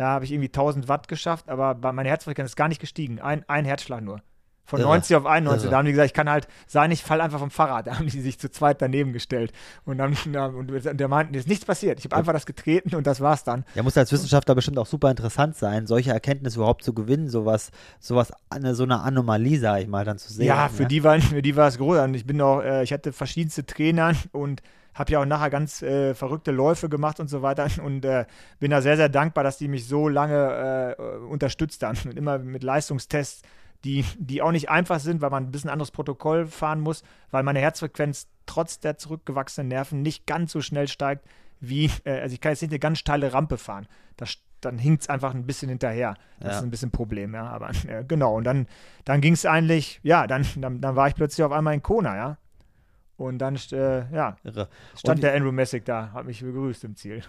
ja, 0.03 0.09
habe 0.09 0.25
ich 0.25 0.33
irgendwie 0.33 0.49
1000 0.49 0.89
Watt 0.89 1.07
geschafft, 1.07 1.49
aber 1.49 1.93
meine 1.93 2.09
Herzfrequenz 2.09 2.51
ist 2.51 2.57
gar 2.57 2.67
nicht 2.67 2.81
gestiegen. 2.81 3.21
Ein, 3.21 3.45
ein 3.49 3.65
Herzschlag 3.65 4.03
nur. 4.03 4.21
Von 4.65 4.81
Irre. 4.81 4.89
90 4.89 5.17
auf 5.17 5.27
91. 5.27 5.65
Irre. 5.65 5.71
Da 5.71 5.79
haben 5.79 5.87
die 5.87 5.93
gesagt, 5.93 6.07
ich 6.07 6.13
kann 6.13 6.29
halt 6.29 6.49
sein, 6.67 6.91
ich 6.91 7.05
fall 7.05 7.21
einfach 7.21 7.39
vom 7.39 7.53
Fahrrad. 7.53 7.87
Da 7.93 7.99
haben 7.99 8.09
die 8.09 8.21
sich 8.21 8.37
zu 8.37 8.51
zweit 8.51 8.83
daneben 8.83 9.13
gestellt. 9.13 9.53
Und 9.85 9.99
dann 9.99 10.17
und 10.57 10.73
der 10.99 11.07
meinten, 11.07 11.35
ist 11.35 11.47
nichts 11.47 11.65
passiert. 11.65 12.01
Ich 12.01 12.05
habe 12.07 12.17
einfach 12.17 12.33
das 12.33 12.47
getreten 12.47 12.97
und 12.97 13.07
das 13.07 13.21
war's 13.21 13.45
dann. 13.45 13.65
Ja, 13.77 13.85
muss 13.85 13.97
als 13.97 14.11
Wissenschaftler 14.11 14.57
bestimmt 14.57 14.79
auch 14.79 14.87
super 14.87 15.09
interessant 15.09 15.55
sein, 15.55 15.87
solche 15.87 16.11
Erkenntnisse 16.11 16.59
überhaupt 16.59 16.83
zu 16.83 16.95
gewinnen, 16.95 17.29
sowas, 17.29 17.71
sowas, 18.01 18.33
eine, 18.51 18.75
so 18.75 18.83
eine 18.83 19.03
Anomalie, 19.03 19.61
sage 19.61 19.83
ich 19.83 19.89
mal, 19.89 20.05
dann 20.05 20.19
zu 20.19 20.33
sehen. 20.33 20.47
Ja, 20.47 20.69
für 20.69 20.83
ne? 20.83 20.89
die 20.89 21.05
war, 21.05 21.21
für 21.21 21.43
die 21.43 21.55
war 21.55 21.69
es 21.69 21.79
groß. 21.79 21.99
Und 21.99 22.15
ich 22.15 22.27
bin 22.27 22.41
auch, 22.41 22.61
äh, 22.61 22.83
ich 22.83 22.93
hatte 22.93 23.13
verschiedenste 23.13 23.65
Trainer 23.65 24.15
und 24.33 24.63
habe 24.95 25.13
ja 25.13 25.21
auch 25.21 25.27
nachher 25.27 25.51
ganz 25.51 25.83
äh, 25.83 26.15
verrückte 26.15 26.51
Läufe 26.51 26.89
gemacht 26.89 27.21
und 27.21 27.29
so 27.29 27.43
weiter 27.43 27.69
und 27.85 28.05
äh, 28.05 28.27
bin 28.61 28.71
da 28.71 28.83
sehr, 28.83 28.97
sehr 28.97 29.09
dankbar, 29.09 29.45
dass 29.45 29.59
die 29.59 29.69
mich 29.69 29.87
so 29.87 30.09
lange 30.09 30.97
äh, 30.99 31.03
unterstützt 31.25 31.83
haben 31.83 31.99
und 32.05 32.17
immer 32.17 32.39
mit 32.39 32.63
Leistungstests 32.63 33.43
die, 33.85 34.05
die 34.17 34.43
auch 34.43 34.53
nicht 34.53 34.71
einfach 34.71 35.01
sind, 35.01 35.23
weil 35.23 35.31
man 35.31 35.45
ein 35.45 35.51
bisschen 35.51 35.69
anderes 35.69 35.91
Protokoll 35.91 36.47
fahren 36.47 36.81
muss, 36.81 37.03
weil 37.33 37.43
meine 37.43 37.59
Herzfrequenz 37.59 38.29
trotz 38.47 38.79
der 38.79 38.97
zurückgewachsenen 38.97 39.67
Nerven 39.67 40.03
nicht 40.03 40.25
ganz 40.25 40.53
so 40.53 40.61
schnell 40.61 40.87
steigt 40.87 41.27
wie, 41.63 41.91
äh, 42.05 42.21
also 42.21 42.35
ich 42.35 42.41
kann 42.41 42.53
jetzt 42.53 42.61
nicht 42.61 42.73
eine 42.73 42.81
ganz 42.81 42.99
steile 42.99 43.33
Rampe 43.33 43.57
fahren. 43.57 43.87
Das, 44.17 44.37
dann 44.61 44.79
hinkt 44.79 45.03
es 45.03 45.09
einfach 45.09 45.33
ein 45.33 45.47
bisschen 45.47 45.69
hinterher. 45.69 46.17
Das 46.41 46.53
ja. 46.53 46.59
ist 46.59 46.65
ein 46.65 46.71
bisschen 46.71 46.89
ein 46.89 46.93
Problem, 46.93 47.35
ja. 47.35 47.47
Aber 47.47 47.71
äh, 47.89 48.05
genau, 48.07 48.37
und 48.37 48.45
dann, 48.45 48.67
dann 49.05 49.21
ging 49.21 49.33
es 49.33 49.47
eigentlich, 49.47 50.01
ja, 50.03 50.27
dann, 50.27 50.45
dann, 50.57 50.81
dann 50.81 50.97
war 50.97 51.09
ich 51.09 51.15
plötzlich 51.15 51.45
auf 51.45 51.53
einmal 51.53 51.75
in 51.75 51.83
Kona, 51.83 52.17
ja. 52.17 52.37
Und 53.23 53.39
dann, 53.39 53.57
äh, 53.71 54.13
ja, 54.13 54.37
Irre. 54.43 54.69
stand 54.97 55.19
und 55.19 55.23
der 55.23 55.35
Andrew 55.35 55.53
Messick 55.53 55.85
da, 55.85 56.11
hat 56.13 56.27
mich 56.27 56.43
begrüßt 56.43 56.83
im 56.83 56.97
Ziel. 56.97 57.23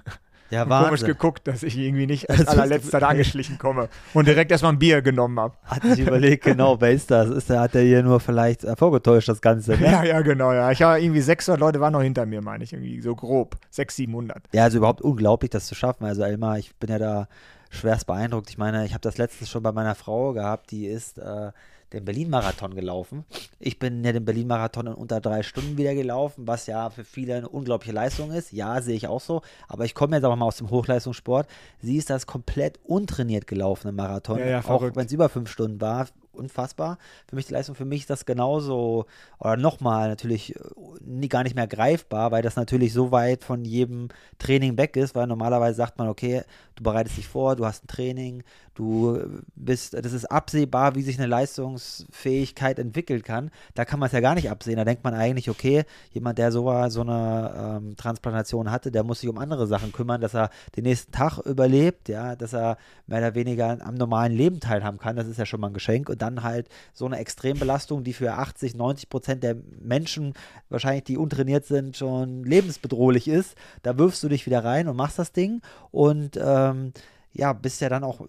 Ja, 0.50 0.68
Wahnsinn. 0.70 0.88
komisch 0.88 1.04
geguckt, 1.04 1.48
dass 1.48 1.62
ich 1.62 1.78
irgendwie 1.78 2.08
nicht 2.08 2.30
als 2.30 2.48
allerletzter 2.48 3.00
da 3.00 3.10
angeschlichen 3.10 3.60
komme 3.60 3.90
und 4.16 4.28
direkt 4.28 4.52
erstmal 4.52 4.74
ein 4.74 4.80
Bier 4.80 5.04
genommen 5.04 5.40
habe. 5.40 5.54
Hat 5.66 5.84
sich 5.84 6.00
überlegt, 6.00 6.46
genau, 6.46 6.76
wer 6.82 6.92
ist 6.92 7.12
das? 7.12 7.30
Ist 7.30 7.50
der, 7.52 7.60
hat 7.60 7.76
der 7.76 7.84
hier 7.84 8.02
nur 8.02 8.20
vielleicht 8.20 8.66
vorgetäuscht, 8.78 9.30
das 9.30 9.40
Ganze? 9.40 9.74
Ne? 9.74 9.84
Ja, 9.84 10.04
ja, 10.04 10.22
genau, 10.22 10.52
ja. 10.52 10.72
Ich 10.72 10.82
habe 10.82 11.00
irgendwie 11.00 11.22
600 11.22 11.60
Leute 11.60 11.80
waren 11.80 11.94
noch 11.94 12.02
hinter 12.02 12.26
mir, 12.26 12.42
meine 12.42 12.64
ich, 12.64 12.74
irgendwie 12.74 13.00
so 13.00 13.16
grob. 13.16 13.56
600, 13.70 13.92
700. 13.92 14.44
Ja, 14.52 14.64
also 14.64 14.80
überhaupt 14.80 15.02
unglaublich, 15.02 15.52
das 15.52 15.68
zu 15.68 15.76
schaffen. 15.76 16.06
Also 16.06 16.24
Elmar, 16.24 16.58
ich 16.58 16.76
bin 16.78 16.90
ja 16.90 16.98
da 16.98 17.28
schwerst 17.70 18.08
beeindruckt. 18.08 18.50
Ich 18.50 18.58
meine, 18.58 18.84
ich 18.86 18.94
habe 18.94 19.02
das 19.02 19.20
letztes 19.20 19.48
schon 19.50 19.62
bei 19.62 19.72
meiner 19.72 19.94
Frau 19.94 20.34
gehabt, 20.34 20.72
die 20.72 20.88
ist 20.88 21.20
äh, 21.20 21.52
den 21.94 22.06
Berlin-Marathon 22.06 22.74
gelaufen. 22.76 23.26
Ich 23.60 23.80
bin 23.80 24.04
ja 24.04 24.12
den 24.12 24.26
Berlin-Marathon 24.26 24.88
in 24.88 24.94
unter 24.94 25.22
drei 25.22 25.44
Stunden 25.44 25.78
wieder 25.78 25.96
gelaufen, 25.96 26.48
was 26.48 26.68
ja 26.68 26.89
für 26.89 27.04
viele 27.04 27.36
eine 27.36 27.50
unglaubliche 27.50 27.94
Leistung 27.94 28.32
ist. 28.32 28.52
Ja, 28.52 28.82
sehe 28.82 28.96
ich 28.96 29.08
auch 29.08 29.22
so. 29.22 29.42
Aber 29.68 29.86
ich 29.86 29.96
komme 29.96 30.16
jetzt 30.16 30.26
auch 30.26 30.36
mal 30.36 30.46
aus 30.46 30.58
dem 30.58 30.70
Hochleistungssport. 30.70 31.48
Sie 31.82 31.98
ist 31.98 32.10
das 32.10 32.28
komplett 32.28 32.80
untrainiert 32.84 33.48
gelaufene 33.48 33.92
Marathon, 33.92 34.39
ja, 34.39 34.46
ja, 34.46 34.66
auch 34.66 34.82
wenn 34.82 35.06
es 35.06 35.12
über 35.12 35.30
fünf 35.30 35.50
Stunden 35.50 35.80
war 35.82 36.08
unfassbar. 36.34 36.98
Für 37.28 37.36
mich 37.36 37.46
die 37.46 37.54
Leistung, 37.54 37.76
für 37.76 37.86
mich 37.86 38.02
ist 38.02 38.10
das 38.10 38.26
genauso, 38.26 39.06
oder 39.39 39.58
nochmal 39.58 40.10
natürlich 40.10 40.56
nie, 41.02 41.30
gar 41.30 41.44
nicht 41.44 41.56
mehr 41.56 41.68
greifbar, 41.68 42.32
weil 42.32 42.42
das 42.42 42.56
natürlich 42.56 42.94
so 42.94 43.12
weit 43.12 43.44
von 43.44 43.66
jedem 43.66 44.10
Training 44.39 44.78
weg 44.78 44.96
ist, 44.96 45.16
weil 45.16 45.28
normalerweise 45.28 45.78
sagt 45.78 45.98
man, 45.98 46.08
okay, 46.08 46.44
du 46.76 46.84
bereitest 46.84 47.18
dich 47.18 47.28
vor, 47.28 47.56
du 47.56 47.66
hast 47.66 47.84
ein 47.84 47.88
Training, 47.88 48.44
du 48.76 49.20
bist, 49.56 49.94
das 49.94 50.14
ist 50.14 50.26
absehbar, 50.26 50.96
wie 50.96 51.02
sich 51.02 51.18
eine 51.18 51.28
Leistungsfähigkeit 51.28 52.80
entwickeln 52.80 53.24
kann. 53.24 53.52
Da 53.76 53.86
kann 53.86 54.00
man 54.00 54.08
es 54.08 54.14
ja 54.14 54.20
gar 54.20 54.36
nicht 54.36 54.50
absehen. 54.50 54.78
Da 54.78 54.86
denkt 54.86 55.04
man 55.04 55.14
eigentlich, 55.14 55.50
okay, 55.50 55.84
jemand, 56.12 56.38
der 56.38 56.52
so, 56.52 56.64
so 56.90 57.02
eine 57.02 57.80
ähm, 57.82 57.96
Transplantation 57.96 58.72
hatte, 58.72 58.92
der 58.92 59.04
muss 59.04 59.20
sich 59.20 59.30
um 59.30 59.38
andere 59.38 59.68
Sachen 59.68 59.92
kümmern, 59.92 60.22
dass 60.22 60.34
er 60.34 60.50
den 60.76 60.84
nächsten 60.84 61.12
Tag 61.12 61.40
überlebt, 61.40 62.10
ja, 62.10 62.36
dass 62.36 62.54
er 62.54 62.78
mehr 63.08 63.20
oder 63.20 63.36
weniger 63.36 63.78
am 63.86 63.96
normalen 63.96 64.34
Leben 64.34 64.60
teilhaben 64.60 64.98
kann. 64.98 65.16
Das 65.16 65.28
ist 65.28 65.38
ja 65.38 65.46
schon 65.46 65.60
mal 65.60 65.68
ein 65.68 65.74
Geschenk. 65.74 66.10
Und 66.10 66.22
dann 66.22 66.44
halt 66.44 66.68
so 66.94 67.06
eine 67.06 67.18
Extrembelastung, 67.18 68.04
die 68.04 68.14
für 68.14 68.34
80, 68.34 68.76
90 68.76 69.10
Prozent 69.10 69.44
der 69.44 69.56
Menschen, 69.82 70.34
wahrscheinlich 70.70 71.04
die 71.04 71.18
untrainiert 71.18 71.66
sind, 71.66 71.96
schon 71.98 72.44
lebensbedrohlich 72.44 73.28
ist. 73.28 73.56
Da 73.84 73.98
wirfst 73.98 74.24
du 74.24 74.30
dich 74.30 74.46
wieder 74.46 74.64
rein 74.64 74.88
und 74.88 74.96
machst 74.96 75.20
das 75.20 75.32
Ding 75.32 75.62
und 75.92 76.40
ähm, 76.42 76.94
ja, 77.34 77.54
bist 77.54 77.82
ja 77.82 77.90
dann 77.90 78.04
auch 78.04 78.22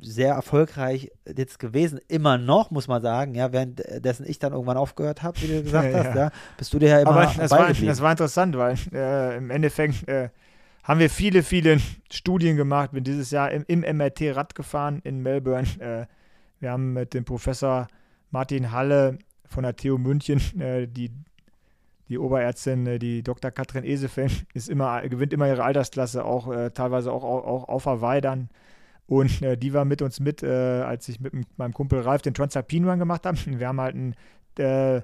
sehr 0.00 0.34
erfolgreich 0.34 1.10
jetzt 1.26 1.58
gewesen, 1.58 2.00
immer 2.08 2.38
noch, 2.38 2.70
muss 2.70 2.88
man 2.88 3.02
sagen, 3.02 3.34
ja, 3.34 3.52
währenddessen 3.52 4.26
ich 4.28 4.38
dann 4.38 4.52
irgendwann 4.52 4.76
aufgehört 4.76 5.22
habe, 5.22 5.40
wie 5.42 5.46
du 5.48 5.62
gesagt 5.62 5.90
ja, 5.92 5.98
hast, 5.98 6.14
ja. 6.14 6.16
ja, 6.16 6.30
bist 6.56 6.72
du 6.72 6.78
dir 6.78 6.88
ja 6.88 7.00
immer 7.00 7.10
Aber 7.10 7.32
das 7.36 7.50
war, 7.50 7.72
das 7.72 8.00
war 8.00 8.10
interessant, 8.10 8.56
weil 8.56 8.76
äh, 8.92 9.36
im 9.36 9.50
Endeffekt 9.50 10.08
äh, 10.08 10.30
haben 10.82 11.00
wir 11.00 11.10
viele, 11.10 11.42
viele 11.42 11.78
Studien 12.10 12.56
gemacht, 12.56 12.92
bin 12.92 13.04
dieses 13.04 13.30
Jahr 13.30 13.50
im, 13.50 13.64
im 13.66 13.80
MRT 13.80 14.36
Rad 14.36 14.54
gefahren 14.54 15.00
in 15.04 15.22
Melbourne, 15.22 15.68
äh, 15.78 16.06
wir 16.60 16.70
haben 16.70 16.92
mit 16.92 17.12
dem 17.12 17.24
Professor 17.24 17.88
Martin 18.30 18.72
Halle 18.72 19.18
von 19.44 19.62
der 19.62 19.76
TU 19.76 19.98
München 19.98 20.40
äh, 20.60 20.86
die 20.86 21.10
die 22.08 22.18
Oberärztin, 22.18 22.86
äh, 22.86 22.98
die 22.98 23.22
Dr. 23.22 23.50
Katrin 23.50 23.84
Esefeld, 23.84 24.46
ist 24.54 24.68
immer, 24.68 25.02
gewinnt 25.02 25.32
immer 25.32 25.48
ihre 25.48 25.64
Altersklasse, 25.64 26.24
auch 26.24 26.52
äh, 26.52 26.70
teilweise 26.70 27.12
auch, 27.12 27.24
auch, 27.24 27.68
auch 27.68 27.86
auf 27.86 28.00
Weidern. 28.00 28.48
Und 29.06 29.40
äh, 29.42 29.56
die 29.56 29.72
war 29.72 29.84
mit 29.84 30.02
uns 30.02 30.20
mit, 30.20 30.42
äh, 30.42 30.82
als 30.82 31.08
ich 31.08 31.20
mit 31.20 31.32
meinem 31.58 31.72
Kumpel 31.72 32.00
Ralf 32.00 32.22
den 32.22 32.34
Transalpine 32.34 32.90
Run 32.90 32.98
gemacht 32.98 33.24
habe. 33.24 33.38
Wir 33.46 33.68
haben 33.68 33.80
halt 33.80 33.94
einen, 33.94 34.14
äh, 34.58 35.02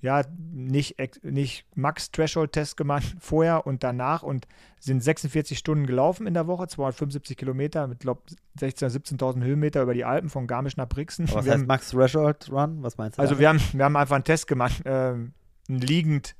ja, 0.00 0.22
nicht, 0.52 0.96
nicht 1.22 1.64
Max-Threshold-Test 1.76 2.76
gemacht 2.76 3.14
vorher 3.20 3.66
und 3.66 3.84
danach 3.84 4.22
und 4.22 4.46
sind 4.80 5.02
46 5.02 5.56
Stunden 5.56 5.86
gelaufen 5.86 6.26
in 6.26 6.34
der 6.34 6.46
Woche, 6.46 6.66
275 6.66 7.36
Kilometer 7.36 7.86
mit, 7.86 8.00
glaube 8.00 8.22
16.000, 8.58 9.18
17.000 9.18 9.44
Höhenmeter 9.44 9.82
über 9.82 9.94
die 9.94 10.04
Alpen 10.04 10.28
von 10.28 10.46
Garmisch 10.46 10.76
nach 10.76 10.88
Brixen. 10.88 11.32
was 11.32 11.44
wir 11.44 11.52
heißt 11.52 11.66
Max-Threshold-Run? 11.66 12.82
Was 12.82 12.98
meinst 12.98 13.18
du? 13.18 13.22
Also, 13.22 13.38
wir 13.38 13.48
haben, 13.48 13.60
wir 13.72 13.84
haben 13.84 13.96
einfach 13.96 14.16
einen 14.16 14.24
Test 14.24 14.46
gemacht, 14.46 14.84
äh, 14.84 15.14
liegend 15.68 16.34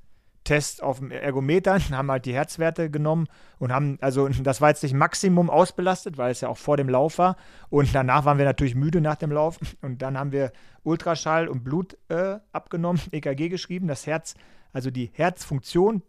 Test 0.45 0.83
auf 0.83 0.99
dem 0.99 1.11
Ergometer, 1.11 1.79
haben 1.91 2.11
halt 2.11 2.27
die 2.27 2.35
Herzwerte 2.35 2.91
genommen 2.91 3.27
und 3.59 3.73
haben, 3.73 3.99
also 4.01 4.29
das 4.43 4.61
war 4.61 4.69
jetzt 4.69 4.83
nicht 4.83 4.95
Maximum 4.95 5.51
ausbelastet, 5.51 6.19
weil 6.19 6.31
es 6.31 6.41
ja 6.41 6.49
auch 6.49 6.59
vor 6.59 6.77
dem 6.77 6.89
Lauf 6.89 7.19
war. 7.19 7.37
Und 7.71 7.95
danach 7.95 8.25
waren 8.25 8.39
wir 8.39 8.45
natürlich 8.45 8.75
müde 8.75 9.01
nach 9.01 9.17
dem 9.17 9.33
Lauf. 9.33 9.59
Und 9.83 10.03
dann 10.03 10.19
haben 10.19 10.33
wir 10.33 10.53
Ultraschall 10.83 11.49
und 11.49 11.65
Blut 11.65 11.97
äh, 12.09 12.37
abgenommen, 12.53 13.01
EKG 13.11 13.49
geschrieben, 13.49 13.89
das 13.89 14.07
Herz, 14.07 14.35
also 14.73 14.91
die 14.91 15.11
Herzfunktion, 15.15 16.03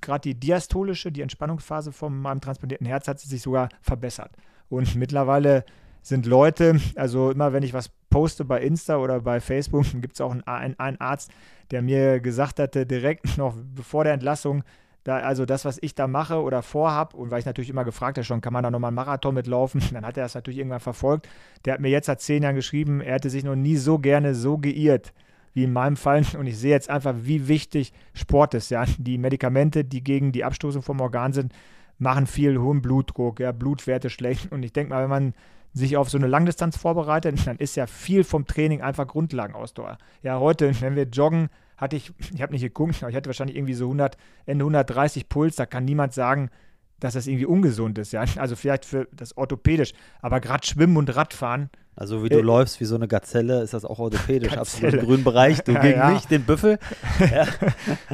gerade 0.00 0.22
die 0.22 0.34
diastolische, 0.38 1.12
die 1.12 1.22
Entspannungsphase 1.22 1.92
von 1.92 2.20
meinem 2.20 2.40
transplantierten 2.40 2.88
Herz 2.88 3.06
hat 3.06 3.20
sich 3.20 3.40
sogar 3.40 3.68
verbessert. 3.80 4.32
Und 4.68 4.96
mittlerweile 4.96 5.64
sind 6.02 6.26
Leute, 6.26 6.80
also 6.96 7.30
immer 7.30 7.52
wenn 7.52 7.62
ich 7.62 7.72
was 7.72 7.90
poste 8.10 8.44
bei 8.44 8.60
Insta 8.60 8.98
oder 8.98 9.20
bei 9.20 9.40
Facebook, 9.40 9.84
gibt 10.00 10.14
es 10.14 10.20
auch 10.20 10.32
einen, 10.32 10.78
einen, 10.78 11.00
Arzt, 11.00 11.30
der 11.70 11.82
mir 11.82 12.20
gesagt 12.20 12.58
hatte, 12.58 12.84
direkt 12.84 13.36
noch 13.38 13.54
bevor 13.74 14.04
der 14.04 14.12
Entlassung, 14.12 14.62
da, 15.04 15.16
also 15.16 15.46
das, 15.46 15.64
was 15.64 15.78
ich 15.80 15.94
da 15.94 16.06
mache 16.06 16.42
oder 16.42 16.62
vorhab, 16.62 17.14
und 17.14 17.30
weil 17.30 17.38
ich 17.38 17.46
natürlich 17.46 17.70
immer 17.70 17.84
gefragt 17.84 18.18
habe 18.18 18.24
schon, 18.24 18.42
kann 18.42 18.52
man 18.52 18.62
da 18.62 18.70
nochmal 18.70 18.88
einen 18.88 18.96
Marathon 18.96 19.34
mitlaufen, 19.34 19.82
dann 19.92 20.04
hat 20.04 20.16
er 20.16 20.24
das 20.24 20.34
natürlich 20.34 20.58
irgendwann 20.58 20.80
verfolgt. 20.80 21.28
Der 21.64 21.74
hat 21.74 21.80
mir 21.80 21.88
jetzt 21.88 22.06
seit 22.06 22.20
zehn 22.20 22.42
Jahren 22.42 22.56
geschrieben, 22.56 23.00
er 23.00 23.14
hätte 23.14 23.30
sich 23.30 23.44
noch 23.44 23.56
nie 23.56 23.76
so 23.76 23.98
gerne 23.98 24.34
so 24.34 24.58
geirrt 24.58 25.12
wie 25.54 25.64
in 25.64 25.72
meinem 25.72 25.96
Fall. 25.96 26.24
Und 26.38 26.46
ich 26.46 26.58
sehe 26.58 26.70
jetzt 26.70 26.90
einfach, 26.90 27.14
wie 27.22 27.48
wichtig 27.48 27.92
Sport 28.12 28.54
ist. 28.54 28.70
Ja? 28.70 28.84
Die 28.98 29.18
Medikamente, 29.18 29.84
die 29.84 30.04
gegen 30.04 30.32
die 30.32 30.44
Abstoßung 30.44 30.82
vom 30.82 31.00
Organ 31.00 31.32
sind, 31.32 31.52
machen 31.98 32.26
viel 32.26 32.58
hohen 32.58 32.82
Blutdruck, 32.82 33.40
ja, 33.40 33.52
Blutwerte 33.52 34.10
schlecht. 34.10 34.52
Und 34.52 34.62
ich 34.62 34.72
denke 34.72 34.90
mal, 34.90 35.02
wenn 35.02 35.10
man 35.10 35.34
sich 35.72 35.96
auf 35.96 36.10
so 36.10 36.18
eine 36.18 36.26
Langdistanz 36.26 36.76
vorbereitet, 36.76 37.46
dann 37.46 37.56
ist 37.56 37.76
ja 37.76 37.86
viel 37.86 38.24
vom 38.24 38.46
Training 38.46 38.82
einfach 38.82 39.06
Grundlagenausdauer. 39.06 39.98
Ja, 40.22 40.38
heute, 40.40 40.72
wenn 40.80 40.96
wir 40.96 41.04
joggen, 41.04 41.48
hatte 41.76 41.96
ich, 41.96 42.12
ich 42.34 42.42
habe 42.42 42.52
nicht 42.52 42.62
geguckt, 42.62 42.96
aber 43.02 43.10
ich 43.10 43.16
hatte 43.16 43.28
wahrscheinlich 43.28 43.56
irgendwie 43.56 43.74
so 43.74 43.84
100, 43.84 44.16
Ende 44.46 44.64
130 44.64 45.28
Puls, 45.28 45.56
da 45.56 45.66
kann 45.66 45.84
niemand 45.84 46.12
sagen, 46.12 46.50
dass 46.98 47.14
das 47.14 47.26
irgendwie 47.26 47.46
ungesund 47.46 47.96
ist, 47.98 48.12
ja. 48.12 48.22
Also 48.36 48.56
vielleicht 48.56 48.84
für 48.84 49.08
das 49.12 49.36
orthopädisch, 49.36 49.92
aber 50.20 50.40
gerade 50.40 50.66
Schwimmen 50.66 50.98
und 50.98 51.14
Radfahren. 51.16 51.70
Also 51.96 52.22
wie 52.22 52.28
du 52.28 52.38
äh, 52.38 52.42
läufst 52.42 52.80
wie 52.80 52.84
so 52.84 52.94
eine 52.94 53.08
Gazelle, 53.08 53.62
ist 53.62 53.72
das 53.72 53.84
auch 53.84 53.98
orthopädisch, 53.98 54.56
absolut 54.56 54.94
im 54.94 55.06
grünen 55.06 55.24
Bereich, 55.24 55.62
du 55.62 55.72
ja, 55.74 55.80
gegen 55.80 55.98
ja. 55.98 56.10
mich, 56.10 56.26
den 56.26 56.44
Büffel. 56.44 56.78
Ja. 57.20 57.46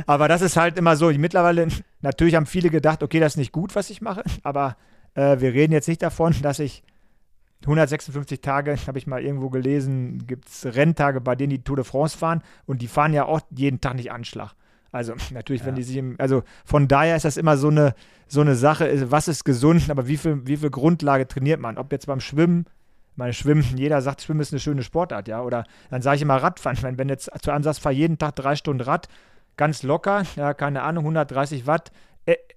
aber 0.06 0.28
das 0.28 0.42
ist 0.42 0.56
halt 0.56 0.76
immer 0.78 0.96
so, 0.96 1.10
mittlerweile, 1.10 1.68
natürlich 2.00 2.34
haben 2.34 2.46
viele 2.46 2.70
gedacht, 2.70 3.02
okay, 3.02 3.18
das 3.18 3.32
ist 3.32 3.38
nicht 3.38 3.52
gut, 3.52 3.74
was 3.74 3.90
ich 3.90 4.00
mache, 4.00 4.22
aber 4.42 4.76
äh, 5.14 5.40
wir 5.40 5.52
reden 5.52 5.72
jetzt 5.72 5.88
nicht 5.88 6.02
davon, 6.02 6.34
dass 6.42 6.58
ich 6.58 6.82
156 7.62 8.40
Tage, 8.40 8.76
habe 8.86 8.98
ich 8.98 9.06
mal 9.06 9.22
irgendwo 9.22 9.50
gelesen, 9.50 10.26
gibt 10.26 10.48
es 10.48 10.66
Renntage, 10.66 11.20
bei 11.20 11.34
denen 11.34 11.50
die 11.50 11.62
Tour 11.62 11.76
de 11.76 11.84
France 11.84 12.16
fahren 12.16 12.42
und 12.66 12.82
die 12.82 12.88
fahren 12.88 13.12
ja 13.12 13.24
auch 13.24 13.40
jeden 13.50 13.80
Tag 13.80 13.94
nicht 13.94 14.12
Anschlag. 14.12 14.54
Also 14.92 15.14
natürlich, 15.32 15.62
ja. 15.62 15.68
wenn 15.68 15.74
die 15.74 15.82
sich 15.82 15.96
im, 15.96 16.16
also 16.18 16.42
von 16.64 16.88
daher 16.88 17.16
ist 17.16 17.24
das 17.24 17.36
immer 17.36 17.56
so 17.56 17.68
eine, 17.68 17.94
so 18.28 18.40
eine 18.40 18.56
Sache, 18.56 19.10
was 19.10 19.28
ist 19.28 19.44
gesund, 19.44 19.90
aber 19.90 20.08
wie 20.08 20.16
viel, 20.16 20.46
wie 20.46 20.56
viel 20.56 20.70
Grundlage 20.70 21.28
trainiert 21.28 21.60
man? 21.60 21.78
Ob 21.78 21.92
jetzt 21.92 22.06
beim 22.06 22.20
Schwimmen, 22.20 22.66
meine 23.14 23.32
Schwimmen, 23.32 23.62
jeder 23.76 24.00
sagt, 24.02 24.22
Schwimmen 24.22 24.40
ist 24.40 24.52
eine 24.52 24.60
schöne 24.60 24.82
Sportart, 24.82 25.28
ja, 25.28 25.42
oder 25.42 25.64
dann 25.90 26.02
sage 26.02 26.16
ich 26.16 26.22
immer 26.22 26.36
Radfahren, 26.36 26.82
wenn, 26.82 26.98
wenn 26.98 27.08
jetzt 27.08 27.30
zu 27.42 27.52
Ansatz 27.52 27.78
fahr 27.78 27.92
jeden 27.92 28.18
Tag 28.18 28.36
drei 28.36 28.56
Stunden 28.56 28.82
Rad, 28.82 29.08
ganz 29.56 29.82
locker, 29.82 30.24
ja, 30.36 30.54
keine 30.54 30.82
Ahnung, 30.82 31.04
130 31.04 31.66
Watt, 31.66 31.90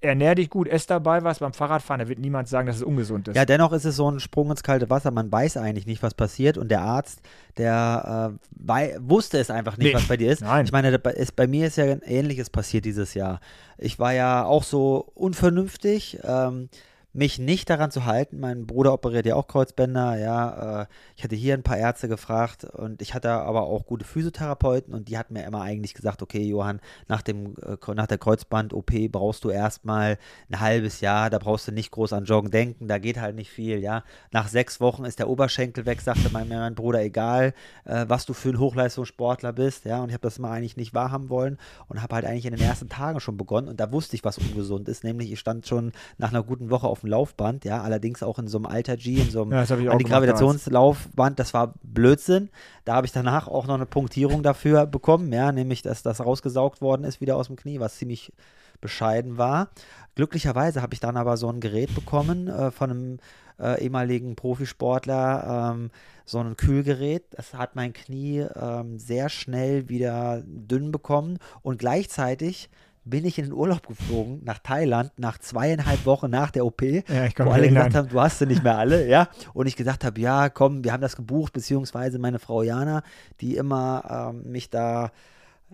ernähr 0.01 0.35
dich 0.35 0.49
gut, 0.49 0.67
ess 0.67 0.87
dabei 0.87 1.23
was. 1.23 1.39
Beim 1.39 1.53
Fahrradfahren, 1.53 1.99
da 1.99 2.07
wird 2.07 2.19
niemand 2.19 2.47
sagen, 2.47 2.67
dass 2.67 2.77
es 2.77 2.83
ungesund 2.83 3.27
ist. 3.27 3.35
Ja, 3.35 3.45
dennoch 3.45 3.71
ist 3.71 3.85
es 3.85 3.95
so 3.95 4.09
ein 4.09 4.19
Sprung 4.19 4.49
ins 4.49 4.63
kalte 4.63 4.89
Wasser. 4.89 5.11
Man 5.11 5.31
weiß 5.31 5.57
eigentlich 5.57 5.85
nicht, 5.85 6.01
was 6.01 6.13
passiert. 6.13 6.57
Und 6.57 6.69
der 6.69 6.81
Arzt, 6.81 7.21
der 7.57 8.31
äh, 8.33 8.47
bei, 8.51 8.97
wusste 8.99 9.37
es 9.37 9.51
einfach 9.51 9.77
nicht, 9.77 9.89
nee. 9.89 9.93
was 9.93 10.07
bei 10.07 10.17
dir 10.17 10.31
ist. 10.31 10.41
Nein. 10.41 10.65
Ich 10.65 10.71
meine, 10.71 10.89
ist, 10.89 11.35
bei 11.35 11.47
mir 11.47 11.67
ist 11.67 11.77
ja 11.77 11.85
ein 11.85 12.01
Ähnliches 12.01 12.49
passiert 12.49 12.85
dieses 12.85 13.13
Jahr. 13.13 13.39
Ich 13.77 13.99
war 13.99 14.13
ja 14.13 14.43
auch 14.43 14.63
so 14.63 15.11
unvernünftig. 15.13 16.19
Ähm, 16.23 16.69
mich 17.11 17.39
nicht 17.39 17.69
daran 17.69 17.89
zu 17.89 18.05
halten. 18.05 18.39
Mein 18.39 18.67
Bruder 18.67 18.93
operiert 18.93 19.25
ja 19.25 19.35
auch 19.35 19.47
Kreuzbänder, 19.47 20.17
ja. 20.17 20.81
Äh, 20.81 20.85
ich 21.15 21.23
hatte 21.23 21.35
hier 21.35 21.55
ein 21.55 21.63
paar 21.63 21.77
Ärzte 21.77 22.07
gefragt 22.07 22.63
und 22.63 23.01
ich 23.01 23.13
hatte 23.13 23.31
aber 23.31 23.63
auch 23.63 23.85
gute 23.85 24.05
Physiotherapeuten 24.05 24.93
und 24.93 25.09
die 25.09 25.17
hatten 25.17 25.33
mir 25.33 25.43
immer 25.43 25.61
eigentlich 25.61 25.95
gesagt, 25.95 26.21
okay, 26.21 26.43
Johann, 26.43 26.79
nach, 27.07 27.23
dem, 27.23 27.55
äh, 27.63 27.93
nach 27.93 28.05
der 28.05 28.19
Kreuzband-OP 28.19 29.11
brauchst 29.11 29.43
du 29.43 29.49
erstmal 29.49 30.19
ein 30.51 30.59
halbes 30.59 31.01
Jahr, 31.01 31.31
da 31.31 31.39
brauchst 31.39 31.67
du 31.67 31.71
nicht 31.71 31.89
groß 31.91 32.13
an 32.13 32.25
Joggen 32.25 32.51
denken, 32.51 32.87
da 32.87 32.99
geht 32.99 33.19
halt 33.19 33.35
nicht 33.35 33.49
viel, 33.49 33.79
ja. 33.79 34.03
Nach 34.31 34.47
sechs 34.47 34.79
Wochen 34.79 35.03
ist 35.03 35.17
der 35.17 35.29
Oberschenkel 35.29 35.87
weg, 35.87 36.01
sagte 36.01 36.29
mein, 36.31 36.47
mein 36.47 36.75
Bruder, 36.75 37.01
egal, 37.01 37.53
äh, 37.85 38.05
was 38.07 38.27
du 38.27 38.33
für 38.33 38.49
ein 38.49 38.59
Hochleistungssportler 38.59 39.51
bist, 39.51 39.85
ja. 39.85 40.03
Und 40.03 40.09
ich 40.09 40.13
habe 40.13 40.21
das 40.21 40.37
mal 40.37 40.51
eigentlich 40.51 40.77
nicht 40.77 40.93
wahrhaben 40.93 41.29
wollen 41.29 41.57
und 41.87 42.03
habe 42.03 42.15
halt 42.15 42.25
eigentlich 42.25 42.45
in 42.45 42.55
den 42.55 42.63
ersten 42.63 42.89
Tagen 42.89 43.19
schon 43.19 43.37
begonnen 43.37 43.67
und 43.67 43.79
da 43.79 43.91
wusste 43.91 44.15
ich, 44.15 44.23
was 44.23 44.37
ungesund 44.37 44.87
ist, 44.87 45.03
nämlich 45.03 45.31
ich 45.31 45.39
stand 45.39 45.67
schon 45.67 45.91
nach 46.19 46.29
einer 46.29 46.43
guten 46.43 46.69
Woche 46.69 46.87
auf 46.87 46.98
auf 46.99 47.01
dem 47.01 47.09
Laufband, 47.11 47.63
ja, 47.63 47.81
allerdings 47.81 48.23
auch 48.23 48.39
in 48.39 48.47
so 48.47 48.57
einem 48.57 48.65
Alter 48.65 48.97
G, 48.97 49.15
in 49.21 49.29
so 49.29 49.43
einem 49.43 49.53
ja, 49.53 49.91
Antigravitationslaufband, 49.91 51.39
das 51.39 51.53
war 51.53 51.73
Blödsinn. 51.81 52.49
Da 52.83 52.95
habe 52.95 53.07
ich 53.07 53.13
danach 53.13 53.47
auch 53.47 53.67
noch 53.67 53.75
eine 53.75 53.85
Punktierung 53.85 54.43
dafür 54.43 54.85
bekommen, 54.85 55.31
ja, 55.31 55.51
nämlich, 55.51 55.81
dass 55.81 56.03
das 56.03 56.19
rausgesaugt 56.19 56.81
worden 56.81 57.05
ist 57.05 57.21
wieder 57.21 57.37
aus 57.37 57.47
dem 57.47 57.55
Knie, 57.55 57.79
was 57.79 57.97
ziemlich 57.97 58.33
bescheiden 58.81 59.37
war. 59.37 59.69
Glücklicherweise 60.15 60.81
habe 60.81 60.93
ich 60.93 60.99
dann 60.99 61.15
aber 61.15 61.37
so 61.37 61.49
ein 61.49 61.61
Gerät 61.61 61.95
bekommen 61.95 62.47
äh, 62.47 62.71
von 62.71 62.89
einem 62.89 63.17
äh, 63.59 63.81
ehemaligen 63.81 64.35
Profisportler, 64.35 65.71
ähm, 65.73 65.91
so 66.25 66.39
ein 66.39 66.57
Kühlgerät. 66.57 67.23
Das 67.31 67.53
hat 67.53 67.75
mein 67.75 67.93
Knie 67.93 68.45
ähm, 68.55 68.99
sehr 68.99 69.29
schnell 69.29 69.87
wieder 69.87 70.43
dünn 70.45 70.91
bekommen 70.91 71.39
und 71.61 71.79
gleichzeitig 71.79 72.69
bin 73.09 73.25
ich 73.25 73.37
in 73.37 73.45
den 73.45 73.53
Urlaub 73.53 73.87
geflogen 73.87 74.41
nach 74.43 74.59
Thailand 74.59 75.11
nach 75.17 75.37
zweieinhalb 75.37 76.05
Wochen 76.05 76.29
nach 76.29 76.51
der 76.51 76.65
OP, 76.65 76.81
ja, 76.81 77.01
wo 77.37 77.49
alle 77.51 77.69
gesagt 77.69 77.95
haben, 77.95 78.09
du 78.09 78.19
hast 78.19 78.39
sie 78.39 78.45
nicht 78.45 78.63
mehr 78.63 78.77
alle, 78.77 79.07
ja. 79.07 79.27
Und 79.53 79.67
ich 79.67 79.75
gesagt 79.75 80.03
habe, 80.03 80.19
ja, 80.19 80.49
komm, 80.49 80.83
wir 80.83 80.93
haben 80.93 81.01
das 81.01 81.15
gebucht, 81.15 81.53
beziehungsweise 81.53 82.19
meine 82.19 82.39
Frau 82.39 82.63
Jana, 82.63 83.03
die 83.41 83.55
immer 83.55 84.31
ähm, 84.33 84.51
mich 84.51 84.69
da 84.69 85.11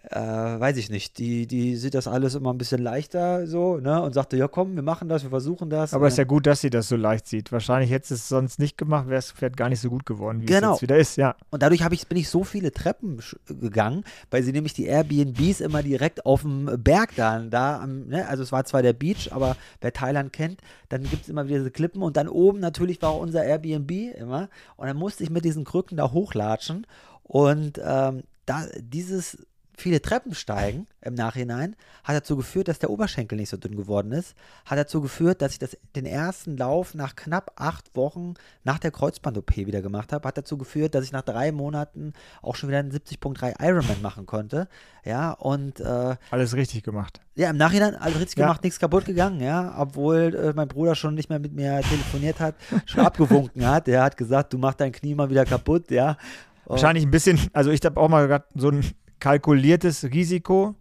äh, 0.10 0.20
weiß 0.20 0.78
ich 0.78 0.90
nicht, 0.90 1.18
die, 1.18 1.48
die 1.48 1.76
sieht 1.76 1.94
das 1.94 2.08
alles 2.08 2.36
immer 2.36 2.54
ein 2.54 2.58
bisschen 2.58 2.82
leichter 2.82 3.48
so, 3.48 3.78
ne? 3.78 4.02
Und 4.02 4.14
sagte, 4.14 4.38
ja 4.38 4.48
komm, 4.48 4.76
wir 4.76 4.84
machen 4.84 5.10
das, 5.10 5.24
wir 5.24 5.30
versuchen 5.30 5.70
das. 5.70 5.94
Aber 5.94 6.08
es 6.08 6.14
ist 6.14 6.18
ja 6.18 6.24
gut, 6.24 6.46
dass 6.46 6.62
sie 6.62 6.70
das 6.70 6.88
so 6.88 6.96
leicht 6.96 7.28
sieht. 7.28 7.52
Wahrscheinlich 7.52 7.92
hätte 7.92 8.14
es 8.14 8.30
sonst 8.30 8.60
nicht 8.60 8.78
gemacht, 8.78 9.08
wäre 9.08 9.20
es 9.20 9.32
vielleicht 9.32 9.58
gar 9.58 9.70
nicht 9.70 9.80
so 9.80 9.90
gut 9.90 10.06
geworden, 10.06 10.42
wie 10.42 10.46
genau. 10.46 10.74
es 10.74 10.76
jetzt 10.76 10.82
wieder 10.84 10.98
ist, 10.98 11.18
ja. 11.18 11.36
Und 11.50 11.64
dadurch 11.64 11.82
ich, 11.92 12.08
bin 12.08 12.18
ich 12.18 12.30
so 12.30 12.44
viele 12.44 12.72
Treppen 12.72 13.20
gegangen, 13.48 14.04
weil 14.32 14.44
sie 14.44 14.52
nämlich 14.52 14.74
die 14.74 14.86
Airbnbs 14.86 15.62
immer 15.62 15.82
direkt 15.82 16.26
auf 16.26 16.42
dem 16.42 16.70
Berg 16.78 17.16
dann, 17.16 17.50
da, 17.50 17.82
am, 17.82 18.08
ne? 18.08 18.28
also 18.28 18.44
es 18.44 18.52
war 18.52 18.66
zwar 18.66 18.82
der 18.82 18.94
Beach, 18.94 19.30
aber 19.32 19.56
wer 19.82 19.94
Thailand 19.94 20.34
kennt, 20.34 20.62
dann 20.90 21.04
gibt 21.04 21.24
es 21.24 21.30
immer 21.30 21.48
wieder 21.48 21.60
diese 21.60 21.72
Klippen 21.72 22.02
und 22.02 22.18
dann 22.18 22.28
oben 22.28 22.60
natürlich 22.60 23.02
war 23.02 23.18
unser 23.18 23.44
Airbnb 23.44 23.92
immer 24.16 24.50
und 24.78 24.88
dann 24.88 24.98
musste 24.98 25.24
ich 25.24 25.30
mit 25.30 25.46
diesen 25.46 25.64
Krücken 25.64 25.98
da 25.98 26.12
hochlatschen 26.12 26.86
und 27.24 27.82
ähm, 27.84 28.24
da, 28.46 28.66
dieses 28.80 29.38
viele 29.78 30.02
Treppen 30.02 30.34
steigen 30.34 30.88
im 31.02 31.14
Nachhinein 31.14 31.76
hat 32.04 32.16
dazu 32.16 32.36
geführt, 32.36 32.68
dass 32.68 32.80
der 32.80 32.90
Oberschenkel 32.90 33.38
nicht 33.38 33.50
so 33.50 33.58
dünn 33.58 33.76
geworden 33.76 34.12
ist. 34.12 34.36
Hat 34.66 34.78
dazu 34.78 35.02
geführt, 35.02 35.42
dass 35.42 35.54
ich 35.54 35.60
das, 35.60 35.78
den 35.96 36.06
ersten 36.06 36.58
Lauf 36.58 36.94
nach 36.94 37.16
knapp 37.16 37.52
acht 37.56 37.96
Wochen 37.96 38.36
nach 38.64 38.80
der 38.80 38.92
Kreuzband-OP 38.92 39.56
wieder 39.58 39.82
gemacht 39.82 40.14
habe. 40.14 40.28
Hat 40.28 40.38
dazu 40.38 40.58
geführt, 40.58 40.96
dass 40.96 41.04
ich 41.04 41.12
nach 41.12 41.24
drei 41.24 41.52
Monaten 41.52 42.14
auch 42.42 42.56
schon 42.56 42.70
wieder 42.70 42.80
einen 42.80 42.92
70.3 42.92 43.64
Ironman 43.64 44.02
machen 44.02 44.26
konnte. 44.26 44.68
Ja, 45.04 45.32
und. 45.32 45.80
Äh, 45.80 46.16
alles 46.32 46.56
richtig 46.56 46.84
gemacht. 46.84 47.22
Ja, 47.36 47.50
im 47.50 47.58
Nachhinein 47.58 47.96
alles 47.96 48.20
richtig 48.20 48.38
ja. 48.38 48.46
gemacht, 48.46 48.64
nichts 48.64 48.80
kaputt 48.80 49.06
gegangen, 49.06 49.40
ja. 49.42 49.76
Obwohl 49.78 50.36
äh, 50.36 50.54
mein 50.56 50.68
Bruder 50.68 50.96
schon 50.96 51.16
nicht 51.16 51.30
mehr 51.30 51.40
mit 51.40 51.54
mir 51.54 51.82
telefoniert 51.82 52.40
hat, 52.40 52.56
schon 52.86 53.06
abgewunken 53.06 53.66
hat. 53.68 53.88
Der 53.88 54.04
hat 54.04 54.16
gesagt, 54.16 54.54
du 54.54 54.58
machst 54.58 54.80
dein 54.80 54.92
Knie 54.92 55.16
mal 55.16 55.30
wieder 55.30 55.46
kaputt, 55.46 55.92
ja. 55.92 56.18
Wahrscheinlich 56.66 57.06
ein 57.06 57.12
bisschen, 57.12 57.40
also 57.54 57.70
ich 57.70 57.84
habe 57.86 58.00
auch 58.00 58.10
mal 58.10 58.44
so 58.56 58.70
ein 58.70 58.84
kalkuliertes 59.20 60.04
Risiko. 60.06 60.76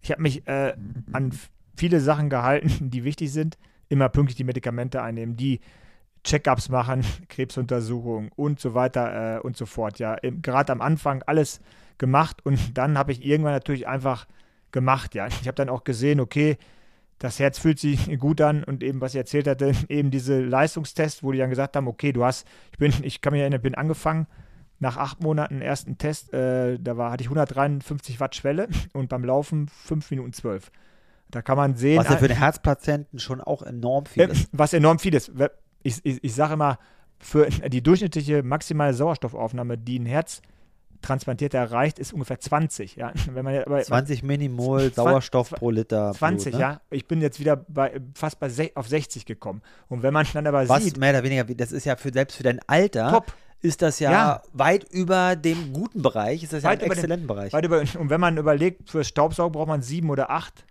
Ich 0.00 0.10
habe 0.10 0.22
mich 0.22 0.46
äh, 0.46 0.74
an 1.12 1.32
viele 1.76 2.00
Sachen 2.00 2.30
gehalten, 2.30 2.90
die 2.90 3.04
wichtig 3.04 3.32
sind. 3.32 3.58
Immer 3.88 4.08
pünktlich 4.08 4.36
die 4.36 4.44
Medikamente 4.44 5.02
einnehmen, 5.02 5.36
die 5.36 5.60
Check-ups 6.24 6.68
machen, 6.68 7.04
Krebsuntersuchungen 7.28 8.30
und 8.36 8.60
so 8.60 8.74
weiter 8.74 9.36
äh, 9.36 9.40
und 9.40 9.56
so 9.56 9.66
fort. 9.66 9.98
Ja, 9.98 10.16
gerade 10.22 10.72
am 10.72 10.80
Anfang 10.80 11.22
alles 11.22 11.60
gemacht 11.96 12.44
und 12.44 12.58
dann 12.76 12.98
habe 12.98 13.12
ich 13.12 13.24
irgendwann 13.24 13.54
natürlich 13.54 13.88
einfach 13.88 14.26
gemacht, 14.70 15.14
ja. 15.14 15.26
Ich 15.26 15.46
habe 15.46 15.54
dann 15.54 15.68
auch 15.68 15.84
gesehen, 15.84 16.20
okay, 16.20 16.58
das 17.18 17.40
Herz 17.40 17.58
fühlt 17.58 17.80
sich 17.80 18.16
gut 18.18 18.40
an 18.40 18.62
und 18.62 18.82
eben, 18.82 19.00
was 19.00 19.14
ich 19.14 19.18
erzählt 19.18 19.48
hatte, 19.48 19.72
eben 19.88 20.10
diese 20.10 20.40
Leistungstests, 20.40 21.22
wo 21.22 21.32
die 21.32 21.38
dann 21.38 21.50
gesagt 21.50 21.74
haben, 21.74 21.88
okay, 21.88 22.12
du 22.12 22.24
hast, 22.24 22.46
ich 22.72 22.78
bin, 22.78 22.92
ich 23.02 23.20
kann 23.20 23.32
mich 23.32 23.40
erinnern, 23.40 23.62
bin 23.62 23.74
angefangen, 23.74 24.26
nach 24.80 24.96
acht 24.96 25.22
Monaten 25.22 25.60
ersten 25.60 25.98
Test, 25.98 26.32
äh, 26.32 26.78
da 26.78 26.96
war, 26.96 27.10
hatte 27.10 27.22
ich 27.22 27.28
153 27.28 28.20
Watt 28.20 28.36
Schwelle 28.36 28.68
und 28.92 29.08
beim 29.08 29.24
Laufen 29.24 29.68
5 29.68 30.10
Minuten 30.10 30.32
12. 30.32 30.70
Da 31.30 31.42
kann 31.42 31.56
man 31.56 31.76
sehen. 31.76 31.98
Was 31.98 32.08
ja 32.08 32.16
für 32.16 32.28
den 32.28 32.38
Herzpatienten 32.38 33.18
schon 33.18 33.40
auch 33.40 33.62
enorm 33.62 34.06
viel 34.06 34.22
äh, 34.22 34.32
ist. 34.32 34.48
Was 34.52 34.72
enorm 34.72 34.98
viel 34.98 35.14
ist. 35.14 35.32
Ich, 35.82 36.00
ich, 36.04 36.24
ich 36.24 36.34
sage 36.34 36.54
immer, 36.54 36.78
für 37.18 37.46
die 37.46 37.82
durchschnittliche 37.82 38.42
maximale 38.42 38.94
Sauerstoffaufnahme, 38.94 39.76
die 39.76 39.98
ein 39.98 40.06
Herz 40.06 40.40
Transplantierter 41.02 41.58
erreicht, 41.58 41.98
ist 41.98 42.12
ungefähr 42.12 42.40
20. 42.40 42.96
Ja. 42.96 43.12
Wenn 43.32 43.44
man, 43.44 43.56
aber, 43.58 43.82
20 43.82 44.22
Minimol 44.22 44.92
Sauerstoff 44.92 45.50
pro 45.50 45.70
Liter. 45.70 46.12
20, 46.12 46.52
Blut, 46.52 46.54
ne? 46.54 46.60
ja. 46.60 46.80
Ich 46.90 47.06
bin 47.06 47.20
jetzt 47.20 47.38
wieder 47.40 47.56
bei, 47.56 48.00
fast 48.14 48.40
bei 48.40 48.48
auf 48.74 48.88
60 48.88 49.24
gekommen. 49.26 49.62
Und 49.88 50.02
wenn 50.02 50.12
man 50.12 50.26
dann 50.32 50.46
aber 50.46 50.68
Was, 50.68 50.84
sieht. 50.84 50.96
mehr 50.96 51.10
oder 51.10 51.22
weniger, 51.22 51.44
das 51.44 51.72
ist 51.72 51.84
ja 51.84 51.96
für, 51.96 52.12
selbst 52.12 52.36
für 52.36 52.42
dein 52.42 52.60
Alter. 52.66 53.10
Top. 53.10 53.32
Ist 53.60 53.82
das 53.82 53.98
ja, 53.98 54.12
ja, 54.12 54.42
weit 54.52 54.84
über 54.84 55.34
dem 55.34 55.72
guten 55.72 56.00
Bereich, 56.02 56.44
ist 56.44 56.52
das 56.52 56.62
weit 56.62 56.80
ja 56.80 56.86
ein 56.86 56.92
exzellenten 56.92 57.26
den, 57.26 57.34
Bereich. 57.34 57.52
Weit 57.52 57.64
über, 57.64 57.80
und 57.80 58.10
wenn 58.10 58.20
man 58.20 58.36
überlegt, 58.36 58.88
für 58.88 59.02
Staubsaugen 59.02 59.52
braucht 59.52 59.68
man 59.68 59.82
sieben 59.82 60.10
oder 60.10 60.30
acht 60.30 60.64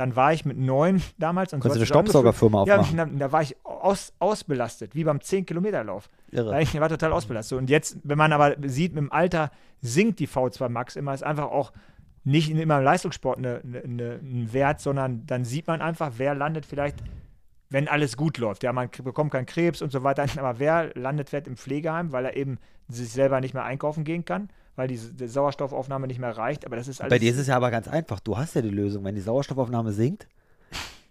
dann 0.00 0.16
war 0.16 0.32
ich 0.32 0.46
mit 0.46 0.56
neun 0.56 1.02
damals. 1.18 1.52
Und 1.52 1.60
Konntest 1.60 1.76
du 1.76 1.80
eine 1.80 1.86
Staubsaugerfirma 1.86 2.62
aufmachen? 2.62 2.96
Ja, 2.96 3.04
da, 3.04 3.12
da 3.12 3.32
war 3.32 3.42
ich 3.42 3.54
aus, 3.64 4.14
ausbelastet, 4.18 4.94
wie 4.94 5.04
beim 5.04 5.18
10-Kilometer-Lauf. 5.18 6.08
Irre. 6.30 6.62
Ich 6.62 6.78
war 6.80 6.88
total 6.88 7.12
ausbelastet. 7.12 7.58
Und 7.58 7.68
jetzt, 7.68 7.98
wenn 8.02 8.16
man 8.16 8.32
aber 8.32 8.56
sieht, 8.66 8.94
mit 8.94 9.02
dem 9.02 9.12
Alter 9.12 9.50
sinkt 9.82 10.18
die 10.18 10.26
V2 10.26 10.70
Max 10.70 10.96
immer, 10.96 11.12
ist 11.12 11.22
einfach 11.22 11.50
auch 11.50 11.72
nicht 12.24 12.50
immer 12.50 12.78
im 12.78 12.84
Leistungssport 12.84 13.38
eine, 13.38 13.60
eine, 13.62 14.20
ein 14.22 14.48
Wert, 14.52 14.80
sondern 14.80 15.26
dann 15.26 15.44
sieht 15.44 15.66
man 15.66 15.82
einfach, 15.82 16.12
wer 16.16 16.34
landet 16.34 16.64
vielleicht, 16.64 16.96
wenn 17.70 17.88
alles 17.88 18.16
gut 18.16 18.38
läuft. 18.38 18.62
Ja, 18.62 18.72
man 18.72 18.90
bekommt 19.02 19.32
keinen 19.32 19.46
Krebs 19.46 19.80
und 19.80 19.90
so 19.92 20.02
weiter, 20.02 20.26
aber 20.36 20.58
wer 20.58 20.90
landet 20.94 21.30
vielleicht 21.30 21.46
im 21.46 21.56
Pflegeheim, 21.56 22.12
weil 22.12 22.26
er 22.26 22.36
eben 22.36 22.58
sich 22.88 23.10
selber 23.10 23.40
nicht 23.40 23.54
mehr 23.54 23.64
einkaufen 23.64 24.04
gehen 24.04 24.24
kann 24.24 24.50
weil 24.76 24.88
die, 24.88 24.96
die, 24.96 25.26
Sauerstoffaufnahme 25.26 26.06
nicht 26.06 26.20
mehr 26.20 26.34
reicht. 26.34 26.64
Aber 26.64 26.74
das 26.74 26.88
ist 26.88 27.02
alles. 27.02 27.10
Bei 27.10 27.18
dir 27.18 27.30
ist 27.30 27.36
es 27.36 27.48
ja 27.48 27.56
aber 27.56 27.70
ganz 27.70 27.86
einfach. 27.86 28.18
Du 28.18 28.38
hast 28.38 28.54
ja 28.54 28.62
die 28.62 28.70
Lösung. 28.70 29.04
Wenn 29.04 29.14
die 29.14 29.20
Sauerstoffaufnahme 29.20 29.92
sinkt, 29.92 30.26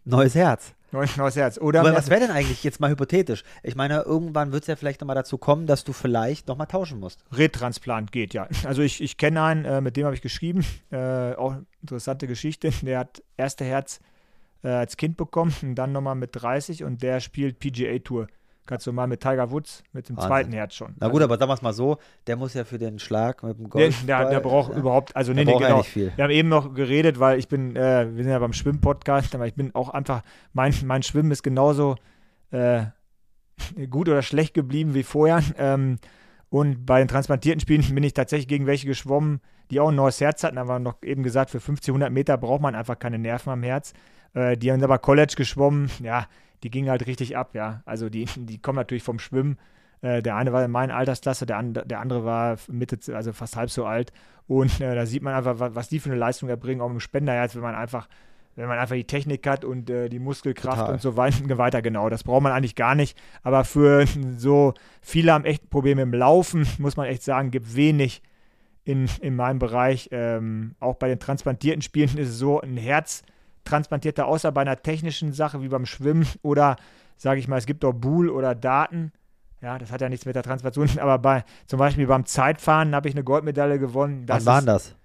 neues 0.05 0.33
Herz. 0.33 0.73
Neues, 0.91 1.17
neues 1.17 1.35
Herz. 1.35 1.59
Oder 1.59 1.81
aber 1.81 1.93
was 1.93 2.09
wäre 2.09 2.21
denn 2.21 2.31
eigentlich 2.31 2.63
jetzt 2.63 2.79
mal 2.79 2.89
hypothetisch? 2.89 3.43
Ich 3.61 3.75
meine, 3.75 4.01
irgendwann 4.01 4.51
wird 4.51 4.63
es 4.63 4.67
ja 4.67 4.75
vielleicht 4.75 5.01
nochmal 5.01 5.15
dazu 5.15 5.37
kommen, 5.37 5.67
dass 5.67 5.83
du 5.83 5.93
vielleicht 5.93 6.47
nochmal 6.47 6.65
tauschen 6.65 6.99
musst. 6.99 7.23
Retransplant 7.31 8.11
geht 8.11 8.33
ja. 8.33 8.47
Also 8.65 8.81
ich, 8.81 9.01
ich 9.03 9.17
kenne 9.17 9.43
einen, 9.43 9.65
äh, 9.65 9.81
mit 9.81 9.97
dem 9.97 10.05
habe 10.05 10.15
ich 10.15 10.21
geschrieben. 10.21 10.65
Äh, 10.89 11.35
auch 11.35 11.57
interessante 11.81 12.25
Geschichte. 12.25 12.71
Der 12.81 12.99
hat 12.99 13.21
erste 13.37 13.65
Herz 13.65 13.99
äh, 14.63 14.69
als 14.69 14.97
Kind 14.97 15.17
bekommen 15.17 15.53
und 15.61 15.75
dann 15.75 15.91
nochmal 15.91 16.15
mit 16.15 16.31
30 16.33 16.83
und 16.83 17.01
der 17.01 17.19
spielt 17.19 17.59
PGA 17.59 17.99
Tour. 17.99 18.27
Ganz 18.65 18.85
normal 18.85 19.07
mit 19.07 19.19
Tiger 19.21 19.49
Woods, 19.49 19.83
mit 19.93 20.09
dem 20.09 20.15
Wahnsinn. 20.15 20.29
zweiten 20.29 20.51
Herz 20.51 20.75
schon. 20.75 20.93
Na 20.99 21.07
gut, 21.07 21.15
also, 21.15 21.25
aber 21.25 21.39
sagen 21.39 21.49
wir 21.49 21.55
es 21.55 21.61
mal 21.63 21.73
so, 21.73 21.97
der 22.27 22.35
muss 22.35 22.53
ja 22.53 22.63
für 22.65 22.77
den 22.77 22.99
Schlag 22.99 23.41
mit 23.41 23.57
dem 23.57 23.67
Golf. 23.67 24.05
Der, 24.05 24.19
der, 24.19 24.29
der 24.29 24.39
braucht 24.41 24.71
ja, 24.71 24.77
überhaupt, 24.77 25.15
also 25.15 25.33
nee, 25.33 25.43
nee, 25.43 25.57
genau. 25.57 25.79
nicht 25.79 25.89
viel. 25.89 26.11
Wir 26.15 26.23
haben 26.23 26.31
eben 26.31 26.49
noch 26.49 26.75
geredet, 26.75 27.19
weil 27.19 27.39
ich 27.39 27.47
bin, 27.47 27.75
äh, 27.75 28.15
wir 28.15 28.23
sind 28.23 28.31
ja 28.31 28.37
beim 28.37 28.53
Schwimmpodcast, 28.53 29.33
aber 29.33 29.47
ich 29.47 29.55
bin 29.55 29.73
auch 29.73 29.89
einfach, 29.89 30.21
mein, 30.53 30.71
mein 30.85 31.01
Schwimmen 31.01 31.31
ist 31.31 31.41
genauso 31.41 31.95
äh, 32.51 32.83
gut 33.89 34.07
oder 34.07 34.21
schlecht 34.21 34.53
geblieben 34.53 34.93
wie 34.93 35.01
vorher. 35.01 35.41
Ähm, 35.57 35.97
und 36.49 36.85
bei 36.85 36.99
den 36.99 37.07
transplantierten 37.07 37.59
Spielen 37.59 37.83
bin 37.93 38.03
ich 38.03 38.13
tatsächlich 38.13 38.47
gegen 38.47 38.65
welche 38.65 38.87
geschwommen, 38.87 39.41
die 39.69 39.79
auch 39.79 39.89
ein 39.89 39.95
neues 39.95 40.19
Herz 40.19 40.43
hatten. 40.43 40.55
Wir 40.55 40.79
noch 40.79 41.01
eben 41.03 41.23
gesagt, 41.23 41.51
für 41.51 41.57
1500 41.57 42.11
Meter 42.11 42.37
braucht 42.37 42.61
man 42.61 42.75
einfach 42.75 42.97
keine 42.97 43.19
Nerven 43.19 43.51
am 43.51 43.63
Herz. 43.63 43.93
Äh, 44.33 44.57
die 44.57 44.71
haben 44.71 44.83
aber 44.83 44.99
College 44.99 45.33
geschwommen, 45.35 45.89
ja, 46.01 46.27
die 46.63 46.69
gingen 46.69 46.89
halt 46.89 47.07
richtig 47.07 47.37
ab, 47.37 47.55
ja. 47.55 47.81
Also 47.85 48.09
die, 48.09 48.25
die 48.25 48.61
kommen 48.61 48.77
natürlich 48.77 49.03
vom 49.03 49.19
Schwimmen. 49.19 49.57
Äh, 50.01 50.21
der 50.21 50.35
eine 50.35 50.53
war 50.53 50.63
in 50.63 50.71
meiner 50.71 50.95
Altersklasse, 50.95 51.45
der, 51.45 51.57
an, 51.57 51.73
der 51.73 51.99
andere 51.99 52.23
war 52.23 52.57
Mitte, 52.69 52.97
also 53.15 53.33
fast 53.33 53.55
halb 53.55 53.69
so 53.69 53.85
alt. 53.85 54.11
Und 54.47 54.81
äh, 54.81 54.95
da 54.95 55.05
sieht 55.05 55.21
man 55.21 55.33
einfach, 55.33 55.59
was, 55.59 55.75
was, 55.75 55.89
die 55.89 55.99
für 55.99 56.09
eine 56.09 56.19
Leistung 56.19 56.49
erbringen, 56.49 56.81
auch 56.81 56.89
dem 56.89 56.99
Spenderherz, 56.99 57.55
wenn 57.55 57.61
man 57.61 57.75
einfach, 57.75 58.07
wenn 58.55 58.67
man 58.67 58.79
einfach 58.79 58.95
die 58.95 59.05
Technik 59.05 59.45
hat 59.45 59.63
und 59.63 59.89
äh, 59.89 60.09
die 60.09 60.19
Muskelkraft 60.19 60.79
Total. 60.79 60.93
und 60.93 61.01
so 61.01 61.17
weiter, 61.57 61.81
genau. 61.81 62.09
Das 62.09 62.23
braucht 62.23 62.43
man 62.43 62.51
eigentlich 62.51 62.75
gar 62.75 62.95
nicht. 62.95 63.17
Aber 63.43 63.63
für 63.63 64.05
so 64.37 64.73
viele 65.01 65.33
haben 65.33 65.45
echt 65.45 65.69
Probleme 65.69 66.01
im 66.01 66.13
Laufen, 66.13 66.67
muss 66.77 66.97
man 66.97 67.07
echt 67.07 67.23
sagen, 67.23 67.51
gibt 67.51 67.75
wenig 67.75 68.21
in, 68.85 69.09
in 69.21 69.35
meinem 69.35 69.59
Bereich. 69.59 70.09
Ähm, 70.11 70.75
auch 70.79 70.95
bei 70.95 71.09
den 71.09 71.19
transplantierten 71.19 71.81
Spielen 71.81 72.17
ist 72.17 72.29
es 72.29 72.37
so, 72.37 72.61
ein 72.61 72.77
Herz 72.77 73.23
transplantierte, 73.63 74.25
außer 74.25 74.51
bei 74.51 74.61
einer 74.61 74.81
technischen 74.81 75.33
Sache 75.33 75.61
wie 75.61 75.67
beim 75.67 75.85
Schwimmen 75.85 76.27
oder, 76.41 76.75
sage 77.17 77.39
ich 77.39 77.47
mal, 77.47 77.57
es 77.57 77.65
gibt 77.65 77.83
auch 77.85 77.93
Buhl 77.93 78.29
oder 78.29 78.55
Daten. 78.55 79.11
Ja, 79.61 79.77
das 79.77 79.91
hat 79.91 79.99
ja 79.99 80.07
nichts 80.07 80.25
mit 80.25 80.35
der 80.35 80.43
Transplantation, 80.43 80.99
aber 80.99 81.17
bei, 81.19 81.43
zum 81.67 81.79
Beispiel 81.79 82.07
beim 82.07 82.25
Zeitfahren 82.25 82.95
habe 82.95 83.09
ich 83.09 83.15
eine 83.15 83.23
Goldmedaille 83.23 83.77
gewonnen. 83.77 84.25
Das 84.25 84.45
Wann 84.45 84.55
waren 84.55 84.65
das? 84.65 84.95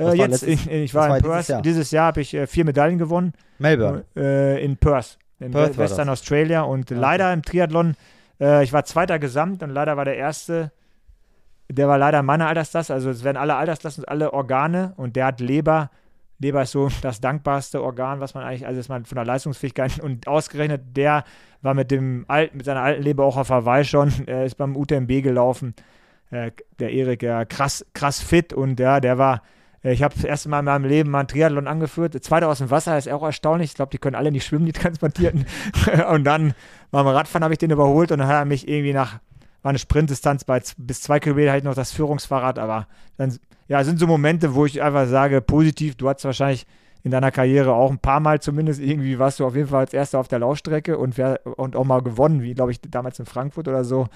Äh, 0.00 0.14
jetzt, 0.14 0.42
ich, 0.42 0.68
ich, 0.68 0.94
war, 0.94 1.10
war 1.10 1.18
in 1.18 1.22
Perth. 1.22 1.38
Dieses 1.38 1.48
Jahr, 1.48 1.62
dieses 1.62 1.90
Jahr 1.90 2.06
habe 2.06 2.20
ich 2.22 2.34
äh, 2.34 2.46
vier 2.46 2.64
Medaillen 2.64 2.98
gewonnen. 2.98 3.34
Melbourne. 3.58 4.04
Äh, 4.16 4.64
in 4.64 4.78
Perth, 4.78 5.18
in 5.38 5.52
Perth 5.52 5.76
Western 5.76 6.08
Australia. 6.08 6.62
Und 6.62 6.90
okay. 6.90 6.98
leider 6.98 7.32
im 7.32 7.42
Triathlon, 7.42 7.94
äh, 8.40 8.64
ich 8.64 8.72
war 8.72 8.84
Zweiter 8.84 9.18
gesamt 9.18 9.62
und 9.62 9.70
leider 9.70 9.96
war 9.96 10.06
der 10.06 10.16
Erste, 10.16 10.72
der 11.68 11.86
war 11.86 11.98
leider 11.98 12.22
meiner 12.22 12.48
Altersklasse. 12.48 12.94
Also 12.94 13.10
es 13.10 13.24
werden 13.24 13.36
alle 13.36 13.56
Altersklassen, 13.56 14.04
alle 14.06 14.32
Organe 14.32 14.94
und 14.96 15.16
der 15.16 15.26
hat 15.26 15.40
Leber, 15.40 15.90
Leber 16.40 16.62
ist 16.62 16.72
so 16.72 16.88
das 17.02 17.20
dankbarste 17.20 17.82
Organ, 17.82 18.20
was 18.20 18.34
man 18.34 18.44
eigentlich, 18.44 18.66
also 18.66 18.80
ist 18.80 18.88
man 18.88 19.04
von 19.04 19.16
der 19.16 19.26
Leistungsfähigkeit 19.26 20.00
und 20.00 20.26
ausgerechnet, 20.26 20.96
der 20.96 21.24
war 21.60 21.74
mit 21.74 21.90
dem 21.90 22.24
alten, 22.28 22.56
mit 22.56 22.66
seiner 22.66 22.80
alten 22.80 23.02
Leber 23.02 23.24
auch 23.24 23.36
auf 23.36 23.50
Hawaii 23.50 23.84
schon, 23.84 24.10
er 24.26 24.46
ist 24.46 24.56
beim 24.56 24.74
UTMB 24.74 25.22
gelaufen. 25.22 25.74
Äh, 26.30 26.52
der 26.78 26.92
Erik, 26.92 27.22
ja, 27.22 27.44
krass, 27.44 27.84
krass 27.92 28.20
fit 28.20 28.52
und 28.54 28.80
ja, 28.80 29.00
der 29.00 29.18
war, 29.18 29.42
äh, 29.84 29.92
ich 29.92 30.02
habe 30.02 30.14
das 30.14 30.24
erste 30.24 30.48
Mal 30.48 30.60
in 30.60 30.64
meinem 30.64 30.84
Leben 30.86 31.10
mal 31.10 31.20
einen 31.20 31.28
Triathlon 31.28 31.66
angeführt. 31.66 32.22
Zweiter 32.24 32.48
aus 32.48 32.58
dem 32.58 32.70
Wasser 32.70 32.96
ist 32.96 33.08
auch 33.10 33.22
erstaunlich. 33.22 33.70
Ich 33.70 33.74
glaube, 33.74 33.90
die 33.90 33.98
können 33.98 34.16
alle 34.16 34.32
nicht 34.32 34.46
schwimmen, 34.46 34.64
die 34.64 34.72
Transplantierten. 34.72 35.44
und 36.10 36.24
dann 36.24 36.54
beim 36.90 37.06
Radfahren 37.06 37.44
habe 37.44 37.52
ich 37.52 37.58
den 37.58 37.70
überholt 37.70 38.12
und 38.12 38.18
dann 38.20 38.28
hat 38.28 38.36
er 38.36 38.44
mich 38.46 38.66
irgendwie 38.66 38.94
nach, 38.94 39.18
war 39.62 39.70
eine 39.70 39.78
Sprintdistanz 39.78 40.44
bei 40.44 40.62
bis 40.78 41.02
zwei 41.02 41.20
Kilometer 41.20 41.50
halt 41.52 41.64
noch 41.64 41.74
das 41.74 41.92
Führungsfahrrad, 41.92 42.58
aber 42.58 42.86
dann 43.18 43.38
ja, 43.70 43.84
sind 43.84 44.00
so 44.00 44.08
Momente, 44.08 44.56
wo 44.56 44.66
ich 44.66 44.82
einfach 44.82 45.06
sage, 45.06 45.40
positiv, 45.40 45.94
du 45.94 46.08
hast 46.08 46.24
wahrscheinlich 46.24 46.66
in 47.04 47.12
deiner 47.12 47.30
Karriere 47.30 47.72
auch 47.72 47.92
ein 47.92 48.00
paar 48.00 48.18
Mal 48.18 48.40
zumindest 48.40 48.80
irgendwie 48.80 49.16
warst 49.20 49.38
du 49.38 49.46
auf 49.46 49.54
jeden 49.54 49.68
Fall 49.68 49.80
als 49.80 49.94
Erster 49.94 50.18
auf 50.18 50.26
der 50.26 50.40
Laufstrecke 50.40 50.98
und, 50.98 51.16
wer, 51.16 51.40
und 51.56 51.76
auch 51.76 51.84
mal 51.84 52.02
gewonnen, 52.02 52.42
wie 52.42 52.52
glaube 52.52 52.72
ich 52.72 52.80
damals 52.80 53.20
in 53.20 53.26
Frankfurt 53.26 53.68
oder 53.68 53.84
so. 53.84 54.08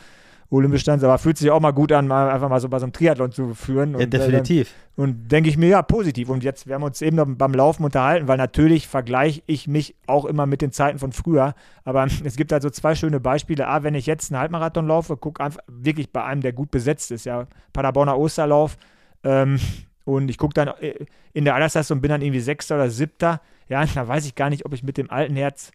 Olympisch 0.50 0.82
stand, 0.82 1.02
aber 1.02 1.18
fühlt 1.18 1.38
sich 1.38 1.50
auch 1.50 1.60
mal 1.60 1.70
gut 1.70 1.92
an, 1.92 2.06
mal 2.06 2.30
einfach 2.30 2.48
mal 2.48 2.60
so 2.60 2.68
bei 2.68 2.78
so 2.78 2.84
einem 2.84 2.92
Triathlon 2.92 3.32
zu 3.32 3.54
führen. 3.54 3.94
Und, 3.94 4.00
ja, 4.00 4.06
definitiv. 4.06 4.72
Äh, 4.96 5.00
und 5.00 5.32
denke 5.32 5.48
ich 5.48 5.56
mir, 5.56 5.68
ja, 5.68 5.82
positiv. 5.82 6.28
Und 6.28 6.44
jetzt, 6.44 6.66
wir 6.66 6.74
haben 6.74 6.82
uns 6.82 7.00
eben 7.00 7.38
beim 7.38 7.54
Laufen 7.54 7.82
unterhalten, 7.82 8.28
weil 8.28 8.36
natürlich 8.36 8.86
vergleiche 8.86 9.42
ich 9.46 9.66
mich 9.66 9.96
auch 10.06 10.24
immer 10.24 10.46
mit 10.46 10.62
den 10.62 10.70
Zeiten 10.70 10.98
von 10.98 11.12
früher. 11.12 11.54
Aber 11.84 12.06
es 12.24 12.36
gibt 12.36 12.52
halt 12.52 12.62
so 12.62 12.70
zwei 12.70 12.94
schöne 12.94 13.20
Beispiele. 13.20 13.66
A, 13.66 13.82
wenn 13.82 13.94
ich 13.94 14.06
jetzt 14.06 14.30
einen 14.30 14.40
Halbmarathon 14.40 14.86
laufe, 14.86 15.16
guck 15.16 15.40
einfach 15.40 15.60
wirklich 15.66 16.12
bei 16.12 16.22
einem, 16.22 16.42
der 16.42 16.52
gut 16.52 16.70
besetzt 16.70 17.10
ist, 17.10 17.24
ja, 17.24 17.46
Paderborner 17.72 18.18
Osterlauf, 18.18 18.76
ähm, 19.24 19.58
und 20.04 20.28
ich 20.28 20.38
gucke 20.38 20.54
dann 20.54 20.68
äh, 20.68 21.06
in 21.32 21.44
der 21.44 21.54
Altersklasse 21.54 21.94
und 21.94 22.00
bin 22.00 22.10
dann 22.10 22.22
irgendwie 22.22 22.40
Sechster 22.40 22.76
oder 22.76 22.90
Siebter. 22.90 23.40
Ja, 23.68 23.84
da 23.84 24.06
weiß 24.06 24.26
ich 24.26 24.34
gar 24.34 24.50
nicht, 24.50 24.66
ob 24.66 24.72
ich 24.74 24.82
mit 24.82 24.98
dem 24.98 25.10
alten 25.10 25.36
Herz 25.36 25.72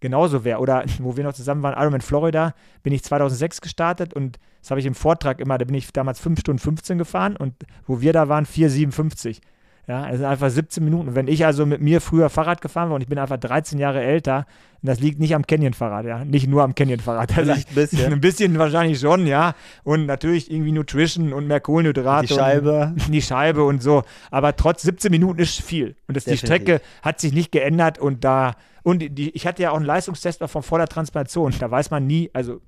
genauso 0.00 0.44
wäre. 0.44 0.58
Oder 0.60 0.84
wo 0.98 1.16
wir 1.16 1.24
noch 1.24 1.34
zusammen 1.34 1.62
waren, 1.62 1.78
Ironman 1.80 2.00
Florida, 2.00 2.54
bin 2.82 2.92
ich 2.92 3.02
2006 3.02 3.60
gestartet 3.60 4.14
und 4.14 4.38
das 4.60 4.70
habe 4.70 4.80
ich 4.80 4.86
im 4.86 4.94
Vortrag 4.94 5.40
immer, 5.40 5.56
da 5.56 5.64
bin 5.64 5.74
ich 5.74 5.90
damals 5.92 6.20
5 6.20 6.40
Stunden 6.40 6.58
15 6.58 6.98
gefahren 6.98 7.36
und 7.36 7.54
wo 7.86 8.00
wir 8.02 8.12
da 8.12 8.28
waren, 8.28 8.44
4,57. 8.44 9.40
Ja, 9.86 10.02
also 10.02 10.24
einfach 10.24 10.50
17 10.50 10.84
Minuten. 10.84 11.14
Wenn 11.14 11.26
ich 11.26 11.44
also 11.44 11.66
mit 11.66 11.80
mir 11.80 12.00
früher 12.00 12.28
Fahrrad 12.30 12.60
gefahren 12.60 12.90
war 12.90 12.96
und 12.96 13.02
ich 13.02 13.08
bin 13.08 13.18
einfach 13.18 13.38
13 13.38 13.78
Jahre 13.78 14.00
älter, 14.02 14.46
das 14.82 15.00
liegt 15.00 15.18
nicht 15.18 15.34
am 15.34 15.46
Canyon-Fahrrad, 15.46 16.06
ja. 16.06 16.24
Nicht 16.24 16.46
nur 16.46 16.62
am 16.62 16.74
Canyon-Fahrrad. 16.74 17.36
Also 17.36 17.52
ein 17.52 17.64
bisschen. 17.74 18.12
ein 18.12 18.20
bisschen 18.20 18.58
wahrscheinlich 18.58 19.00
schon, 19.00 19.26
ja. 19.26 19.54
Und 19.82 20.06
natürlich 20.06 20.50
irgendwie 20.50 20.72
Nutrition 20.72 21.32
und 21.32 21.46
mehr 21.46 21.60
Kohlenhydrate. 21.60 22.28
Die 22.28 22.34
Scheibe. 22.34 22.94
die 23.08 23.22
Scheibe 23.22 23.64
und 23.64 23.82
so. 23.82 24.04
Aber 24.30 24.56
trotz 24.56 24.82
17 24.82 25.10
Minuten 25.10 25.40
ist 25.40 25.60
viel. 25.60 25.96
Und 26.06 26.16
das, 26.16 26.24
die 26.24 26.38
Strecke 26.38 26.80
hat 27.02 27.20
sich 27.20 27.32
nicht 27.32 27.52
geändert 27.52 27.98
und 27.98 28.24
da, 28.24 28.54
und 28.82 29.00
die, 29.00 29.30
ich 29.30 29.46
hatte 29.46 29.62
ja 29.62 29.72
auch 29.72 29.76
einen 29.76 29.86
Leistungstest 29.86 30.42
von 30.46 30.62
vor 30.62 30.78
der 30.78 30.88
Transplantation. 30.88 31.52
Da 31.58 31.70
weiß 31.70 31.90
man 31.90 32.06
nie, 32.06 32.30
also 32.32 32.60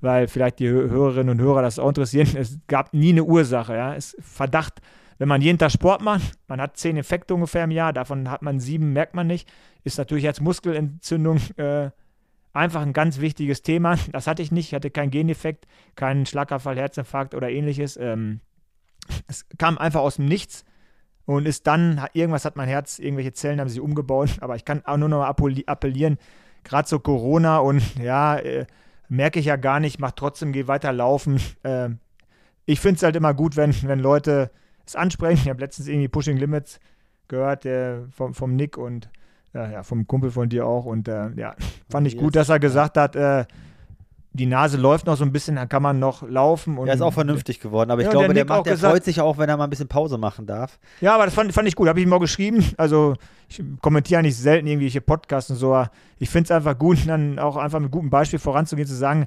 weil 0.00 0.28
vielleicht 0.28 0.58
die 0.58 0.68
Hörerinnen 0.68 1.30
und 1.30 1.40
Hörer 1.40 1.62
das 1.62 1.78
auch 1.78 1.88
interessieren, 1.88 2.28
es 2.36 2.58
gab 2.66 2.92
nie 2.92 3.10
eine 3.10 3.24
Ursache, 3.24 3.74
ja. 3.74 3.94
Es 3.94 4.16
Verdacht 4.20 4.80
wenn 5.18 5.28
man 5.28 5.42
jeden 5.42 5.58
Tag 5.58 5.70
Sport 5.70 6.02
macht, 6.02 6.32
man 6.48 6.60
hat 6.60 6.76
zehn 6.76 6.96
Effekte 6.96 7.34
ungefähr 7.34 7.64
im 7.64 7.70
Jahr, 7.70 7.92
davon 7.92 8.30
hat 8.30 8.42
man 8.42 8.60
sieben, 8.60 8.92
merkt 8.92 9.14
man 9.14 9.26
nicht, 9.26 9.48
ist 9.84 9.98
natürlich 9.98 10.26
als 10.26 10.40
Muskelentzündung 10.40 11.38
äh, 11.56 11.90
einfach 12.52 12.82
ein 12.82 12.92
ganz 12.92 13.20
wichtiges 13.20 13.62
Thema. 13.62 13.96
Das 14.12 14.26
hatte 14.26 14.42
ich 14.42 14.52
nicht, 14.52 14.68
ich 14.68 14.74
hatte 14.74 14.90
keinen 14.90 15.10
Geneffekt, 15.10 15.66
keinen 15.96 16.24
Schlaganfall, 16.26 16.76
Herzinfarkt 16.76 17.34
oder 17.34 17.50
ähnliches. 17.50 17.96
Ähm, 17.96 18.40
es 19.26 19.46
kam 19.58 19.76
einfach 19.78 20.00
aus 20.00 20.16
dem 20.16 20.26
Nichts. 20.26 20.64
und 21.26 21.46
ist 21.46 21.66
dann, 21.66 22.06
irgendwas 22.12 22.44
hat 22.44 22.56
mein 22.56 22.68
Herz, 22.68 22.98
irgendwelche 22.98 23.32
Zellen 23.32 23.60
haben 23.60 23.68
sich 23.68 23.80
umgebaut, 23.80 24.30
aber 24.40 24.56
ich 24.56 24.64
kann 24.64 24.84
auch 24.84 24.96
nur 24.96 25.08
noch 25.08 25.18
mal 25.18 25.34
appellieren, 25.66 26.18
gerade 26.62 26.88
so 26.88 26.98
Corona 26.98 27.58
und 27.58 27.82
ja, 27.96 28.36
äh, 28.36 28.66
merke 29.08 29.38
ich 29.38 29.46
ja 29.46 29.56
gar 29.56 29.80
nicht, 29.80 29.98
mach 29.98 30.12
trotzdem, 30.12 30.52
geh 30.52 30.66
weiter 30.66 30.92
laufen. 30.92 31.40
Äh, 31.62 31.90
ich 32.66 32.80
finde 32.80 32.96
es 32.96 33.02
halt 33.02 33.16
immer 33.16 33.34
gut, 33.34 33.56
wenn, 33.56 33.74
wenn 33.82 34.00
Leute 34.00 34.50
es 34.86 34.96
ansprechen. 34.96 35.42
Ich 35.44 35.48
habe 35.48 35.60
letztens 35.60 35.88
irgendwie 35.88 36.08
Pushing 36.08 36.36
Limits 36.36 36.80
gehört, 37.28 37.64
der 37.64 38.04
vom, 38.10 38.34
vom 38.34 38.56
Nick 38.56 38.76
und 38.76 39.08
äh, 39.54 39.72
ja, 39.72 39.82
vom 39.82 40.06
Kumpel 40.06 40.30
von 40.30 40.48
dir 40.48 40.66
auch. 40.66 40.84
Und 40.84 41.08
äh, 41.08 41.30
ja, 41.36 41.54
fand 41.90 42.06
ich 42.06 42.16
gut, 42.16 42.36
dass 42.36 42.48
er 42.48 42.58
gesagt 42.58 42.96
hat, 42.96 43.16
äh, 43.16 43.44
die 44.34 44.46
Nase 44.46 44.76
läuft 44.76 45.06
noch 45.06 45.16
so 45.16 45.24
ein 45.24 45.30
bisschen, 45.30 45.54
dann 45.54 45.68
kann 45.68 45.82
man 45.82 46.00
noch 46.00 46.28
laufen. 46.28 46.76
Und 46.76 46.88
er 46.88 46.94
ist 46.94 47.00
auch 47.00 47.12
vernünftig 47.12 47.60
geworden, 47.60 47.92
aber 47.92 48.00
ich 48.00 48.06
ja, 48.06 48.10
glaube, 48.10 48.34
der, 48.34 48.44
der, 48.44 48.44
macht, 48.46 48.66
der 48.66 48.74
gesagt, 48.74 48.92
freut 48.92 49.04
sich 49.04 49.20
auch, 49.20 49.38
wenn 49.38 49.48
er 49.48 49.56
mal 49.56 49.64
ein 49.64 49.70
bisschen 49.70 49.86
Pause 49.86 50.18
machen 50.18 50.44
darf. 50.44 50.80
Ja, 51.00 51.14
aber 51.14 51.26
das 51.26 51.34
fand, 51.34 51.52
fand 51.52 51.68
ich 51.68 51.76
gut, 51.76 51.86
habe 51.86 52.00
ich 52.00 52.06
ihm 52.06 52.12
auch 52.12 52.20
geschrieben. 52.20 52.64
Also 52.76 53.14
ich 53.48 53.62
kommentiere 53.80 54.22
nicht 54.22 54.36
selten 54.36 54.66
irgendwelche 54.66 55.00
Podcasts 55.00 55.50
und 55.50 55.56
so, 55.56 55.86
ich 56.18 56.28
finde 56.28 56.46
es 56.46 56.50
einfach 56.50 56.76
gut, 56.76 56.98
dann 57.06 57.38
auch 57.38 57.56
einfach 57.56 57.78
mit 57.78 57.92
gutem 57.92 58.10
Beispiel 58.10 58.40
voranzugehen, 58.40 58.88
zu 58.88 58.96
sagen, 58.96 59.26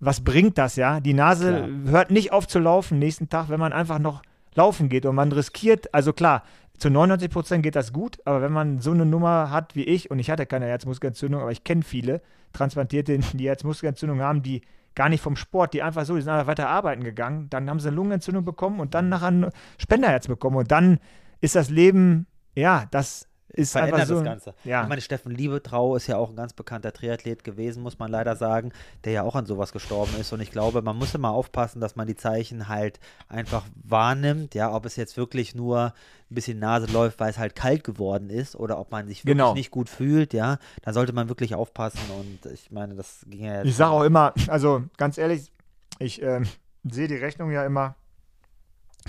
was 0.00 0.20
bringt 0.20 0.58
das, 0.58 0.74
ja? 0.74 0.98
Die 0.98 1.14
Nase 1.14 1.50
klar. 1.50 1.92
hört 1.92 2.10
nicht 2.10 2.32
auf 2.32 2.48
zu 2.48 2.58
laufen 2.58 2.98
nächsten 2.98 3.28
Tag, 3.28 3.50
wenn 3.50 3.60
man 3.60 3.72
einfach 3.72 4.00
noch 4.00 4.22
laufen 4.58 4.88
geht 4.88 5.06
und 5.06 5.14
man 5.14 5.32
riskiert, 5.32 5.94
also 5.94 6.12
klar, 6.12 6.42
zu 6.78 6.90
99 6.90 7.30
Prozent 7.30 7.62
geht 7.62 7.76
das 7.76 7.92
gut, 7.92 8.18
aber 8.24 8.42
wenn 8.42 8.52
man 8.52 8.80
so 8.80 8.90
eine 8.90 9.06
Nummer 9.06 9.50
hat 9.50 9.74
wie 9.74 9.84
ich, 9.84 10.10
und 10.10 10.18
ich 10.18 10.30
hatte 10.30 10.46
keine 10.46 10.66
Herzmuskelentzündung, 10.66 11.40
aber 11.40 11.50
ich 11.50 11.64
kenne 11.64 11.82
viele 11.82 12.20
Transplantierte, 12.52 13.18
die 13.34 13.48
Herzmuskelentzündung 13.48 14.20
haben, 14.20 14.42
die 14.42 14.62
gar 14.94 15.08
nicht 15.08 15.22
vom 15.22 15.36
Sport, 15.36 15.74
die 15.74 15.82
einfach 15.82 16.04
so, 16.04 16.16
die 16.16 16.22
sind 16.22 16.32
einfach 16.32 16.48
weiter 16.48 16.68
arbeiten 16.68 17.04
gegangen, 17.04 17.48
dann 17.50 17.70
haben 17.70 17.80
sie 17.80 17.88
eine 17.88 17.96
Lungenentzündung 17.96 18.44
bekommen 18.44 18.80
und 18.80 18.94
dann 18.94 19.08
nachher 19.08 19.28
ein 19.28 19.50
Spenderherz 19.78 20.26
bekommen 20.26 20.56
und 20.56 20.70
dann 20.70 20.98
ist 21.40 21.54
das 21.54 21.70
Leben, 21.70 22.26
ja, 22.56 22.86
das 22.90 23.27
ist 23.50 23.72
verändert 23.72 24.06
so, 24.06 24.16
das 24.16 24.24
Ganze. 24.24 24.54
Ja. 24.64 24.82
Ich 24.82 24.88
meine, 24.88 25.00
Steffen 25.00 25.32
Liebetrau 25.32 25.96
ist 25.96 26.06
ja 26.06 26.16
auch 26.16 26.30
ein 26.30 26.36
ganz 26.36 26.52
bekannter 26.52 26.92
Triathlet 26.92 27.44
gewesen, 27.44 27.82
muss 27.82 27.98
man 27.98 28.10
leider 28.10 28.36
sagen, 28.36 28.72
der 29.04 29.12
ja 29.12 29.22
auch 29.22 29.34
an 29.34 29.46
sowas 29.46 29.72
gestorben 29.72 30.14
ist. 30.20 30.32
Und 30.32 30.40
ich 30.40 30.50
glaube, 30.50 30.82
man 30.82 30.96
muss 30.96 31.14
immer 31.14 31.30
aufpassen, 31.30 31.80
dass 31.80 31.96
man 31.96 32.06
die 32.06 32.14
Zeichen 32.14 32.68
halt 32.68 33.00
einfach 33.28 33.64
wahrnimmt, 33.74 34.54
ja, 34.54 34.72
ob 34.72 34.84
es 34.84 34.96
jetzt 34.96 35.16
wirklich 35.16 35.54
nur 35.54 35.94
ein 36.30 36.34
bisschen 36.34 36.58
Nase 36.58 36.92
läuft, 36.92 37.20
weil 37.20 37.30
es 37.30 37.38
halt 37.38 37.54
kalt 37.54 37.84
geworden 37.84 38.28
ist 38.28 38.54
oder 38.54 38.78
ob 38.78 38.90
man 38.90 39.08
sich 39.08 39.24
wirklich 39.24 39.38
genau. 39.38 39.54
nicht 39.54 39.70
gut 39.70 39.88
fühlt, 39.88 40.34
ja, 40.34 40.58
dann 40.82 40.92
sollte 40.92 41.14
man 41.14 41.28
wirklich 41.28 41.54
aufpassen. 41.54 42.00
Und 42.18 42.52
ich 42.52 42.70
meine, 42.70 42.94
das 42.96 43.24
ging 43.26 43.44
ja 43.44 43.56
jetzt. 43.56 43.66
Ich 43.66 43.76
sage 43.76 43.92
auch 43.92 44.04
immer, 44.04 44.34
also 44.48 44.82
ganz 44.98 45.16
ehrlich, 45.16 45.50
ich 45.98 46.22
äh, 46.22 46.42
sehe 46.84 47.08
die 47.08 47.16
Rechnung 47.16 47.50
ja 47.50 47.64
immer. 47.64 47.96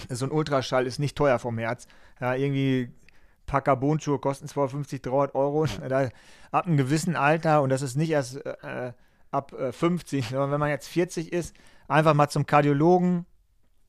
So 0.08 0.26
ein 0.26 0.32
Ultraschall 0.32 0.88
ist 0.88 0.98
nicht 0.98 1.18
teuer 1.18 1.40
vom 1.40 1.58
Herz. 1.58 1.86
Ja, 2.22 2.36
irgendwie 2.36 2.90
paar 3.50 3.62
Carbon-Schuhe 3.62 4.20
kosten 4.20 4.48
250, 4.48 5.02
300 5.02 5.36
Euro. 5.36 5.66
Da, 5.88 6.10
ab 6.52 6.68
einem 6.68 6.78
gewissen 6.78 7.16
Alter, 7.16 7.62
und 7.62 7.70
das 7.70 7.82
ist 7.82 7.98
nicht 7.98 8.12
erst 8.12 8.46
äh, 8.46 8.94
ab 9.32 9.54
äh, 9.54 9.72
50, 9.72 10.30
sondern 10.30 10.52
wenn 10.52 10.60
man 10.60 10.70
jetzt 10.70 10.88
40 10.88 11.34
ist, 11.34 11.56
einfach 11.88 12.14
mal 12.14 12.30
zum 12.30 12.46
Kardiologen, 12.46 13.26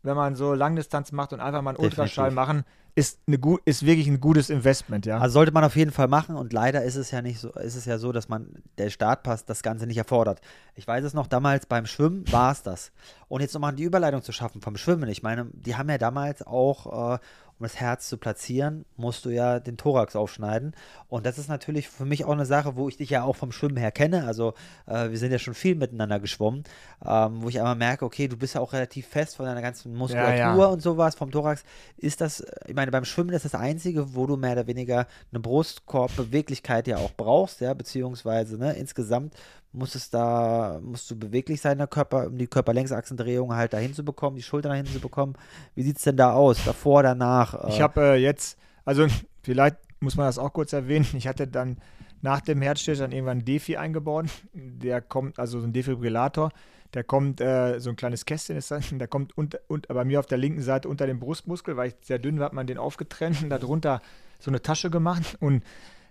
wenn 0.02 0.16
man 0.16 0.34
so 0.34 0.54
Langdistanz 0.54 1.12
macht 1.12 1.32
und 1.32 1.40
einfach 1.40 1.62
mal 1.62 1.70
einen 1.70 1.84
Ultraschall 1.84 2.30
machen, 2.30 2.64
ist, 2.94 3.20
eine 3.26 3.38
ist 3.64 3.86
wirklich 3.86 4.08
ein 4.08 4.20
gutes 4.20 4.50
Investment, 4.50 5.06
ja. 5.06 5.18
Also 5.18 5.34
sollte 5.34 5.52
man 5.52 5.62
auf 5.62 5.76
jeden 5.76 5.92
Fall 5.92 6.08
machen 6.08 6.36
und 6.36 6.52
leider 6.52 6.82
ist 6.82 6.96
es 6.96 7.10
ja 7.10 7.22
nicht 7.22 7.38
so, 7.38 7.50
ist 7.50 7.76
es 7.76 7.84
ja 7.84 7.98
so, 7.98 8.10
dass 8.12 8.28
man 8.28 8.62
der 8.78 8.90
Startpass 8.90 9.44
das 9.44 9.62
Ganze 9.62 9.86
nicht 9.86 9.98
erfordert. 9.98 10.40
Ich 10.74 10.86
weiß 10.86 11.04
es 11.04 11.14
noch, 11.14 11.26
damals 11.26 11.66
beim 11.66 11.86
Schwimmen 11.86 12.24
war 12.32 12.52
es 12.52 12.62
das. 12.62 12.92
Und 13.28 13.42
jetzt 13.42 13.54
nochmal 13.54 13.74
die 13.74 13.84
Überleitung 13.84 14.22
zu 14.22 14.32
schaffen 14.32 14.60
vom 14.60 14.76
Schwimmen. 14.76 15.08
Ich 15.08 15.22
meine, 15.22 15.46
die 15.52 15.76
haben 15.76 15.88
ja 15.88 15.98
damals 15.98 16.44
auch 16.44 17.14
äh, 17.14 17.18
um 17.60 17.64
das 17.64 17.76
Herz 17.76 18.08
zu 18.08 18.16
platzieren, 18.16 18.86
musst 18.96 19.26
du 19.26 19.30
ja 19.30 19.60
den 19.60 19.76
Thorax 19.76 20.16
aufschneiden. 20.16 20.74
Und 21.08 21.26
das 21.26 21.38
ist 21.38 21.48
natürlich 21.48 21.90
für 21.90 22.06
mich 22.06 22.24
auch 22.24 22.32
eine 22.32 22.46
Sache, 22.46 22.74
wo 22.74 22.88
ich 22.88 22.96
dich 22.96 23.10
ja 23.10 23.22
auch 23.22 23.36
vom 23.36 23.52
Schwimmen 23.52 23.76
her 23.76 23.92
kenne. 23.92 24.26
Also 24.26 24.54
äh, 24.86 25.10
wir 25.10 25.18
sind 25.18 25.30
ja 25.30 25.38
schon 25.38 25.52
viel 25.52 25.74
miteinander 25.74 26.20
geschwommen, 26.20 26.64
ähm, 27.04 27.42
wo 27.42 27.50
ich 27.50 27.60
aber 27.60 27.74
merke, 27.74 28.06
okay, 28.06 28.28
du 28.28 28.38
bist 28.38 28.54
ja 28.54 28.62
auch 28.62 28.72
relativ 28.72 29.06
fest 29.06 29.36
von 29.36 29.44
deiner 29.44 29.60
ganzen 29.60 29.94
Muskulatur 29.94 30.34
ja, 30.34 30.56
ja. 30.56 30.66
und 30.66 30.80
sowas 30.80 31.14
vom 31.14 31.30
Thorax. 31.30 31.62
Ist 31.98 32.22
das, 32.22 32.42
ich 32.66 32.74
meine, 32.74 32.90
beim 32.90 33.04
Schwimmen 33.04 33.34
ist 33.34 33.44
das 33.44 33.54
Einzige, 33.54 34.14
wo 34.14 34.26
du 34.26 34.38
mehr 34.38 34.52
oder 34.52 34.66
weniger 34.66 35.06
eine 35.30 35.40
Brustkorbbeweglichkeit 35.40 36.86
ja 36.86 36.96
auch 36.96 37.12
brauchst, 37.14 37.60
ja, 37.60 37.74
beziehungsweise 37.74 38.56
ne, 38.56 38.72
insgesamt 38.72 39.34
muss 39.72 39.94
es 39.94 40.10
da, 40.10 40.80
musst 40.82 41.10
du 41.10 41.18
beweglich 41.18 41.60
sein, 41.60 41.78
der 41.78 41.86
Körper, 41.86 42.26
um 42.26 42.38
die 42.38 42.48
Körperlängsachsendrehung 42.48 43.54
halt 43.54 43.72
dahin 43.72 43.94
zu 43.94 44.04
bekommen, 44.04 44.36
die 44.36 44.42
Schultern 44.42 44.70
dahin 44.72 44.86
zu 44.86 45.00
bekommen. 45.00 45.34
Wie 45.74 45.82
sieht 45.82 45.98
es 45.98 46.04
denn 46.04 46.16
da 46.16 46.32
aus? 46.32 46.64
Davor, 46.64 47.02
danach? 47.02 47.54
Äh? 47.54 47.68
Ich 47.68 47.80
habe 47.80 48.00
äh, 48.00 48.16
jetzt, 48.16 48.58
also 48.84 49.06
vielleicht 49.42 49.76
muss 50.00 50.16
man 50.16 50.26
das 50.26 50.38
auch 50.38 50.52
kurz 50.52 50.72
erwähnen, 50.72 51.06
ich 51.14 51.28
hatte 51.28 51.46
dann 51.46 51.78
nach 52.22 52.40
dem 52.40 52.60
Herzstillstand 52.60 53.14
irgendwann 53.14 53.38
einen 53.38 53.44
Defi 53.44 53.76
eingebaut. 53.76 54.26
Der 54.52 55.00
kommt, 55.00 55.38
also 55.38 55.60
so 55.60 55.66
ein 55.66 55.72
Defibrillator, 55.72 56.50
der 56.92 57.04
kommt, 57.04 57.40
äh, 57.40 57.78
so 57.78 57.90
ein 57.90 57.96
kleines 57.96 58.26
Kästchen 58.26 58.56
ist 58.56 58.70
das, 58.70 58.86
der 58.90 59.08
kommt 59.08 59.36
unter, 59.38 59.60
und, 59.68 59.88
bei 59.88 60.04
mir 60.04 60.18
auf 60.18 60.26
der 60.26 60.38
linken 60.38 60.62
Seite 60.62 60.88
unter 60.88 61.06
dem 61.06 61.20
Brustmuskel, 61.20 61.76
weil 61.76 61.88
ich 61.88 61.94
sehr 62.02 62.18
dünn 62.18 62.38
war, 62.38 62.46
hat 62.46 62.52
man 62.52 62.66
den 62.66 62.78
aufgetrennt 62.78 63.42
und 63.42 63.50
darunter 63.50 64.02
so 64.38 64.50
eine 64.50 64.60
Tasche 64.60 64.90
gemacht 64.90 65.36
und 65.40 65.62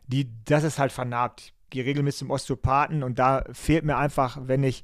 die, 0.07 0.29
das 0.45 0.63
ist 0.63 0.79
halt 0.79 0.91
vernarbt 0.91 1.53
gehe 1.69 1.85
regelmäßig 1.85 2.19
zum 2.19 2.31
Osteopathen 2.31 3.03
und 3.03 3.19
da 3.19 3.43
fehlt 3.51 3.85
mir 3.85 3.97
einfach, 3.97 4.39
wenn 4.43 4.63
ich, 4.63 4.83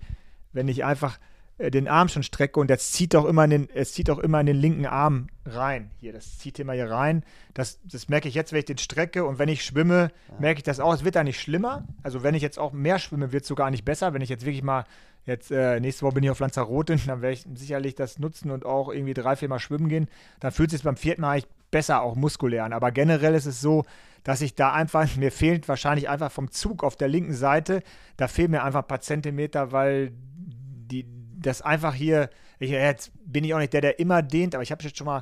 wenn 0.54 0.68
ich 0.68 0.86
einfach 0.86 1.20
äh, 1.58 1.72
den 1.72 1.88
Arm 1.88 2.10
schon 2.10 2.24
strecke 2.24 2.60
und 2.60 2.70
das 2.70 2.92
zieht 2.92 3.16
auch 3.16 3.26
immer 3.26 3.44
in 3.46 3.50
den, 3.50 3.70
es 3.74 3.94
zieht 3.94 4.10
auch 4.10 4.20
immer 4.20 4.40
in 4.40 4.46
den 4.46 4.58
linken 4.58 4.86
Arm 4.86 5.28
rein. 5.46 5.92
Hier, 6.00 6.14
das 6.14 6.38
zieht 6.38 6.60
immer 6.60 6.74
hier 6.74 6.90
rein. 6.90 7.24
Das, 7.54 7.80
das 7.84 8.10
merke 8.10 8.28
ich 8.28 8.36
jetzt, 8.36 8.52
wenn 8.52 8.60
ich 8.60 8.66
den 8.66 8.78
strecke 8.78 9.26
und 9.26 9.40
wenn 9.40 9.50
ich 9.50 9.64
schwimme, 9.64 10.12
merke 10.40 10.60
ich 10.60 10.64
das 10.64 10.80
auch. 10.80 10.94
Es 10.94 11.04
wird 11.04 11.16
da 11.16 11.24
nicht 11.24 11.40
schlimmer. 11.40 11.88
Also 12.04 12.24
wenn 12.24 12.36
ich 12.36 12.42
jetzt 12.42 12.60
auch 12.60 12.74
mehr 12.74 13.00
schwimme, 13.00 13.32
wird 13.32 13.44
es 13.44 13.48
sogar 13.48 13.72
nicht 13.72 13.86
besser. 13.86 14.14
Wenn 14.14 14.22
ich 14.22 14.30
jetzt 14.30 14.46
wirklich 14.46 14.64
mal 14.64 14.86
Jetzt 15.26 15.50
äh, 15.50 15.80
nächste 15.80 16.06
Woche 16.06 16.14
bin 16.16 16.24
ich 16.24 16.30
auf 16.30 16.40
Lanzarote, 16.40 16.96
dann 17.08 17.22
werde 17.22 17.34
ich 17.34 17.46
sicherlich 17.56 17.96
das 17.96 18.20
nutzen 18.20 18.52
und 18.52 18.66
auch 18.66 18.90
irgendwie 18.90 19.14
drei, 19.14 19.36
vier 19.36 19.50
Mal 19.50 19.60
schwimmen 19.60 19.90
gehen. 19.90 20.08
Dann 20.40 20.52
fühlt 20.52 20.70
es 20.70 20.74
sich 20.74 20.84
beim 20.84 20.98
vierten 20.98 21.22
Mal 21.22 21.32
eigentlich 21.32 21.48
besser, 21.76 22.02
auch 22.04 22.16
muskulär. 22.16 22.72
Aber 22.72 22.92
generell 22.94 23.36
ist 23.36 23.48
es 23.48 23.60
so, 23.60 23.84
dass 24.24 24.40
ich 24.40 24.56
da 24.56 24.72
einfach, 24.72 25.14
mir 25.18 25.30
fehlt 25.30 25.68
wahrscheinlich 25.68 26.08
einfach 26.08 26.32
vom 26.32 26.50
Zug 26.50 26.86
auf 26.86 26.96
der 26.96 27.10
linken 27.10 27.34
Seite, 27.34 27.84
da 28.16 28.30
fehlen 28.30 28.52
mir 28.52 28.64
einfach 28.64 28.84
ein 28.84 28.88
paar 28.88 29.02
Zentimeter, 29.02 29.74
weil 29.74 30.14
die, 30.14 31.06
das 31.38 31.62
einfach 31.62 31.94
hier, 31.94 32.30
ich, 32.60 32.70
jetzt 32.70 33.12
bin 33.26 33.44
ich 33.44 33.54
auch 33.54 33.60
nicht 33.60 33.74
der, 33.74 33.82
der 33.82 34.00
immer 34.00 34.22
dehnt, 34.22 34.56
aber 34.56 34.64
ich 34.64 34.72
habe 34.72 34.82
jetzt 34.86 34.98
schon 34.98 35.06
mal 35.06 35.22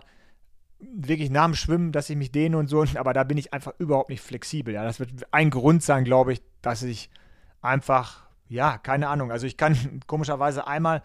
wirklich 0.80 1.32
nach 1.32 1.46
dem 1.46 1.56
Schwimmen, 1.56 1.92
dass 1.92 2.12
ich 2.12 2.16
mich 2.16 2.32
dehne 2.32 2.56
und 2.56 2.68
so, 2.68 2.86
aber 2.96 3.14
da 3.14 3.24
bin 3.24 3.40
ich 3.40 3.52
einfach 3.52 3.74
überhaupt 3.80 4.12
nicht 4.12 4.22
flexibel. 4.22 4.76
Ja, 4.76 4.84
das 4.84 5.00
wird 5.00 5.10
ein 5.32 5.50
Grund 5.50 5.82
sein, 5.82 6.04
glaube 6.04 6.34
ich, 6.34 6.42
dass 6.62 6.84
ich 6.84 7.10
einfach, 7.64 8.28
ja, 8.48 8.78
keine 8.78 9.08
Ahnung, 9.08 9.32
also 9.32 9.48
ich 9.48 9.58
kann 9.58 9.76
komischerweise 10.06 10.68
einmal 10.68 11.02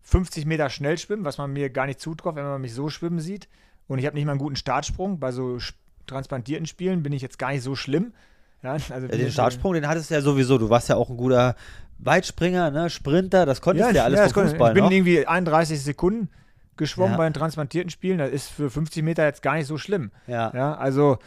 50 0.00 0.44
Meter 0.44 0.70
schnell 0.70 0.98
schwimmen, 0.98 1.24
was 1.24 1.38
man 1.38 1.52
mir 1.52 1.70
gar 1.70 1.86
nicht 1.86 2.00
zutraut, 2.00 2.34
wenn 2.34 2.42
man 2.42 2.60
mich 2.60 2.74
so 2.74 2.88
schwimmen 2.88 3.20
sieht. 3.20 3.48
Und 3.92 3.98
ich 3.98 4.06
habe 4.06 4.16
nicht 4.16 4.24
mal 4.24 4.32
einen 4.32 4.40
guten 4.40 4.56
Startsprung. 4.56 5.18
Bei 5.18 5.32
so 5.32 5.58
transplantierten 6.06 6.66
Spielen 6.66 7.02
bin 7.02 7.12
ich 7.12 7.20
jetzt 7.20 7.38
gar 7.38 7.52
nicht 7.52 7.62
so 7.62 7.76
schlimm. 7.76 8.14
Ja, 8.62 8.72
also 8.72 8.92
ja, 8.92 9.06
den 9.08 9.30
Startsprung, 9.30 9.74
den 9.74 9.86
hattest 9.86 10.08
du 10.08 10.14
ja 10.14 10.22
sowieso. 10.22 10.56
Du 10.56 10.70
warst 10.70 10.88
ja 10.88 10.96
auch 10.96 11.10
ein 11.10 11.16
guter 11.18 11.56
Weitspringer, 11.98 12.70
ne? 12.70 12.88
Sprinter, 12.88 13.44
das 13.44 13.60
konntest 13.60 13.90
du 13.90 13.94
ja 13.94 14.04
alles 14.04 14.18
ja, 14.18 14.28
vom 14.28 14.44
Fußball 14.44 14.70
Ich 14.70 14.74
bin 14.74 14.84
noch. 14.84 14.90
irgendwie 14.90 15.26
31 15.26 15.82
Sekunden 15.82 16.30
geschwommen 16.78 17.12
ja. 17.12 17.18
bei 17.18 17.24
den 17.28 17.34
transplantierten 17.34 17.90
Spielen. 17.90 18.16
Das 18.16 18.30
ist 18.30 18.48
für 18.48 18.70
50 18.70 19.02
Meter 19.02 19.24
jetzt 19.24 19.42
gar 19.42 19.56
nicht 19.56 19.66
so 19.66 19.76
schlimm. 19.76 20.10
Ja. 20.26 20.50
ja 20.54 20.74
also, 20.74 21.18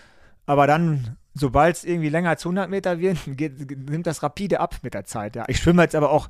aber 0.47 0.65
dann, 0.65 1.17
sobald 1.35 1.75
es 1.75 1.83
irgendwie 1.83 2.09
länger 2.09 2.29
als 2.29 2.45
100 2.45 2.67
Meter 2.67 2.99
wird, 2.99 3.19
geht, 3.27 3.89
nimmt 3.89 4.07
das 4.07 4.23
rapide 4.23 4.59
ab 4.59 4.77
mit 4.81 4.95
der 4.95 5.05
Zeit. 5.05 5.35
Ja. 5.35 5.43
Ich 5.49 5.59
schwimme 5.59 5.83
jetzt 5.83 5.93
aber 5.93 6.09
auch, 6.09 6.29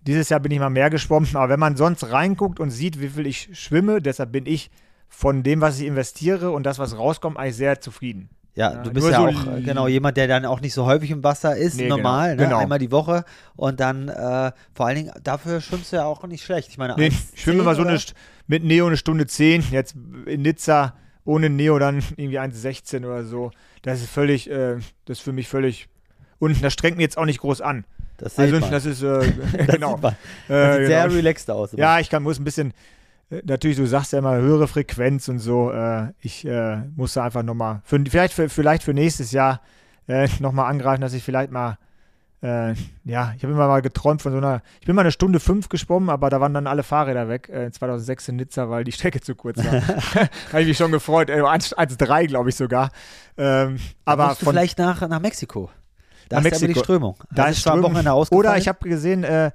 dieses 0.00 0.30
Jahr 0.30 0.40
bin 0.40 0.52
ich 0.52 0.58
mal 0.58 0.70
mehr 0.70 0.88
geschwommen, 0.88 1.28
aber 1.34 1.50
wenn 1.50 1.60
man 1.60 1.76
sonst 1.76 2.10
reinguckt 2.10 2.60
und 2.60 2.70
sieht, 2.70 2.98
wie 2.98 3.08
viel 3.08 3.26
ich 3.26 3.50
schwimme, 3.52 4.00
deshalb 4.00 4.32
bin 4.32 4.46
ich 4.46 4.70
von 5.10 5.42
dem, 5.42 5.60
was 5.60 5.78
ich 5.78 5.86
investiere 5.86 6.50
und 6.50 6.64
das, 6.64 6.78
was 6.78 6.96
rauskommt, 6.96 7.36
eigentlich 7.36 7.56
sehr 7.56 7.80
zufrieden. 7.80 8.30
Ja, 8.54 8.72
ja, 8.72 8.82
du 8.82 8.90
bist 8.90 9.08
ja 9.08 9.18
so 9.18 9.26
auch 9.26 9.56
äh, 9.56 9.60
genau 9.60 9.86
jemand, 9.86 10.16
der 10.16 10.26
dann 10.26 10.44
auch 10.44 10.60
nicht 10.60 10.74
so 10.74 10.84
häufig 10.84 11.10
im 11.10 11.22
Wasser 11.22 11.56
ist, 11.56 11.76
nee, 11.76 11.88
normal, 11.88 12.30
genau. 12.30 12.42
Ne? 12.42 12.48
Genau. 12.48 12.58
einmal 12.58 12.78
die 12.78 12.90
Woche 12.90 13.24
und 13.54 13.80
dann 13.80 14.08
äh, 14.08 14.52
vor 14.74 14.86
allen 14.86 14.96
Dingen 14.96 15.12
dafür 15.22 15.60
schwimmst 15.60 15.92
du 15.92 15.96
ja 15.96 16.04
auch 16.04 16.24
nicht 16.26 16.44
schlecht. 16.44 16.68
Ich 16.68 16.78
meine, 16.78 16.94
nee, 16.96 17.12
ich 17.34 17.42
schwimme 17.42 17.62
mal 17.62 17.76
so 17.76 17.82
eine 17.82 17.98
mit 18.46 18.64
Neo 18.64 18.86
eine 18.86 18.96
Stunde 18.96 19.26
10, 19.26 19.66
jetzt 19.70 19.94
in 20.26 20.42
Nizza 20.42 20.94
ohne 21.24 21.48
Neo 21.48 21.78
dann 21.78 22.02
irgendwie 22.16 22.40
1,16 22.40 23.06
oder 23.06 23.24
so. 23.24 23.50
Das 23.82 24.00
ist 24.00 24.10
völlig, 24.10 24.50
äh, 24.50 24.76
das 25.04 25.18
ist 25.18 25.20
für 25.20 25.32
mich 25.32 25.48
völlig 25.48 25.88
und 26.38 26.62
das 26.62 26.72
strengt 26.72 26.96
mir 26.96 27.04
jetzt 27.04 27.18
auch 27.18 27.26
nicht 27.26 27.40
groß 27.40 27.60
an. 27.60 27.84
Das 28.16 28.38
also, 28.38 28.58
man. 28.58 28.70
das 28.70 28.84
ist 28.84 29.02
äh, 29.02 29.06
das 29.56 29.66
genau. 29.68 29.96
Sieht 29.96 30.04
das 30.48 30.76
sieht 30.76 30.86
sehr 30.86 31.04
genau. 31.04 31.14
relaxed 31.14 31.50
aus. 31.50 31.72
Immer. 31.72 31.82
Ja, 31.82 32.00
ich 32.00 32.10
kann 32.10 32.22
muss 32.22 32.38
ein 32.38 32.44
bisschen 32.44 32.70
äh, 32.70 32.74
natürlich, 33.44 33.76
du 33.76 33.86
sagst 33.86 34.12
ja 34.12 34.18
immer 34.18 34.36
höhere 34.36 34.68
Frequenz 34.68 35.28
und 35.28 35.38
so. 35.38 35.70
Äh, 35.70 36.12
ich 36.20 36.44
äh, 36.44 36.78
musste 36.96 37.22
einfach 37.22 37.42
nochmal, 37.42 37.82
vielleicht 37.84 38.34
für, 38.34 38.48
vielleicht 38.48 38.82
für 38.82 38.94
nächstes 38.94 39.32
Jahr 39.32 39.60
äh, 40.08 40.28
nochmal 40.40 40.70
angreifen, 40.70 41.00
dass 41.00 41.14
ich 41.14 41.22
vielleicht 41.22 41.50
mal 41.50 41.78
äh, 42.42 42.72
ja, 43.04 43.34
ich 43.36 43.42
habe 43.42 43.52
immer 43.52 43.68
mal 43.68 43.82
geträumt 43.82 44.22
von 44.22 44.32
so 44.32 44.38
einer, 44.38 44.62
ich 44.80 44.86
bin 44.86 44.96
mal 44.96 45.02
eine 45.02 45.12
Stunde 45.12 45.40
fünf 45.40 45.68
geschwommen, 45.68 46.08
aber 46.08 46.30
da 46.30 46.40
waren 46.40 46.54
dann 46.54 46.66
alle 46.66 46.82
Fahrräder 46.82 47.28
weg, 47.28 47.50
äh, 47.50 47.70
2006 47.70 48.28
in 48.28 48.36
Nizza, 48.36 48.70
weil 48.70 48.84
die 48.84 48.92
Strecke 48.92 49.20
zu 49.20 49.34
kurz 49.34 49.58
war. 49.58 49.72
habe 50.52 50.62
ich 50.62 50.68
mich 50.68 50.78
schon 50.78 50.90
gefreut, 50.90 51.28
äh, 51.28 51.42
1,3 51.42 52.28
glaube 52.28 52.48
ich 52.48 52.56
sogar. 52.56 52.90
Ähm, 53.36 53.78
aber 54.06 54.34
von, 54.36 54.54
vielleicht 54.54 54.78
nach, 54.78 55.06
nach 55.06 55.20
Mexiko. 55.20 55.70
Da 56.30 56.38
ist 56.38 56.62
ja 56.62 56.68
die. 56.68 56.74
Strömung. 56.74 57.16
Da 57.30 57.46
Das 57.46 57.56
ist 57.56 57.60
Strömung. 57.60 57.94
Oder 58.30 58.56
ich 58.56 58.68
habe 58.68 58.88
gesehen, 58.88 59.24
äh, 59.24 59.50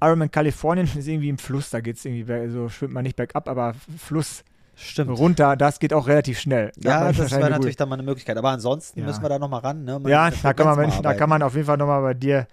Ironman 0.00 0.30
Kalifornien 0.30 0.86
ist 0.86 1.06
irgendwie 1.08 1.28
im 1.28 1.38
Fluss, 1.38 1.70
da 1.70 1.80
geht 1.80 1.96
es 1.96 2.04
irgendwie, 2.04 2.24
ber- 2.24 2.48
so 2.50 2.68
schwimmt 2.68 2.94
man 2.94 3.02
nicht 3.02 3.16
bergab, 3.16 3.48
aber 3.48 3.74
Fluss 3.98 4.44
Stimmt. 4.74 5.18
runter, 5.18 5.56
das 5.56 5.78
geht 5.78 5.92
auch 5.92 6.06
relativ 6.08 6.38
schnell. 6.40 6.72
Da 6.76 6.90
Ja, 7.06 7.12
das 7.12 7.30
wäre 7.32 7.50
natürlich 7.50 7.76
dann 7.76 7.88
mal 7.90 7.96
eine 7.96 8.02
Möglichkeit. 8.04 8.36
Aber 8.38 8.48
ansonsten 8.50 9.00
Ja. 9.00 9.06
müssen 9.06 9.20
wir 9.22 9.28
da 9.28 9.38
nochmal 9.38 9.60
ran. 9.60 9.84
Ne? 9.84 9.98
Man- 9.98 10.10
Ja, 10.10 10.30
da 10.30 10.52
kann, 10.54 10.66
man, 10.76 11.02
da 11.02 11.14
kann 11.14 11.28
man 11.28 11.42
auf 11.42 11.54
jeden 11.54 11.66
Fall 11.66 11.76
nochmal 11.76 12.00
bei 12.02 12.14
dir 12.14 12.46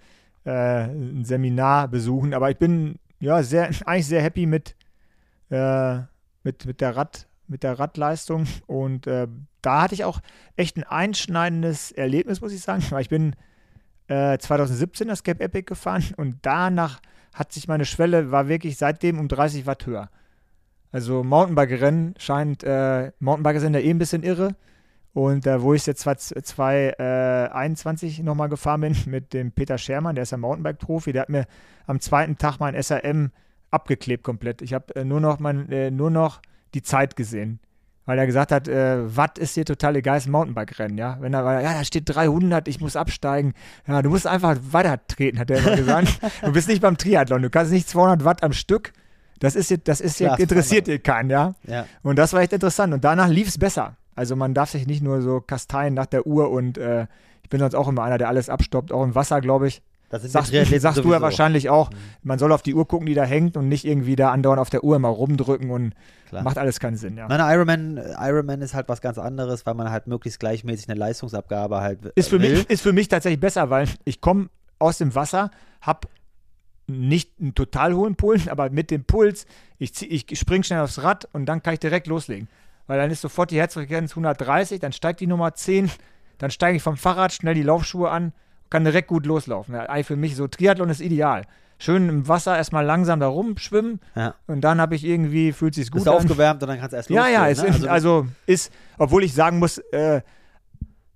äh, 0.44 0.84
ein 0.84 1.24
Seminar 1.24 1.88
besuchen. 1.88 2.34
Aber 2.34 2.50
ich 2.50 2.58
bin 2.58 2.98
ja 3.20 3.42
sehr, 3.42 3.70
eigentlich 3.86 4.06
sehr 4.06 4.22
happy 4.22 4.46
mit, 4.46 4.76
äh, 5.50 5.98
mit, 6.42 6.66
mit, 6.66 6.80
der 6.80 6.96
Rad, 6.96 7.26
mit 7.46 7.62
der 7.62 7.78
Radleistung. 7.78 8.46
Und 8.66 9.06
äh, 9.06 9.26
da 9.62 9.82
hatte 9.82 9.94
ich 9.94 10.04
auch 10.04 10.20
echt 10.56 10.76
ein 10.76 10.84
einschneidendes 10.84 11.92
Erlebnis, 11.92 12.40
muss 12.40 12.52
ich 12.52 12.60
sagen. 12.60 12.82
Weil 12.90 13.02
ich 13.02 13.08
bin 13.08 13.34
äh, 14.08 14.38
2017 14.38 15.08
das 15.08 15.22
Cape 15.22 15.42
Epic 15.42 15.62
gefahren 15.66 16.04
und 16.16 16.36
danach 16.42 17.00
hat 17.34 17.52
sich 17.52 17.68
meine 17.68 17.84
Schwelle, 17.84 18.30
war 18.30 18.48
wirklich 18.48 18.76
seitdem 18.76 19.18
um 19.18 19.28
30 19.28 19.66
Watt 19.66 19.86
höher. 19.86 20.08
Also 20.90 21.22
Mountainbike-Rennen 21.22 22.14
scheint, 22.18 22.64
äh, 22.64 23.12
Mountainbiker 23.20 23.60
sind 23.60 23.74
ja 23.74 23.80
eh 23.80 23.90
ein 23.90 23.98
bisschen 23.98 24.22
irre. 24.22 24.54
Und 25.12 25.46
äh, 25.46 25.60
wo 25.62 25.74
ich 25.74 25.84
jetzt 25.86 26.00
2021 26.00 28.22
nochmal 28.22 28.48
gefahren 28.48 28.80
bin 28.82 28.96
mit 29.06 29.34
dem 29.34 29.52
Peter 29.52 29.78
Schermann, 29.78 30.14
der 30.14 30.22
ist 30.22 30.32
ja 30.32 30.38
Mountainbike-Profi, 30.38 31.12
der 31.12 31.22
hat 31.22 31.28
mir 31.28 31.46
am 31.86 32.00
zweiten 32.00 32.38
Tag 32.38 32.58
mein 32.60 32.80
SRM 32.80 33.32
abgeklebt 33.70 34.24
komplett. 34.24 34.62
Ich 34.62 34.72
habe 34.74 34.94
äh, 34.96 35.04
nur, 35.04 35.38
äh, 35.70 35.90
nur 35.90 36.10
noch 36.10 36.40
die 36.74 36.82
Zeit 36.82 37.16
gesehen. 37.16 37.60
Weil 38.08 38.18
er 38.18 38.24
gesagt 38.24 38.52
hat, 38.52 38.68
äh, 38.68 39.14
Watt 39.18 39.36
ist 39.38 39.52
hier 39.54 39.66
total 39.66 39.94
egal, 39.96 40.16
ist 40.16 40.26
ein 40.26 40.30
Mountainbike-Rennen, 40.32 40.96
ja. 40.96 41.18
Wenn 41.20 41.34
er, 41.34 41.60
ja, 41.60 41.74
da 41.74 41.84
steht 41.84 42.04
300, 42.06 42.66
ich 42.66 42.80
muss 42.80 42.96
absteigen. 42.96 43.52
Ja, 43.86 44.00
du 44.00 44.08
musst 44.08 44.26
einfach 44.26 44.56
weiter 44.70 44.98
treten, 45.08 45.38
hat 45.38 45.50
er 45.50 45.58
immer 45.58 45.76
gesagt. 45.76 46.18
du 46.42 46.50
bist 46.52 46.68
nicht 46.68 46.80
beim 46.80 46.96
Triathlon, 46.96 47.42
du 47.42 47.50
kannst 47.50 47.70
nicht 47.70 47.86
200 47.86 48.24
Watt 48.24 48.42
am 48.42 48.54
Stück. 48.54 48.94
Das 49.40 49.54
ist, 49.54 49.68
jetzt- 49.68 49.88
das 49.88 50.00
ist 50.00 50.16
Klar, 50.16 50.40
interessiert 50.40 50.86
dir 50.86 50.98
keinen, 50.98 51.28
ja. 51.28 51.52
Ja. 51.66 51.84
Und 52.02 52.16
das 52.18 52.32
war 52.32 52.40
echt 52.40 52.54
interessant. 52.54 52.94
Und 52.94 53.04
danach 53.04 53.28
lief 53.28 53.48
es 53.48 53.58
besser. 53.58 53.96
Also 54.16 54.36
man 54.36 54.54
darf 54.54 54.70
sich 54.70 54.86
nicht 54.86 55.02
nur 55.02 55.20
so 55.20 55.42
kasteien 55.42 55.92
nach 55.92 56.06
der 56.06 56.26
Uhr 56.26 56.50
und 56.50 56.78
äh, 56.78 57.06
ich 57.42 57.50
bin 57.50 57.60
sonst 57.60 57.74
auch 57.74 57.88
immer 57.88 58.04
einer, 58.04 58.16
der 58.16 58.28
alles 58.28 58.48
abstoppt, 58.48 58.90
auch 58.90 59.04
im 59.04 59.14
Wasser, 59.14 59.42
glaube 59.42 59.68
ich. 59.68 59.82
Das 60.10 60.22
sind 60.22 60.30
Sagst, 60.30 60.52
sagst 60.80 61.04
du 61.04 61.12
ja 61.12 61.20
wahrscheinlich 61.20 61.68
auch, 61.68 61.90
Mhm. 61.90 61.96
man 62.22 62.38
soll 62.38 62.50
auf 62.52 62.62
die 62.62 62.74
Uhr 62.74 62.88
gucken, 62.88 63.06
die 63.06 63.14
da 63.14 63.24
hängt 63.24 63.56
und 63.58 63.68
nicht 63.68 63.84
irgendwie 63.84 64.16
da 64.16 64.30
andauernd 64.32 64.58
auf 64.60 64.70
der 64.70 64.82
Uhr 64.82 64.98
mal 64.98 65.08
rumdrücken 65.08 65.70
und 65.70 65.92
Klar. 66.30 66.42
macht 66.44 66.56
alles 66.56 66.80
keinen 66.80 66.96
Sinn, 66.96 67.16
ja. 67.18 67.28
Nein, 67.28 67.40
Ironman, 67.40 68.00
Ironman 68.18 68.62
ist 68.62 68.72
halt 68.74 68.88
was 68.88 69.00
ganz 69.02 69.18
anderes, 69.18 69.66
weil 69.66 69.74
man 69.74 69.90
halt 69.90 70.06
möglichst 70.06 70.40
gleichmäßig 70.40 70.88
eine 70.88 70.98
Leistungsabgabe 70.98 71.80
halt 71.82 72.06
Ist 72.14 72.28
für, 72.30 72.40
will. 72.40 72.50
mich, 72.56 72.70
ist 72.70 72.80
für 72.82 72.92
mich 72.94 73.08
tatsächlich 73.08 73.40
besser, 73.40 73.68
weil 73.68 73.86
ich 74.04 74.20
komme 74.22 74.48
aus 74.78 74.96
dem 74.98 75.14
Wasser, 75.14 75.50
habe 75.82 76.08
nicht 76.86 77.38
einen 77.38 77.54
total 77.54 77.94
hohen 77.94 78.16
Puls, 78.16 78.48
aber 78.48 78.70
mit 78.70 78.90
dem 78.90 79.04
Puls, 79.04 79.44
ich, 79.78 79.92
zieh- 79.94 80.06
ich 80.06 80.38
spring 80.38 80.62
schnell 80.62 80.80
aufs 80.80 81.02
Rad 81.02 81.28
und 81.32 81.44
dann 81.46 81.62
kann 81.62 81.74
ich 81.74 81.80
direkt 81.80 82.06
loslegen. 82.06 82.48
Weil 82.86 82.98
dann 82.98 83.10
ist 83.10 83.20
sofort 83.20 83.50
die 83.50 83.58
Herzfrequenz 83.58 84.12
130, 84.12 84.80
dann 84.80 84.92
steigt 84.92 85.20
die 85.20 85.26
Nummer 85.26 85.52
10, 85.54 85.90
dann 86.38 86.50
steige 86.50 86.76
ich 86.78 86.82
vom 86.82 86.96
Fahrrad 86.96 87.32
schnell 87.34 87.52
die 87.54 87.62
Laufschuhe 87.62 88.08
an, 88.10 88.32
kann 88.70 88.84
direkt 88.84 89.08
gut 89.08 89.26
loslaufen. 89.26 89.74
Ja, 89.74 90.02
für 90.02 90.16
mich 90.16 90.36
so, 90.36 90.46
Triathlon 90.48 90.90
ist 90.90 91.00
ideal. 91.00 91.42
Schön 91.80 92.08
im 92.08 92.26
Wasser 92.28 92.56
erstmal 92.56 92.84
langsam 92.84 93.20
da 93.20 93.28
rumschwimmen 93.28 94.00
Ja. 94.16 94.34
und 94.48 94.62
dann 94.62 94.80
habe 94.80 94.96
ich 94.96 95.04
irgendwie, 95.04 95.52
fühlt 95.52 95.74
sich 95.74 95.90
gut 95.90 96.00
Bist 96.00 96.08
an. 96.08 96.14
aufgewärmt 96.14 96.60
und 96.62 96.68
dann 96.68 96.78
kannst 96.80 96.92
du 96.92 96.96
erst 96.96 97.08
Ja, 97.10 97.20
losgehen. 97.22 97.34
ja, 97.40 97.48
es 97.48 97.62
ne? 97.62 97.68
ist, 97.68 97.86
also, 97.86 98.26
ist, 98.46 98.72
obwohl 98.98 99.22
ich 99.22 99.32
sagen 99.32 99.58
muss, 99.60 99.78
äh, 99.92 100.22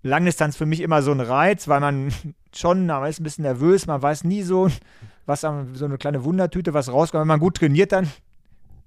Langdistanz 0.05 0.57
für 0.57 0.67
mich 0.67 0.81
immer 0.81 1.03
so 1.03 1.13
ein 1.13 1.21
Reiz, 1.21 1.69
weil 1.69 1.81
man 1.81 2.13
schon, 2.55 2.87
man 2.87 3.05
ist 3.09 3.21
ein 3.21 3.25
bisschen 3.25 3.43
nervös, 3.43 3.87
man 3.87 4.01
weiß 4.03 4.25
nie 4.25 4.43
so, 4.43 4.69
was 5.27 5.41
so 5.41 5.85
eine 5.85 5.99
kleine 5.99 6.25
Wundertüte, 6.25 6.75
was 6.75 6.93
rauskommt. 6.93 7.23
Wenn 7.23 7.29
man 7.29 7.41
gut 7.41 7.57
trainiert, 7.57 7.93
dann 7.93 8.09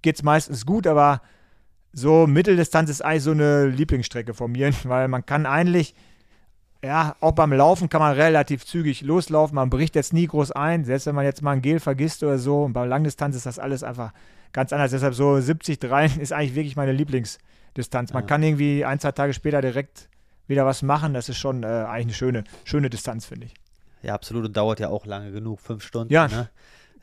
geht 0.02 0.16
es 0.16 0.24
meistens 0.24 0.66
gut, 0.66 0.88
aber 0.88 1.22
so 1.94 2.28
Mitteldistanz 2.28 2.90
ist 2.90 3.04
eigentlich 3.04 3.24
so 3.24 3.32
eine 3.32 3.68
Lieblingsstrecke 3.68 4.34
von 4.34 4.52
mir, 4.52 4.72
weil 4.84 5.08
man 5.08 5.26
kann 5.26 5.46
eigentlich, 5.46 5.96
ja, 6.86 7.16
auch 7.20 7.32
beim 7.34 7.52
Laufen 7.54 7.90
kann 7.90 8.02
man 8.02 8.14
relativ 8.14 8.66
zügig 8.66 9.02
loslaufen, 9.02 9.56
man 9.56 9.70
bricht 9.70 9.96
jetzt 9.96 10.14
nie 10.14 10.28
groß 10.28 10.52
ein, 10.52 10.86
selbst 10.86 11.06
wenn 11.08 11.16
man 11.16 11.26
jetzt 11.26 11.42
mal 11.42 11.52
ein 11.52 11.62
Gel 11.62 11.80
vergisst 11.80 12.24
oder 12.24 12.38
so. 12.38 12.64
Und 12.64 12.74
bei 12.74 12.86
Langdistanz 12.86 13.36
ist 13.36 13.46
das 13.46 13.60
alles 13.60 13.84
einfach 13.84 14.14
ganz 14.54 14.72
anders. 14.74 14.92
Deshalb 14.92 15.14
so 15.16 15.40
70, 15.40 15.80
3 15.80 16.06
ist 16.20 16.32
eigentlich 16.34 16.56
wirklich 16.56 16.76
meine 16.76 16.92
Lieblingsdistanz. 16.92 18.14
Man 18.14 18.24
Ja. 18.24 18.28
kann 18.28 18.44
irgendwie 18.44 18.86
ein, 18.86 19.00
zwei 19.00 19.12
Tage 19.12 19.34
später 19.34 19.62
direkt 19.62 20.10
wieder 20.48 20.66
was 20.66 20.82
machen. 20.84 21.14
Das 21.14 21.28
ist 21.30 21.38
schon 21.38 21.64
äh, 21.64 21.68
eigentlich 21.68 22.06
eine 22.06 22.14
schöne, 22.14 22.44
schöne 22.64 22.90
Distanz, 22.90 23.26
finde 23.26 23.48
ich. 23.48 23.54
Ja, 24.04 24.14
absolut. 24.14 24.46
Und 24.46 24.56
dauert 24.56 24.80
ja 24.80 24.90
auch 24.90 25.06
lange 25.06 25.32
genug, 25.32 25.60
fünf 25.60 25.84
Stunden. 25.84 26.14
Ja, 26.14 26.28
ne? 26.28 26.50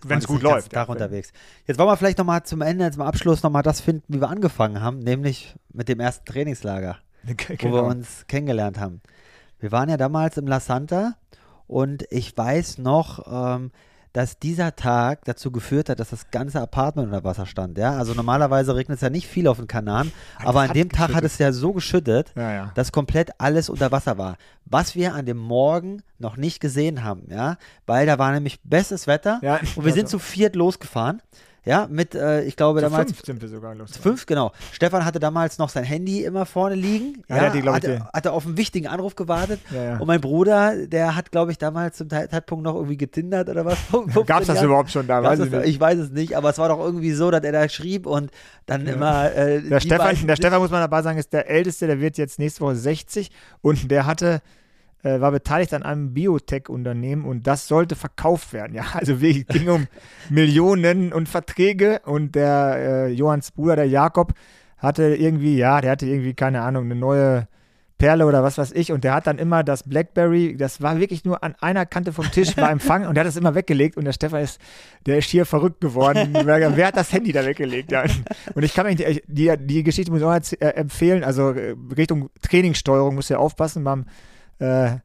Wenn 0.05 0.19
es 0.19 0.27
gut 0.27 0.43
läuft. 0.43 0.73
Tag 0.73 0.89
ja. 0.89 0.93
unterwegs. 0.93 1.33
Jetzt 1.67 1.79
wollen 1.79 1.89
wir 1.89 1.97
vielleicht 1.97 2.19
nochmal 2.19 2.43
zum 2.43 2.61
Ende, 2.61 2.91
zum 2.91 3.03
Abschluss 3.03 3.43
nochmal 3.43 3.63
das 3.63 3.81
finden, 3.81 4.05
wie 4.09 4.21
wir 4.21 4.29
angefangen 4.29 4.81
haben, 4.81 4.99
nämlich 4.99 5.55
mit 5.73 5.89
dem 5.89 6.01
ersten 6.01 6.25
Trainingslager, 6.25 6.99
wo 7.25 7.29
wir 7.49 7.57
Genau. 7.57 7.87
uns 7.87 8.25
kennengelernt 8.27 8.79
haben. 8.81 9.01
Wir 9.63 9.71
waren 9.71 9.89
ja 9.89 9.97
damals 9.97 10.37
im 10.37 10.47
La 10.49 10.59
Santa 10.59 11.15
und 11.69 12.05
ich 12.11 12.37
weiß 12.37 12.79
noch, 12.79 13.57
ähm, 13.57 13.71
dass 14.13 14.39
dieser 14.39 14.77
Tag 14.77 15.25
dazu 15.25 15.51
geführt 15.51 15.89
hat, 15.89 16.01
dass 16.01 16.11
das 16.11 16.31
ganze 16.31 16.61
Apartment 16.61 17.09
unter 17.09 17.25
Wasser 17.25 17.47
stand. 17.47 17.79
Ja? 17.79 17.97
Also 17.97 18.13
normalerweise 18.13 18.75
regnet 18.75 18.97
es 18.97 19.03
ja 19.03 19.09
nicht 19.09 19.27
viel 19.27 19.47
auf 19.47 19.57
den 19.59 19.69
Kanaren, 19.69 20.13
Es 20.41 20.47
aber 20.47 20.63
an 20.63 20.69
hat 20.69 20.77
dem 20.77 20.91
Tag 20.91 21.15
hat 21.15 21.25
es 21.25 21.39
ja 21.39 21.53
so 21.53 21.73
geschüttet, 21.73 22.33
Ja, 22.37 22.53
ja. 22.53 22.73
dass 22.75 22.93
komplett 22.93 23.31
alles 23.39 23.71
unter 23.71 23.91
Wasser 23.93 24.19
war. 24.19 24.37
Was 24.67 24.95
wir 24.95 25.15
an 25.15 25.27
dem 25.27 25.39
Morgen 25.39 26.03
noch 26.19 26.37
nicht 26.37 26.61
gesehen 26.61 27.05
haben, 27.05 27.23
ja, 27.31 27.57
weil 27.87 28.05
da 28.05 28.19
war 28.19 28.33
nämlich 28.33 28.61
bestes 28.65 29.07
Wetter 29.07 29.39
ja. 29.43 29.61
und 29.77 29.85
wir 29.85 29.93
sind 29.93 30.09
zu 30.09 30.19
viert 30.19 30.57
losgefahren, 30.57 31.23
ja, 31.65 31.87
mit, 31.89 32.15
äh, 32.15 32.43
ich 32.43 32.57
glaube 32.57 32.81
zu 32.81 32.87
damals 32.87 33.11
fünf 33.13 33.25
sind 33.25 33.41
wir 33.43 33.49
sogar 33.49 33.75
los. 33.75 33.93
zu 33.93 34.03
fünf, 34.03 34.27
genau. 34.27 34.53
Stefan 34.73 35.05
hatte 35.05 35.21
damals 35.21 35.59
noch 35.59 35.69
sein 35.69 35.85
Handy 35.85 36.25
immer 36.25 36.45
vorne 36.47 36.75
liegen, 36.75 37.23
Ja, 37.29 37.37
ja, 37.37 37.51
die, 37.51 37.61
glaub 37.61 37.77
ich, 37.79 37.85
hatte, 37.89 38.09
hatte 38.13 38.33
auf 38.33 38.47
einen 38.47 38.57
wichtigen 38.57 38.89
Anruf 38.89 39.15
gewartet 39.15 39.61
Ja, 39.71 39.83
ja. 39.85 39.97
und 39.99 40.07
mein 40.07 40.21
Bruder, 40.21 40.87
der 40.87 41.15
hat, 41.15 41.31
glaube 41.31 41.53
ich, 41.53 41.59
damals 41.59 41.97
zum 41.99 42.11
Zeitpunkt 42.11 42.65
noch 42.65 42.75
irgendwie 42.75 42.97
getindert 42.97 43.49
oder 43.49 43.65
was. 43.65 43.79
Gab 44.27 44.41
es 44.43 44.49
das 44.49 44.63
überhaupt 44.63 44.91
schon 44.91 45.07
da? 45.07 45.23
Weiß 45.23 45.39
ich 45.41 45.51
das, 45.51 45.65
ich 45.65 45.79
weiß 45.79 45.99
es 45.99 46.11
nicht, 46.11 46.37
aber 46.37 46.51
es 46.51 46.59
war 46.59 46.69
doch 46.69 46.81
irgendwie 46.81 47.13
so, 47.13 47.31
dass 47.31 47.43
er 47.45 47.53
da 47.53 47.69
schrieb 47.69 48.07
und 48.07 48.31
dann 48.67 48.87
immer 48.87 49.33
äh, 49.35 49.63
Der 49.63 49.81
Stefan, 49.81 49.99
beiden- 50.09 50.27
der 50.27 50.37
Stefan, 50.37 50.61
muss 50.61 50.71
man 50.71 50.81
dabei 50.81 51.03
sagen, 51.03 51.19
ist 51.19 51.33
der 51.33 51.49
Älteste, 51.49 51.87
der 51.87 52.01
wird 52.01 52.19
jetzt 52.19 52.39
nächste 52.39 52.61
Woche 52.63 52.75
60 52.77 53.31
und 53.61 53.91
der 53.91 54.07
hatte, 54.07 54.43
äh, 55.03 55.21
war 55.21 55.33
beteiligt 55.33 55.75
an 55.75 55.83
einem 55.83 56.15
Biotech-Unternehmen 56.15 57.25
und 57.25 57.47
das 57.47 57.69
sollte 57.69 57.97
verkauft 57.97 58.53
werden. 58.53 58.73
Ja, 58.83 58.85
also 58.95 59.15
es 59.15 59.47
ging 59.47 59.69
um 59.69 59.87
Millionen 60.31 61.13
und 61.13 61.29
Verträge 61.29 62.01
und 62.05 62.35
der 62.35 62.77
äh, 62.79 63.09
Johanns 63.09 63.51
Bruder, 63.51 63.77
der 63.77 63.87
Jakob, 63.87 64.33
hatte 64.79 65.15
irgendwie, 65.15 65.57
ja, 65.57 65.81
der 65.81 65.93
hatte 65.93 66.07
irgendwie, 66.07 66.35
keine 66.35 66.63
Ahnung, 66.63 66.85
eine 66.85 66.95
neue 66.97 67.49
Perle 68.03 68.27
oder 68.27 68.43
was 68.43 68.59
weiß 68.59 68.73
ich 68.73 68.91
und 68.91 69.05
der 69.05 69.15
hat 69.15 69.29
dann 69.29 69.39
immer 69.39 69.63
das 69.63 69.85
Blackberry, 69.85 70.57
das 70.57 70.83
war 70.83 70.99
wirklich 70.99 71.25
nur 71.25 71.45
an 71.45 71.55
einer 71.61 71.87
Kante 71.87 72.13
vom 72.13 72.29
Tisch 72.33 72.57
bei 72.57 72.69
Empfang 72.73 73.07
und 73.07 73.15
der 73.15 73.23
hat 73.23 73.29
das 73.29 73.37
immer 73.37 73.55
weggelegt 73.55 73.97
und 73.97 74.05
der 74.05 74.13
Stefan 74.13 74.43
ist, 74.43 74.61
der 75.07 75.19
ist 75.19 75.31
hier 75.31 75.47
verrückt 75.47 75.81
geworden. 75.81 76.31
wer, 76.45 76.87
hat 76.87 76.97
das 76.97 77.13
Handy 77.13 77.31
da 77.31 77.47
weggelegt? 77.47 77.93
Ja. 77.93 78.05
Und 78.55 78.65
ich 78.65 78.75
kann 78.75 78.87
mir 78.87 78.97
die, 78.97 79.53
die, 79.57 79.83
Geschichte 79.85 80.11
muss 80.11 80.21
ich 80.21 80.27
auch 80.27 80.61
äh, 80.61 80.71
empfehlen, 80.71 81.23
also 81.23 81.51
äh, 81.51 81.77
Richtung 81.97 82.31
Trainingssteuerung 82.41 83.15
muss 83.15 83.29
ja 83.29 83.39
aufpassen 83.39 83.85
beim 83.85 84.07
äh, 84.63 84.99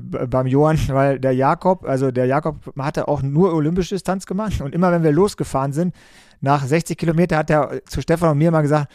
beim 0.00 0.46
Johann, 0.46 0.78
weil 0.88 1.18
der 1.18 1.32
Jakob, 1.32 1.84
also 1.84 2.10
der 2.10 2.26
Jakob 2.26 2.72
hatte 2.78 3.08
auch 3.08 3.22
nur 3.22 3.54
olympische 3.54 3.94
Distanz 3.94 4.26
gemacht 4.26 4.60
und 4.60 4.74
immer 4.74 4.90
wenn 4.92 5.02
wir 5.02 5.12
losgefahren 5.12 5.72
sind, 5.72 5.94
nach 6.40 6.64
60 6.64 6.98
Kilometer 6.98 7.38
hat 7.38 7.50
er 7.50 7.84
zu 7.86 8.02
Stefan 8.02 8.30
und 8.30 8.38
mir 8.38 8.50
mal 8.50 8.62
gesagt, 8.62 8.90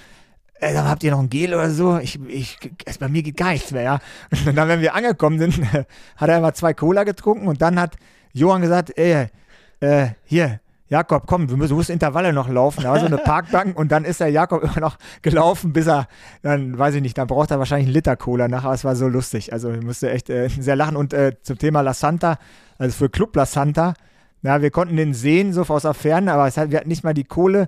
Ey, 0.62 0.74
dann 0.74 0.90
habt 0.90 1.04
ihr 1.06 1.12
noch 1.12 1.20
ein 1.20 1.30
Gel 1.30 1.54
oder 1.54 1.70
so? 1.70 2.00
Ich, 2.00 2.20
ich, 2.28 2.58
bei 3.00 3.08
mir 3.08 3.24
geht 3.24 3.38
gar 3.38 3.52
nichts 3.52 3.72
mehr, 3.72 3.84
ja. 3.84 4.00
Und 4.46 4.58
dann, 4.58 4.68
wenn 4.68 4.82
wir 4.82 4.94
angekommen 4.94 5.40
sind, 5.40 5.58
hat 6.18 6.30
er 6.30 6.38
immer 6.38 6.54
zwei 6.54 6.74
Cola 6.74 7.06
getrunken 7.06 7.48
und 7.48 7.62
dann 7.62 7.80
hat 7.80 7.96
Johann 8.34 8.62
gesagt, 8.62 8.92
ey, 8.98 9.28
äh, 9.80 10.08
hier, 10.26 10.60
Jakob, 10.90 11.28
komm, 11.28 11.50
wir 11.50 11.56
müssen, 11.56 11.70
du 11.70 11.76
musst 11.76 11.90
Intervalle 11.90 12.34
noch 12.34 12.50
laufen. 12.50 12.84
Da 12.84 12.92
war 12.92 13.00
so 13.00 13.06
eine 13.06 13.18
Parkbank 13.24 13.78
und 13.78 13.92
dann 13.92 14.06
ist 14.06 14.20
der 14.20 14.30
Jakob 14.30 14.64
immer 14.64 14.80
noch 14.80 14.98
gelaufen, 15.22 15.72
bis 15.72 15.88
er, 15.88 16.08
dann 16.42 16.78
weiß 16.78 16.96
ich 16.96 17.02
nicht, 17.02 17.18
dann 17.18 17.28
braucht 17.28 17.52
er 17.52 17.60
wahrscheinlich 17.60 17.88
einen 17.88 17.94
Liter 17.94 18.16
Cola 18.16 18.48
nachher. 18.48 18.72
Es 18.72 18.84
war 18.84 18.96
so 18.96 19.08
lustig. 19.08 19.54
Also 19.54 19.72
ich 19.72 19.84
musste 19.84 20.10
echt 20.10 20.30
äh, 20.30 20.50
sehr 20.50 20.76
lachen. 20.76 20.96
Und 20.96 21.14
äh, 21.14 21.34
zum 21.44 21.58
Thema 21.58 21.82
La 21.82 21.94
Santa, 21.94 22.38
also 22.78 22.98
für 22.98 23.10
Club 23.10 23.36
La 23.36 23.46
Santa, 23.46 23.94
ja, 24.42 24.62
wir 24.62 24.72
konnten 24.72 24.98
den 24.98 25.14
sehen, 25.14 25.54
so 25.54 25.64
aus 25.64 25.84
der 25.84 25.94
Ferne, 25.94 26.34
aber 26.34 26.48
es 26.48 26.58
hat, 26.58 26.72
wir 26.72 26.80
hatten 26.80 26.90
nicht 26.90 27.04
mal 27.04 27.14
die 27.14 27.26
Kohle, 27.26 27.68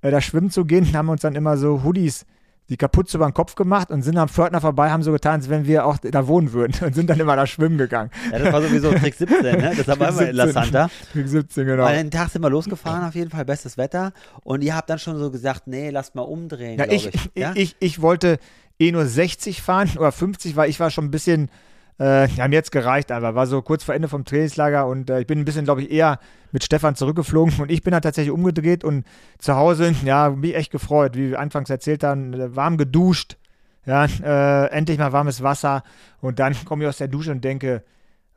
äh, 0.00 0.10
da 0.10 0.20
schwimmen 0.20 0.50
zu 0.50 0.64
gehen, 0.64 0.96
haben 0.96 1.08
uns 1.08 1.22
dann 1.22 1.34
immer 1.34 1.56
so 1.56 1.82
Hoodies 1.82 2.24
die 2.68 2.76
Kapuze 2.76 3.16
über 3.16 3.26
den 3.26 3.34
Kopf 3.34 3.54
gemacht 3.54 3.90
und 3.90 4.02
sind 4.02 4.16
am 4.16 4.28
Pförtner 4.28 4.60
vorbei, 4.60 4.90
haben 4.90 5.02
so 5.02 5.12
getan, 5.12 5.34
als 5.34 5.50
wenn 5.50 5.66
wir 5.66 5.84
auch 5.84 5.98
da 5.98 6.26
wohnen 6.26 6.52
würden 6.52 6.74
und 6.86 6.94
sind 6.94 7.10
dann 7.10 7.20
immer 7.20 7.36
da 7.36 7.46
schwimmen 7.46 7.78
gegangen. 7.78 8.10
Ja, 8.30 8.38
das 8.38 8.52
war 8.52 8.62
sowieso 8.62 8.92
Trick 8.92 9.14
17, 9.14 9.42
ne? 9.42 9.74
Das 9.76 9.88
haben 9.88 10.00
wir 10.00 10.08
immer 10.08 10.28
in 10.28 10.36
La 10.36 10.48
Santa. 10.48 10.90
Trick 11.12 11.28
17, 11.28 11.66
genau. 11.66 11.84
Weil 11.84 11.96
den 11.96 12.10
Tag 12.10 12.30
sind 12.30 12.42
wir 12.42 12.50
losgefahren, 12.50 13.06
auf 13.06 13.14
jeden 13.14 13.30
Fall, 13.30 13.44
bestes 13.44 13.76
Wetter. 13.76 14.12
Und 14.42 14.62
ihr 14.62 14.74
habt 14.74 14.88
dann 14.88 14.98
schon 14.98 15.18
so 15.18 15.30
gesagt, 15.30 15.66
nee, 15.66 15.90
lasst 15.90 16.14
mal 16.14 16.22
umdrehen, 16.22 16.78
ja, 16.78 16.86
ich, 16.90 17.06
ich. 17.06 17.30
Ja? 17.34 17.52
ich, 17.54 17.76
ich 17.80 18.00
wollte 18.00 18.38
eh 18.78 18.92
nur 18.92 19.06
60 19.06 19.60
fahren 19.60 19.90
oder 19.96 20.12
50, 20.12 20.56
weil 20.56 20.70
ich 20.70 20.80
war 20.80 20.90
schon 20.90 21.06
ein 21.06 21.10
bisschen 21.10 21.50
äh, 21.98 22.26
mir 22.26 22.54
jetzt 22.54 22.72
gereicht, 22.72 23.12
aber 23.12 23.34
war 23.34 23.46
so 23.46 23.62
kurz 23.62 23.84
vor 23.84 23.94
Ende 23.94 24.08
vom 24.08 24.24
Trainingslager 24.24 24.86
und 24.86 25.10
äh, 25.10 25.20
ich 25.20 25.26
bin 25.26 25.38
ein 25.38 25.44
bisschen, 25.44 25.64
glaube 25.64 25.82
ich, 25.82 25.90
eher 25.90 26.18
mit 26.50 26.64
Stefan 26.64 26.96
zurückgeflogen 26.96 27.60
und 27.60 27.70
ich 27.70 27.82
bin 27.82 27.92
dann 27.92 28.02
tatsächlich 28.02 28.32
umgedreht 28.32 28.84
und 28.84 29.04
zu 29.38 29.56
Hause, 29.56 29.94
ja, 30.04 30.30
mich 30.30 30.54
echt 30.54 30.72
gefreut, 30.72 31.16
wie 31.16 31.30
wir 31.30 31.40
anfangs 31.40 31.70
erzählt 31.70 32.04
haben, 32.04 32.34
äh, 32.34 32.56
warm 32.56 32.76
geduscht, 32.76 33.36
ja, 33.84 34.04
äh, 34.04 34.70
endlich 34.70 34.98
mal 34.98 35.12
warmes 35.12 35.42
Wasser 35.42 35.82
und 36.20 36.38
dann 36.38 36.54
komme 36.64 36.84
ich 36.84 36.88
aus 36.88 36.98
der 36.98 37.08
Dusche 37.08 37.32
und 37.32 37.44
denke, 37.44 37.82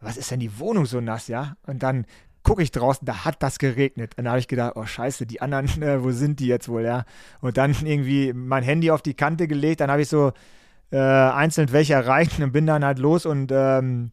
was 0.01 0.17
ist 0.17 0.31
denn 0.31 0.39
die 0.39 0.59
Wohnung 0.59 0.85
so 0.85 1.01
nass, 1.01 1.27
ja? 1.27 1.55
Und 1.65 1.83
dann 1.83 2.05
gucke 2.43 2.61
ich 2.61 2.71
draußen, 2.71 3.05
da 3.05 3.25
hat 3.25 3.41
das 3.41 3.59
geregnet. 3.59 4.13
Und 4.15 4.25
dann 4.25 4.31
habe 4.31 4.39
ich 4.39 4.47
gedacht, 4.47 4.73
oh 4.75 4.85
scheiße, 4.85 5.25
die 5.25 5.41
anderen, 5.41 5.67
äh, 5.81 6.01
wo 6.03 6.11
sind 6.11 6.39
die 6.39 6.47
jetzt 6.47 6.69
wohl, 6.69 6.83
ja? 6.83 7.05
Und 7.41 7.57
dann 7.57 7.75
irgendwie 7.83 8.31
mein 8.31 8.63
Handy 8.63 8.91
auf 8.91 9.01
die 9.01 9.15
Kante 9.15 9.47
gelegt, 9.47 9.81
dann 9.81 9.91
habe 9.91 10.03
ich 10.03 10.07
so 10.07 10.31
äh, 10.91 10.97
einzeln 10.97 11.71
welche 11.71 11.93
erreicht 11.93 12.39
und 12.39 12.51
bin 12.51 12.65
dann 12.65 12.85
halt 12.85 12.99
los 12.99 13.25
und 13.25 13.51
ähm, 13.51 14.11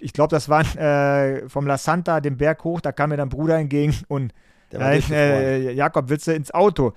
ich 0.00 0.12
glaube, 0.12 0.30
das 0.30 0.48
war 0.48 0.60
äh, 0.76 1.48
vom 1.48 1.66
La 1.66 1.78
Santa, 1.78 2.20
dem 2.20 2.36
Berg 2.36 2.64
hoch, 2.64 2.80
da 2.80 2.92
kam 2.92 3.10
mir 3.10 3.16
dann 3.16 3.28
Bruder 3.28 3.56
entgegen 3.56 3.94
und 4.08 4.32
äh, 4.72 5.72
Jakob, 5.72 6.08
willst 6.08 6.26
du 6.26 6.32
ins 6.32 6.52
Auto? 6.52 6.92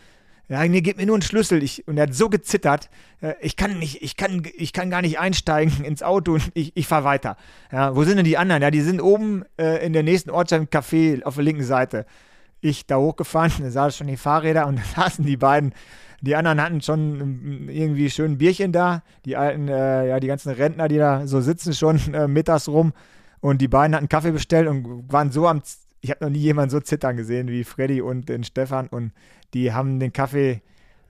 Ja, 0.49 0.65
nee, 0.67 0.81
gib 0.81 0.97
mir 0.97 1.05
nur 1.05 1.15
einen 1.15 1.21
Schlüssel. 1.21 1.61
Ich, 1.61 1.87
und 1.87 1.97
er 1.97 2.03
hat 2.03 2.15
so 2.15 2.27
gezittert, 2.27 2.89
äh, 3.21 3.35
ich 3.39 3.55
kann 3.55 3.77
nicht, 3.77 4.01
ich 4.01 4.17
kann, 4.17 4.41
ich 4.57 4.73
kann 4.73 4.89
gar 4.89 5.03
nicht 5.03 5.19
einsteigen 5.19 5.83
ins 5.85 6.01
Auto 6.01 6.33
und 6.33 6.51
ich, 6.55 6.75
ich 6.75 6.87
fahre 6.87 7.03
weiter. 7.03 7.37
Ja, 7.71 7.95
wo 7.95 8.03
sind 8.03 8.17
denn 8.17 8.25
die 8.25 8.37
anderen? 8.37 8.63
Ja, 8.63 8.71
die 8.71 8.81
sind 8.81 8.99
oben 8.99 9.43
äh, 9.59 9.85
in 9.85 9.93
der 9.93 10.01
nächsten 10.01 10.31
Ortschaft 10.31 10.61
im 10.61 10.67
Café 10.67 11.23
auf 11.23 11.35
der 11.35 11.43
linken 11.43 11.63
Seite. 11.63 12.05
Ich 12.61 12.85
da 12.85 12.97
hochgefahren, 12.97 13.51
da 13.59 13.71
saßen 13.71 13.97
schon 13.97 14.07
die 14.07 14.17
Fahrräder 14.17 14.67
und 14.67 14.79
da 14.95 15.03
saßen 15.03 15.25
die 15.25 15.37
beiden 15.37 15.73
die 16.21 16.35
anderen 16.35 16.61
hatten 16.61 16.81
schon 16.81 17.21
ähm, 17.21 17.69
irgendwie 17.69 18.09
schön 18.09 18.37
Bierchen 18.37 18.71
da. 18.71 19.03
Die 19.25 19.37
alten, 19.37 19.67
äh, 19.67 20.07
ja, 20.07 20.19
die 20.19 20.27
ganzen 20.27 20.51
Rentner, 20.51 20.87
die 20.87 20.97
da 20.97 21.27
so 21.27 21.41
sitzen, 21.41 21.73
schon 21.73 21.97
äh, 22.13 22.27
mittags 22.27 22.67
rum. 22.67 22.93
Und 23.41 23.61
die 23.61 23.67
beiden 23.67 23.95
hatten 23.95 24.09
Kaffee 24.09 24.31
bestellt 24.31 24.67
und 24.67 25.11
waren 25.11 25.31
so 25.31 25.47
am. 25.47 25.61
Ich 26.01 26.11
habe 26.11 26.23
noch 26.23 26.31
nie 26.31 26.39
jemanden 26.39 26.69
so 26.69 26.79
zittern 26.79 27.17
gesehen 27.17 27.49
wie 27.49 27.63
Freddy 27.63 28.01
und 28.01 28.29
den 28.29 28.43
Stefan. 28.43 28.87
Und 28.87 29.11
die 29.53 29.73
haben 29.73 29.99
den 29.99 30.13
Kaffee. 30.13 30.61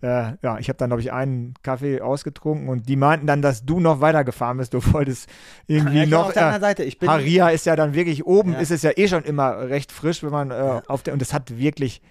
Äh, 0.01 0.33
ja, 0.41 0.57
ich 0.59 0.69
habe 0.69 0.77
dann, 0.77 0.89
glaube 0.89 1.01
ich, 1.01 1.11
einen 1.11 1.53
Kaffee 1.61 2.01
ausgetrunken 2.01 2.69
und 2.69 2.87
die 2.87 2.95
meinten 2.95 3.27
dann, 3.27 3.41
dass 3.41 3.65
du 3.65 3.79
noch 3.79 4.01
weitergefahren 4.01 4.57
bist. 4.57 4.73
Du 4.73 4.81
wolltest 4.93 5.29
irgendwie 5.67 5.99
ja, 5.99 6.05
noch. 6.05 6.27
Auf 6.27 6.33
der 6.33 6.55
äh, 6.55 6.59
Seite. 6.59 6.83
Ich 6.83 6.99
bin 6.99 7.09
Haria 7.09 7.49
ist 7.49 7.65
ja 7.65 7.75
dann 7.75 7.93
wirklich 7.93 8.25
oben, 8.25 8.53
ja. 8.53 8.59
ist 8.59 8.71
es 8.71 8.81
ja 8.81 8.91
eh 8.95 9.07
schon 9.07 9.23
immer 9.23 9.69
recht 9.69 9.91
frisch, 9.91 10.23
wenn 10.23 10.31
man 10.31 10.51
äh, 10.51 10.57
ja. 10.57 10.83
auf 10.87 11.03
der. 11.03 11.13
Und 11.13 11.21
es 11.21 11.33
hat 11.33 11.57
wirklich 11.57 12.01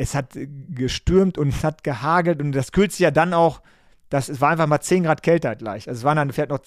es 0.00 0.14
hat 0.14 0.36
gestürmt 0.70 1.36
und 1.36 1.48
es 1.48 1.62
hat 1.62 1.84
gehagelt 1.84 2.40
und 2.40 2.52
das 2.52 2.72
kühlt 2.72 2.92
sich 2.92 3.00
ja 3.00 3.10
dann 3.10 3.34
auch, 3.34 3.60
das, 4.08 4.28
es 4.28 4.40
war 4.40 4.50
einfach 4.50 4.66
mal 4.66 4.80
10 4.80 5.04
Grad 5.04 5.22
kälter 5.22 5.54
gleich. 5.56 5.88
Also 5.88 5.98
es 5.98 6.04
waren 6.04 6.16
dann 6.16 6.32
vielleicht 6.32 6.50
noch 6.50 6.60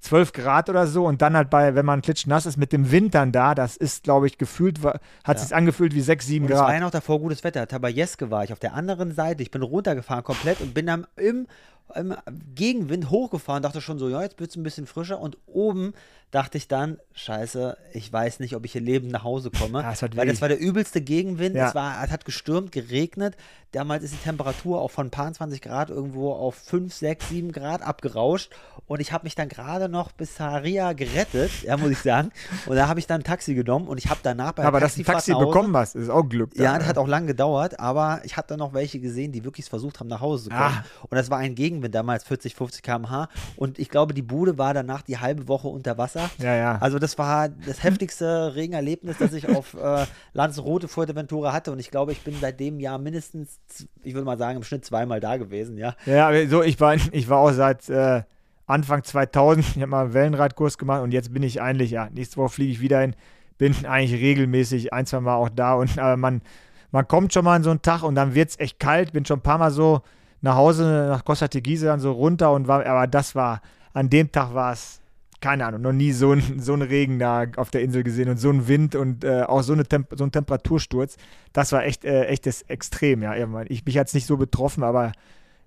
12 0.00 0.32
Grad 0.32 0.70
oder 0.70 0.86
so 0.86 1.06
und 1.06 1.20
dann 1.22 1.36
halt 1.36 1.50
bei, 1.50 1.74
wenn 1.74 1.84
man 1.84 2.02
klitschnass 2.02 2.46
ist 2.46 2.56
mit 2.56 2.72
dem 2.72 2.90
Wind 2.90 3.14
dann 3.14 3.32
da, 3.32 3.54
das 3.54 3.76
ist, 3.76 4.04
glaube 4.04 4.26
ich, 4.26 4.38
gefühlt, 4.38 4.82
hat 4.82 5.00
ja. 5.26 5.38
sich 5.38 5.54
angefühlt 5.54 5.94
wie 5.94 6.00
6, 6.00 6.26
7 6.26 6.44
und 6.44 6.50
Grad. 6.50 6.60
Es 6.60 6.66
war 6.66 6.74
ja 6.74 6.80
noch 6.80 6.90
davor 6.90 7.20
gutes 7.20 7.44
Wetter. 7.44 7.66
Tabajeske 7.68 8.30
war 8.30 8.44
ich 8.44 8.52
auf 8.52 8.58
der 8.58 8.74
anderen 8.74 9.14
Seite. 9.14 9.42
Ich 9.42 9.50
bin 9.50 9.62
runtergefahren 9.62 10.24
komplett 10.24 10.60
und 10.60 10.72
bin 10.72 10.86
dann 10.86 11.06
im, 11.16 11.46
im 11.94 12.14
Gegenwind 12.54 13.10
hochgefahren, 13.10 13.62
dachte 13.62 13.80
schon 13.80 13.98
so, 13.98 14.08
ja, 14.08 14.22
jetzt 14.22 14.40
wird 14.40 14.50
es 14.50 14.56
ein 14.56 14.62
bisschen 14.62 14.86
frischer 14.86 15.20
und 15.20 15.36
oben 15.46 15.92
dachte 16.30 16.58
ich 16.58 16.68
dann, 16.68 16.98
scheiße, 17.12 17.76
ich 17.92 18.12
weiß 18.12 18.40
nicht, 18.40 18.54
ob 18.54 18.64
ich 18.64 18.72
hier 18.72 18.80
lebend 18.80 19.10
nach 19.12 19.24
Hause 19.24 19.50
komme. 19.50 19.82
Ja, 19.82 19.94
weil 20.14 20.28
das 20.28 20.40
war 20.40 20.48
der 20.48 20.60
übelste 20.60 21.00
Gegenwind. 21.00 21.56
Ja. 21.56 21.68
Es, 21.68 21.74
war, 21.74 22.02
es 22.04 22.10
hat 22.10 22.24
gestürmt, 22.24 22.72
geregnet. 22.72 23.36
Damals 23.72 24.04
ist 24.04 24.14
die 24.14 24.24
Temperatur 24.24 24.80
auch 24.80 24.90
von 24.90 25.06
ein 25.06 25.10
paar 25.10 25.32
20 25.32 25.62
Grad 25.62 25.90
irgendwo 25.90 26.32
auf 26.32 26.56
5, 26.56 26.92
6, 26.92 27.28
7 27.28 27.52
Grad 27.52 27.82
abgerauscht. 27.82 28.50
Und 28.86 29.00
ich 29.00 29.12
habe 29.12 29.24
mich 29.24 29.34
dann 29.34 29.48
gerade 29.48 29.88
noch 29.88 30.12
bis 30.12 30.38
Haria 30.40 30.92
gerettet, 30.92 31.62
ja, 31.62 31.76
muss 31.76 31.90
ich 31.90 31.98
sagen. 31.98 32.30
Und 32.66 32.76
da 32.76 32.88
habe 32.88 33.00
ich 33.00 33.06
dann 33.06 33.20
ein 33.20 33.24
Taxi 33.24 33.54
genommen 33.54 33.88
und 33.88 33.98
ich 33.98 34.10
habe 34.10 34.20
danach 34.22 34.52
bei 34.52 34.64
Aber 34.64 34.80
dass 34.80 34.94
du 34.94 35.02
ein 35.02 35.04
Taxi 35.04 35.32
bekommen 35.32 35.76
hast, 35.76 35.94
ist 35.94 36.10
auch 36.10 36.22
Glück. 36.24 36.56
Ja, 36.56 36.76
das 36.78 36.86
hat 36.86 36.98
auch 36.98 37.06
lange 37.06 37.26
gedauert, 37.26 37.78
aber 37.80 38.20
ich 38.24 38.36
habe 38.36 38.46
dann 38.48 38.58
noch 38.58 38.74
welche 38.74 39.00
gesehen, 39.00 39.32
die 39.32 39.44
wirklich 39.44 39.66
versucht 39.66 40.00
haben, 40.00 40.08
nach 40.08 40.20
Hause 40.20 40.44
zu 40.44 40.50
kommen. 40.50 40.62
Ah. 40.62 40.84
Und 41.02 41.16
das 41.16 41.30
war 41.30 41.38
ein 41.38 41.54
Gegenwind 41.54 41.94
damals, 41.94 42.24
40, 42.24 42.54
50 42.54 42.82
km/h. 42.82 43.28
Und 43.56 43.78
ich 43.78 43.88
glaube, 43.88 44.14
die 44.14 44.22
Bude 44.22 44.58
war 44.58 44.74
danach 44.74 45.02
die 45.02 45.18
halbe 45.18 45.48
Woche 45.48 45.68
unter 45.68 45.96
Wasser. 45.96 46.10
Wasser. 46.14 46.30
Ja, 46.38 46.54
ja. 46.54 46.78
Also 46.80 46.98
das 46.98 47.18
war 47.18 47.48
das 47.48 47.82
heftigste 47.82 48.54
Regenerlebnis, 48.54 49.18
das 49.18 49.32
ich 49.32 49.48
auf 49.48 49.74
äh, 49.74 50.06
Lanzarote 50.32 50.88
Fuerteventura 50.88 51.52
hatte 51.52 51.72
und 51.72 51.78
ich 51.78 51.90
glaube, 51.90 52.12
ich 52.12 52.22
bin 52.22 52.34
seit 52.40 52.60
dem 52.60 52.80
Jahr 52.80 52.98
mindestens, 52.98 53.59
ich 54.02 54.14
würde 54.14 54.24
mal 54.24 54.38
sagen, 54.38 54.56
im 54.56 54.64
Schnitt 54.64 54.84
zweimal 54.84 55.20
da 55.20 55.36
gewesen, 55.36 55.76
ja. 55.76 55.94
Ja, 56.06 56.30
so 56.48 56.62
ich 56.62 56.80
war, 56.80 56.94
ich 57.12 57.28
war 57.28 57.38
auch 57.38 57.52
seit 57.52 57.88
äh, 57.88 58.22
Anfang 58.66 59.02
2000, 59.04 59.64
ich 59.76 59.76
habe 59.76 59.86
mal 59.88 60.04
einen 60.04 60.14
Wellenreitkurs 60.14 60.78
gemacht 60.78 61.02
und 61.02 61.12
jetzt 61.12 61.32
bin 61.32 61.42
ich 61.42 61.60
eigentlich, 61.60 61.90
ja, 61.90 62.08
nächste 62.10 62.36
Woche 62.36 62.50
fliege 62.50 62.72
ich 62.72 62.80
wieder 62.80 63.00
hin, 63.00 63.14
bin 63.58 63.74
eigentlich 63.86 64.20
regelmäßig 64.20 64.92
ein, 64.92 65.06
zwei 65.06 65.20
Mal 65.20 65.36
auch 65.36 65.48
da 65.48 65.74
und 65.74 65.96
äh, 65.96 66.16
man, 66.16 66.42
man 66.90 67.06
kommt 67.06 67.32
schon 67.32 67.44
mal 67.44 67.56
in 67.56 67.62
so 67.62 67.70
einen 67.70 67.82
Tag 67.82 68.02
und 68.02 68.14
dann 68.14 68.34
wird 68.34 68.50
es 68.50 68.58
echt 68.58 68.78
kalt, 68.78 69.12
bin 69.12 69.24
schon 69.24 69.38
ein 69.38 69.42
paar 69.42 69.58
Mal 69.58 69.70
so 69.70 70.02
nach 70.40 70.56
Hause, 70.56 71.08
nach 71.10 71.24
Costa 71.24 71.48
Teguise 71.48 71.86
dann 71.86 72.00
so 72.00 72.12
runter 72.12 72.52
und 72.52 72.68
war, 72.68 72.84
aber 72.86 73.06
das 73.06 73.34
war, 73.34 73.60
an 73.92 74.08
dem 74.08 74.30
Tag 74.32 74.54
war 74.54 74.72
es 74.72 74.99
keine 75.40 75.66
Ahnung, 75.66 75.80
noch 75.82 75.92
nie 75.92 76.12
so, 76.12 76.32
ein, 76.32 76.58
so 76.60 76.72
einen 76.72 76.82
Regen 76.82 77.18
da 77.18 77.46
auf 77.56 77.70
der 77.70 77.82
Insel 77.82 78.02
gesehen 78.02 78.28
und 78.28 78.38
so 78.38 78.50
einen 78.50 78.68
Wind 78.68 78.94
und 78.94 79.24
äh, 79.24 79.42
auch 79.42 79.62
so, 79.62 79.72
eine 79.72 79.84
Temp 79.84 80.08
so 80.14 80.24
einen 80.24 80.32
Temperatursturz. 80.32 81.16
Das 81.52 81.72
war 81.72 81.84
echt, 81.84 82.04
äh, 82.04 82.26
echtes 82.26 82.62
Extrem, 82.62 83.22
ja. 83.22 83.34
Ich, 83.68 83.84
mich 83.84 83.98
hat 83.98 84.08
es 84.08 84.14
nicht 84.14 84.26
so 84.26 84.36
betroffen, 84.36 84.82
aber 84.82 85.12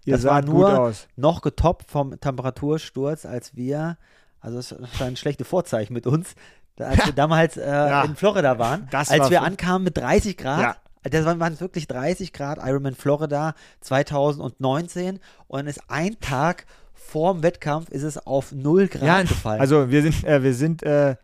ihr 0.06 0.14
das 0.14 0.24
sah 0.24 0.42
gut 0.42 0.66
aus. 0.66 1.08
noch 1.16 1.42
getoppt 1.42 1.90
vom 1.90 2.20
Temperatursturz, 2.20 3.26
als 3.26 3.56
wir, 3.56 3.98
also 4.40 4.60
es 4.60 4.76
war 5.00 5.08
ein 5.08 5.16
schlechtes 5.16 5.48
Vorzeichen 5.48 5.94
mit 5.94 6.08
uns, 6.08 6.36
als 6.78 7.06
wir 7.06 7.14
damals 7.14 7.58
äh, 7.58 7.70
ja, 7.70 8.04
in 8.04 8.16
Florida 8.16 8.60
waren, 8.60 8.88
als 8.92 9.30
wir 9.30 9.42
ankamen 9.42 9.84
mit 9.84 9.98
30 9.98 10.38
Grad. 10.38 10.62
Ja. 10.62 10.76
Das 11.10 11.26
waren, 11.26 11.38
waren 11.42 11.60
wirklich 11.60 11.88
30 11.88 12.32
Grad, 12.32 12.60
Ironman 12.64 12.96
Florida 12.96 13.56
2019 13.82 15.20
und 15.48 15.58
dann 15.58 15.68
ist 15.68 15.82
ein 15.90 16.18
Tag 16.22 16.66
vorm 17.04 17.43
Wettkampf 17.43 17.89
ist 17.89 18.04
es 18.04 18.18
auf 18.18 18.51
0 18.51 18.88
Grad 18.88 19.04
ja, 19.04 19.22
gefallen. 19.22 19.62
Also 19.62 19.89
wir 19.89 20.01
sind, 20.01 20.24
äh, 20.24 20.41
wir 20.43 20.54
sind 20.54 20.84
äh, 20.84 21.16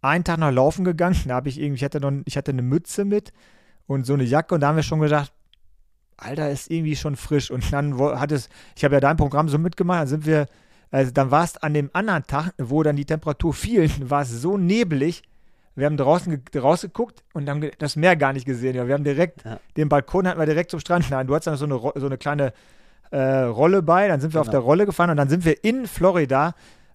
einen 0.00 0.24
Tag 0.24 0.38
noch 0.38 0.50
laufen 0.50 0.84
gegangen. 0.84 1.16
Da 1.26 1.34
habe 1.34 1.48
ich 1.48 1.60
irgendwie, 1.60 1.76
ich 1.76 1.84
hatte 1.84 2.00
noch, 2.00 2.12
ich 2.24 2.36
hatte 2.36 2.52
eine 2.52 2.62
Mütze 2.62 3.04
mit 3.04 3.32
und 3.86 4.06
so 4.06 4.14
eine 4.14 4.24
Jacke 4.24 4.54
und 4.54 4.60
da 4.60 4.68
haben 4.68 4.76
wir 4.76 4.82
schon 4.82 5.00
gedacht, 5.00 5.32
Alter, 6.16 6.50
ist 6.50 6.70
irgendwie 6.70 6.96
schon 6.96 7.16
frisch. 7.16 7.50
Und 7.50 7.72
dann 7.72 7.98
hat 7.98 8.32
es, 8.32 8.48
ich 8.74 8.84
habe 8.84 8.94
ja 8.94 9.00
dein 9.00 9.16
Programm 9.16 9.48
so 9.48 9.58
mitgemacht, 9.58 10.00
dann 10.00 10.08
sind 10.08 10.26
wir, 10.26 10.46
also 10.90 11.10
dann 11.10 11.30
war 11.30 11.44
es 11.44 11.56
an 11.58 11.74
dem 11.74 11.90
anderen 11.92 12.26
Tag, 12.26 12.54
wo 12.58 12.82
dann 12.82 12.96
die 12.96 13.04
Temperatur 13.04 13.52
fiel, 13.52 13.90
war 14.08 14.22
es 14.22 14.30
so 14.30 14.56
nebelig. 14.56 15.22
Wir 15.74 15.84
haben 15.84 15.98
draußen 15.98 16.42
rausgeguckt 16.56 17.22
und 17.34 17.50
haben 17.50 17.70
das 17.78 17.96
Meer 17.96 18.16
gar 18.16 18.32
nicht 18.32 18.46
gesehen. 18.46 18.74
Wir 18.74 18.94
haben 18.94 19.04
direkt, 19.04 19.44
ja. 19.44 19.60
den 19.76 19.90
Balkon 19.90 20.26
hatten 20.26 20.40
wir 20.40 20.46
direkt 20.46 20.70
zum 20.70 20.80
Strand. 20.80 21.10
Nein, 21.10 21.26
du 21.26 21.34
hattest 21.34 21.48
dann 21.48 21.56
so 21.58 21.66
eine, 21.66 22.00
so 22.00 22.06
eine 22.06 22.16
kleine 22.16 22.54
äh, 23.10 23.42
Rolle 23.42 23.82
bei, 23.82 24.08
dann 24.08 24.20
sind 24.20 24.34
wir 24.34 24.40
genau. 24.40 24.48
auf 24.48 24.50
der 24.50 24.60
Rolle 24.60 24.86
gefahren 24.86 25.10
und 25.10 25.16
dann 25.16 25.28
sind 25.28 25.44
wir 25.44 25.64
in 25.64 25.86
Florida 25.86 26.54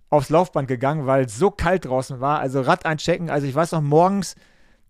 aufs 0.10 0.30
Laufband 0.30 0.68
gegangen, 0.68 1.08
weil 1.08 1.26
es 1.26 1.38
so 1.38 1.52
kalt 1.52 1.86
draußen 1.86 2.20
war. 2.20 2.40
Also 2.40 2.62
Rad 2.62 2.86
einchecken. 2.86 3.30
Also 3.30 3.48
ich 3.48 3.56
weiß 3.56 3.72
noch, 3.72 3.82
morgens 3.82 4.36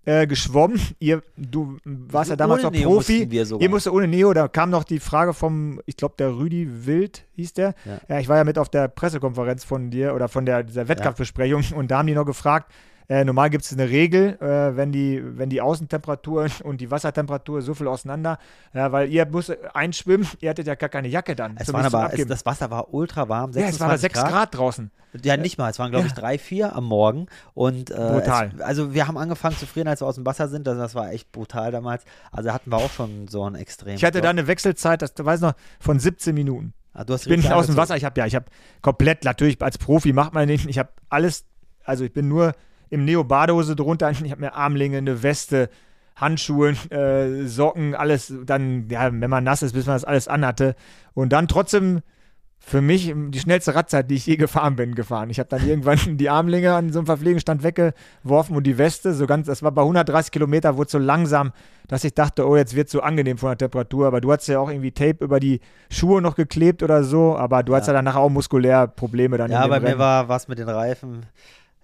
äh, 0.03 0.25
geschwommen. 0.25 0.81
Ihr, 0.99 1.21
du 1.37 1.77
warst 1.85 2.31
ja 2.31 2.35
damals 2.35 2.63
noch 2.63 2.71
Profi. 2.71 3.23
Ihr 3.29 3.69
musstet 3.69 3.93
ohne 3.93 4.07
Neo. 4.07 4.33
Da 4.33 4.47
kam 4.47 4.71
noch 4.71 4.83
die 4.83 4.99
Frage 4.99 5.33
vom, 5.33 5.79
ich 5.85 5.95
glaube, 5.95 6.15
der 6.17 6.35
Rüdi 6.35 6.85
Wild 6.85 7.25
hieß 7.35 7.53
der. 7.53 7.75
Ja. 7.85 7.99
ja. 8.07 8.19
ich 8.19 8.27
war 8.27 8.37
ja 8.37 8.43
mit 8.43 8.57
auf 8.57 8.69
der 8.69 8.87
Pressekonferenz 8.87 9.63
von 9.63 9.91
dir 9.91 10.15
oder 10.15 10.27
von 10.27 10.45
der, 10.45 10.63
dieser 10.63 10.87
Wettkampfbesprechung 10.87 11.61
ja. 11.61 11.75
und 11.77 11.91
da 11.91 11.99
haben 11.99 12.07
die 12.07 12.15
noch 12.15 12.25
gefragt, 12.25 12.71
äh, 13.11 13.25
normal 13.25 13.49
gibt 13.49 13.65
es 13.65 13.73
eine 13.73 13.89
Regel, 13.89 14.37
äh, 14.39 14.77
wenn, 14.77 14.93
die, 14.93 15.21
wenn 15.21 15.49
die 15.49 15.59
Außentemperatur 15.59 16.47
und 16.63 16.79
die 16.79 16.91
Wassertemperatur 16.91 17.61
so 17.61 17.73
viel 17.73 17.89
auseinander, 17.89 18.37
ja, 18.73 18.93
weil 18.93 19.09
ihr 19.09 19.25
müsst 19.25 19.53
einschwimmen, 19.75 20.25
ihr 20.39 20.49
hattet 20.49 20.65
ja 20.65 20.75
gar 20.75 20.87
keine 20.87 21.09
Jacke 21.09 21.35
dann. 21.35 21.57
Es 21.57 21.73
war 21.73 21.83
aber, 21.83 22.13
es, 22.13 22.25
das 22.25 22.45
Wasser 22.45 22.71
war 22.71 22.93
ultra 22.93 23.27
warm, 23.27 23.51
ja, 23.51 23.67
es 23.67 23.81
war 23.81 23.97
6 23.97 24.13
Grad. 24.13 24.29
Grad. 24.29 24.55
draußen. 24.55 24.91
Ja, 25.25 25.35
nicht 25.35 25.57
mal, 25.57 25.69
es 25.69 25.77
waren 25.77 25.91
glaube 25.91 26.07
ich 26.07 26.13
3, 26.13 26.37
4 26.37 26.73
am 26.73 26.85
Morgen 26.85 27.25
und 27.53 27.91
äh, 27.91 27.95
brutal. 27.95 28.53
Es, 28.55 28.61
also 28.61 28.93
wir 28.93 29.09
haben 29.09 29.17
angefangen 29.17 29.57
zu 29.57 29.65
frieren, 29.65 29.89
als 29.89 29.99
wir 29.99 30.07
aus 30.07 30.15
dem 30.15 30.25
Wasser 30.25 30.47
sind, 30.47 30.65
das, 30.65 30.77
das 30.77 30.95
war 30.95 31.11
echt 31.11 31.33
brutal 31.33 31.69
damals. 31.73 32.05
Also 32.31 32.53
hatten 32.53 32.71
wir 32.71 32.77
auch 32.77 32.91
schon 32.91 33.27
so 33.27 33.43
ein 33.43 33.55
Extrem. 33.55 33.95
Ich 33.95 34.05
hatte 34.05 34.21
da 34.21 34.29
eine 34.29 34.47
Wechselzeit, 34.47 35.01
das 35.01 35.11
weiß 35.17 35.41
noch, 35.41 35.53
von 35.81 35.99
17 35.99 36.33
Minuten. 36.33 36.73
Ah, 36.93 37.03
ich 37.09 37.25
bin 37.25 37.45
aus 37.51 37.65
dem 37.65 37.75
Wasser, 37.75 37.97
ich 37.97 38.05
habe 38.05 38.17
ja, 38.21 38.25
ich 38.25 38.35
habe 38.35 38.45
komplett, 38.81 39.25
natürlich 39.25 39.61
als 39.61 39.77
Profi 39.77 40.13
macht 40.13 40.33
man 40.33 40.47
nicht, 40.47 40.65
ich 40.69 40.79
habe 40.79 40.89
alles, 41.09 41.43
also 41.83 42.05
ich 42.05 42.13
bin 42.13 42.29
nur 42.29 42.53
im 42.91 43.05
Neo-Badehose 43.05 43.75
drunter. 43.75 44.11
Ich 44.11 44.31
habe 44.31 44.41
mir 44.41 44.53
Armlinge, 44.53 44.99
eine 44.99 45.23
Weste, 45.23 45.69
Handschuhen, 46.15 46.77
äh, 46.91 47.47
Socken, 47.47 47.95
alles 47.95 48.31
dann, 48.45 48.87
ja, 48.89 49.11
wenn 49.11 49.29
man 49.29 49.43
nass 49.43 49.63
ist, 49.63 49.73
bis 49.73 49.87
man 49.87 49.95
das 49.95 50.05
alles 50.05 50.27
anhatte. 50.27 50.75
Und 51.15 51.33
dann 51.33 51.47
trotzdem 51.47 52.01
für 52.63 52.79
mich 52.79 53.11
die 53.15 53.39
schnellste 53.39 53.73
Radzeit, 53.73 54.11
die 54.11 54.15
ich 54.15 54.27
je 54.27 54.37
gefahren 54.37 54.75
bin, 54.75 54.93
gefahren. 54.93 55.31
Ich 55.31 55.39
habe 55.39 55.49
dann 55.49 55.67
irgendwann 55.67 55.97
die 56.17 56.29
Armlinge 56.29 56.75
an 56.75 56.93
so 56.93 56.99
einem 56.99 57.07
Verpflegungsstand 57.07 57.63
weggeworfen 57.63 58.55
und 58.55 58.63
die 58.65 58.77
Weste, 58.77 59.13
so 59.13 59.25
ganz, 59.25 59.47
das 59.47 59.63
war 59.63 59.71
bei 59.71 59.81
130 59.81 60.31
Kilometer, 60.31 60.77
wurde 60.77 60.91
so 60.91 60.99
langsam, 60.99 61.53
dass 61.87 62.03
ich 62.03 62.13
dachte, 62.13 62.47
oh, 62.47 62.55
jetzt 62.55 62.75
wird 62.75 62.85
es 62.85 62.91
so 62.91 63.01
angenehm 63.01 63.39
von 63.39 63.49
der 63.49 63.57
Temperatur. 63.57 64.05
Aber 64.05 64.21
du 64.21 64.31
hast 64.31 64.47
ja 64.47 64.59
auch 64.59 64.69
irgendwie 64.69 64.91
Tape 64.91 65.23
über 65.23 65.39
die 65.39 65.59
Schuhe 65.89 66.21
noch 66.21 66.35
geklebt 66.35 66.83
oder 66.83 67.03
so, 67.03 67.35
aber 67.35 67.63
du 67.63 67.71
ja. 67.71 67.79
hast 67.79 67.87
ja 67.87 67.93
danach 67.93 68.15
auch 68.15 68.29
muskulär 68.29 68.87
Probleme 68.87 69.37
dann. 69.37 69.49
Ja, 69.49 69.65
bei 69.65 69.77
Rennen. 69.77 69.93
mir 69.93 69.97
war 69.97 70.29
was 70.29 70.47
mit 70.47 70.59
den 70.59 70.69
Reifen. 70.69 71.25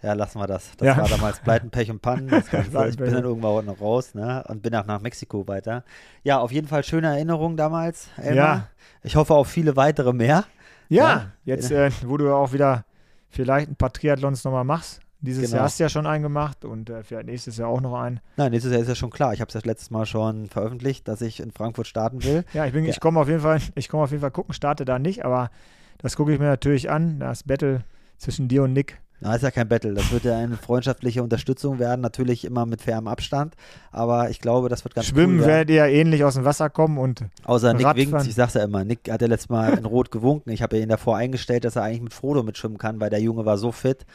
Ja, 0.04 0.14
lassen 0.14 0.40
wir 0.40 0.48
das. 0.48 0.72
Das 0.78 0.86
ja. 0.86 0.98
war 0.98 1.10
damals 1.10 1.40
Pleiten, 1.40 1.72
Pech 1.72 1.90
und 1.90 2.02
Pannen. 2.02 2.30
ich 2.52 2.98
bin 2.98 3.12
dann 3.12 3.24
irgendwann 3.24 3.66
noch 3.66 3.82
raus 3.82 4.14
ne? 4.14 4.44
und 4.48 4.62
bin 4.62 4.76
auch 4.76 4.86
nach 4.86 5.02
Mexiko 5.02 5.48
weiter. 5.48 5.84
Ja, 6.24 6.40
auf 6.40 6.52
jeden 6.52 6.68
Fall 6.68 6.84
schöne 6.84 7.08
Erinnerungen 7.08 7.58
damals, 7.58 8.10
Elmar. 8.18 8.36
Ja. 8.36 8.68
Ich 9.02 9.16
hoffe 9.16 9.34
auf 9.34 9.48
viele 9.48 9.76
weitere 9.76 10.14
mehr. 10.14 10.46
Ja, 10.90 11.04
ja. 11.04 11.32
jetzt, 11.44 11.72
äh, 11.72 11.92
wo 12.06 12.18
du 12.18 12.34
auch 12.34 12.54
wieder 12.54 12.86
vielleicht 13.30 13.70
ein 13.70 13.76
paar 13.76 13.92
Triathlons 13.92 14.44
nochmal 14.44 14.64
machst. 14.64 15.02
Dieses 15.20 15.46
genau. 15.46 15.56
Jahr 15.56 15.66
hast 15.66 15.80
du 15.80 15.84
ja 15.84 15.90
schon 15.90 16.06
einen 16.06 16.22
gemacht 16.22 16.64
und 16.64 16.92
äh, 16.92 17.02
vielleicht 17.04 17.26
nächstes 17.26 17.58
Jahr 17.58 17.70
auch 17.70 17.82
noch 17.82 18.00
einen. 18.00 18.20
Nein, 18.36 18.52
nächstes 18.52 18.72
Jahr 18.72 18.82
ist 18.82 18.88
ja 18.88 18.96
schon 18.96 19.10
klar. 19.10 19.34
Ich 19.34 19.42
habe 19.42 19.48
es 19.48 19.56
ja 19.56 19.62
letztes 19.64 19.90
Mal 19.90 20.06
schon 20.06 20.48
veröffentlicht, 20.48 21.08
dass 21.08 21.22
ich 21.22 21.40
in 21.40 21.52
Frankfurt 21.52 21.88
starten 21.88 22.24
will. 22.24 22.46
Ja, 22.54 22.66
ich, 22.66 22.74
bin, 22.74 22.84
ja. 22.84 22.92
ich 22.92 23.00
komme 23.00 23.20
auf 23.20 23.28
jeden 23.28 23.42
Fall, 23.42 23.60
ich 23.74 23.90
komme 23.90 24.04
auf 24.04 24.12
jeden 24.12 24.22
Fall 24.22 24.32
gucken, 24.32 24.54
starte 24.54 24.86
da 24.86 25.00
nicht, 25.00 25.26
aber 25.26 25.50
das 25.98 26.16
gucke 26.16 26.32
ich 26.32 26.40
mir 26.40 26.46
natürlich 26.46 26.92
an. 26.92 27.20
Das 27.20 27.44
Battle 27.44 27.84
zwischen 28.18 28.48
dir 28.48 28.62
und 28.64 28.74
Nick 28.74 29.00
na, 29.20 29.36
ist 29.36 29.42
ja 29.42 29.50
kein 29.50 29.68
Battle. 29.68 29.94
Das 29.94 30.12
wird 30.12 30.26
ja 30.26 30.38
eine 30.38 30.58
freundschaftliche 30.58 31.24
Unterstützung 31.24 31.80
werden, 31.80 32.02
natürlich 32.02 32.46
immer 32.46 32.66
mit 32.68 32.82
fairem 32.82 33.08
Abstand. 33.08 33.56
Aber 33.92 34.30
ich 34.30 34.40
glaube, 34.42 34.70
das 34.70 34.84
wird 34.84 34.94
ganz 34.94 35.08
Schwimmen 35.08 35.40
cool 35.40 35.48
werdet 35.48 35.72
ihr 35.72 35.86
ähnlich 35.86 36.24
aus 36.24 36.36
dem 36.36 36.46
Wasser 36.46 36.70
kommen 36.70 37.00
und. 37.00 37.26
Außer 37.44 37.74
Nick 37.74 37.86
Radfahren. 37.86 38.12
winkt, 38.14 38.28
ich 38.28 38.36
sag's 38.36 38.54
ja 38.54 38.64
immer, 38.64 38.84
Nick 38.84 39.10
hat 39.12 39.22
ja 39.22 39.28
letztes 39.28 39.50
Mal 39.50 39.74
in 39.78 39.86
Rot 39.86 40.12
gewunken. 40.12 40.52
Ich 40.52 40.62
habe 40.62 40.78
ihn 40.78 40.90
davor 40.90 41.18
eingestellt, 41.18 41.66
dass 41.66 41.76
er 41.76 41.84
eigentlich 41.84 42.02
mit 42.02 42.14
Frodo 42.14 42.44
mitschwimmen 42.44 42.78
kann, 42.78 43.00
weil 43.00 43.10
der 43.10 43.22
Junge 43.22 43.46
war 43.46 43.58
so 43.58 43.72
fit. 43.72 44.06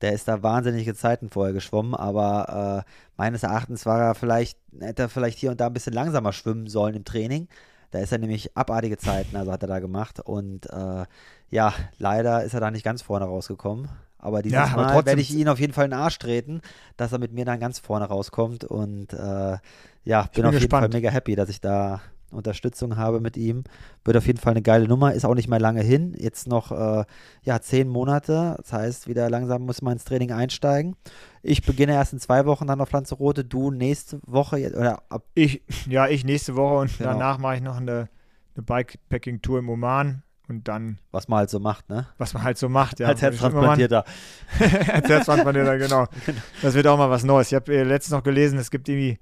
Der 0.00 0.12
ist 0.12 0.28
da 0.28 0.42
wahnsinnige 0.42 0.94
Zeiten 0.94 1.28
vorher 1.28 1.52
geschwommen, 1.52 1.94
aber 1.94 2.84
äh, 2.86 2.90
meines 3.16 3.42
Erachtens 3.42 3.84
war 3.84 4.00
er 4.00 4.14
vielleicht, 4.14 4.56
hätte 4.80 5.02
er 5.02 5.08
vielleicht 5.08 5.38
hier 5.38 5.50
und 5.50 5.60
da 5.60 5.66
ein 5.66 5.72
bisschen 5.72 5.92
langsamer 5.92 6.32
schwimmen 6.32 6.68
sollen 6.68 6.94
im 6.94 7.04
Training. 7.04 7.48
Da 7.90 7.98
ist 7.98 8.12
er 8.12 8.18
nämlich 8.18 8.56
abartige 8.56 8.96
Zeiten, 8.96 9.36
also 9.36 9.50
hat 9.50 9.62
er 9.62 9.68
da 9.68 9.78
gemacht. 9.80 10.20
Und 10.20 10.66
äh, 10.70 11.04
ja, 11.50 11.74
leider 11.98 12.44
ist 12.44 12.54
er 12.54 12.60
da 12.60 12.70
nicht 12.70 12.84
ganz 12.84 13.02
vorne 13.02 13.24
rausgekommen. 13.24 13.88
Aber 14.18 14.42
dieses 14.42 14.58
ja, 14.58 14.76
Mal 14.76 15.06
werde 15.06 15.20
ich 15.20 15.34
ihn 15.34 15.48
auf 15.48 15.60
jeden 15.60 15.72
Fall 15.72 15.84
in 15.84 15.92
den 15.92 16.00
Arsch 16.00 16.18
treten, 16.18 16.60
dass 16.96 17.12
er 17.12 17.18
mit 17.18 17.32
mir 17.32 17.44
dann 17.44 17.60
ganz 17.60 17.78
vorne 17.78 18.06
rauskommt. 18.06 18.64
Und 18.64 19.12
äh, 19.12 19.58
ja, 20.04 20.22
bin, 20.22 20.30
bin 20.32 20.46
auf 20.46 20.52
gespannt. 20.52 20.54
jeden 20.54 20.68
Fall 20.68 20.88
mega 20.88 21.10
happy, 21.10 21.36
dass 21.36 21.48
ich 21.48 21.60
da 21.60 22.00
Unterstützung 22.30 22.96
habe 22.96 23.20
mit 23.20 23.36
ihm. 23.36 23.64
Wird 24.04 24.16
auf 24.16 24.26
jeden 24.26 24.38
Fall 24.38 24.52
eine 24.52 24.62
geile 24.62 24.86
Nummer, 24.86 25.14
ist 25.14 25.24
auch 25.24 25.34
nicht 25.34 25.48
mehr 25.48 25.60
lange 25.60 25.82
hin. 25.82 26.14
Jetzt 26.18 26.46
noch 26.46 26.72
äh, 26.72 27.04
ja, 27.42 27.60
zehn 27.60 27.88
Monate. 27.88 28.56
Das 28.58 28.72
heißt, 28.72 29.08
wieder 29.08 29.30
langsam 29.30 29.62
muss 29.62 29.82
man 29.82 29.94
ins 29.94 30.04
Training 30.04 30.32
einsteigen. 30.32 30.96
Ich 31.42 31.62
beginne 31.62 31.92
erst 31.92 32.12
in 32.12 32.18
zwei 32.18 32.44
Wochen 32.44 32.66
dann 32.66 32.80
auf 32.80 32.92
Lanzarote, 32.92 33.44
du 33.44 33.70
nächste 33.70 34.20
Woche 34.26 34.56
oder 34.76 35.02
ab. 35.08 35.24
Ich, 35.34 35.62
ja, 35.88 36.08
ich 36.08 36.24
nächste 36.24 36.56
Woche 36.56 36.78
und 36.78 36.98
genau. 36.98 37.12
danach 37.12 37.38
mache 37.38 37.56
ich 37.56 37.62
noch 37.62 37.76
eine, 37.76 38.08
eine 38.54 38.62
Bikepacking-Tour 38.64 39.60
im 39.60 39.68
Oman 39.70 40.22
und 40.48 40.66
dann. 40.66 40.98
Was 41.10 41.28
man 41.28 41.40
halt 41.40 41.50
so 41.50 41.60
macht, 41.60 41.88
ne? 41.88 42.06
Was 42.16 42.34
man 42.34 42.42
halt 42.42 42.58
so 42.58 42.68
macht, 42.68 43.00
ja. 43.00 43.08
Als 43.08 43.22
Herztransplantierter. 43.22 44.04
Als 44.92 45.08
Herztransplantierter, 45.08 45.78
genau. 45.78 46.06
Das 46.62 46.74
wird 46.74 46.86
auch 46.86 46.98
mal 46.98 47.10
was 47.10 47.24
Neues. 47.24 47.48
Ich 47.48 47.54
habe 47.54 47.74
äh, 47.74 47.82
letztens 47.82 48.12
noch 48.12 48.22
gelesen, 48.22 48.58
es 48.58 48.70
gibt 48.70 48.88
irgendwie 48.88 49.18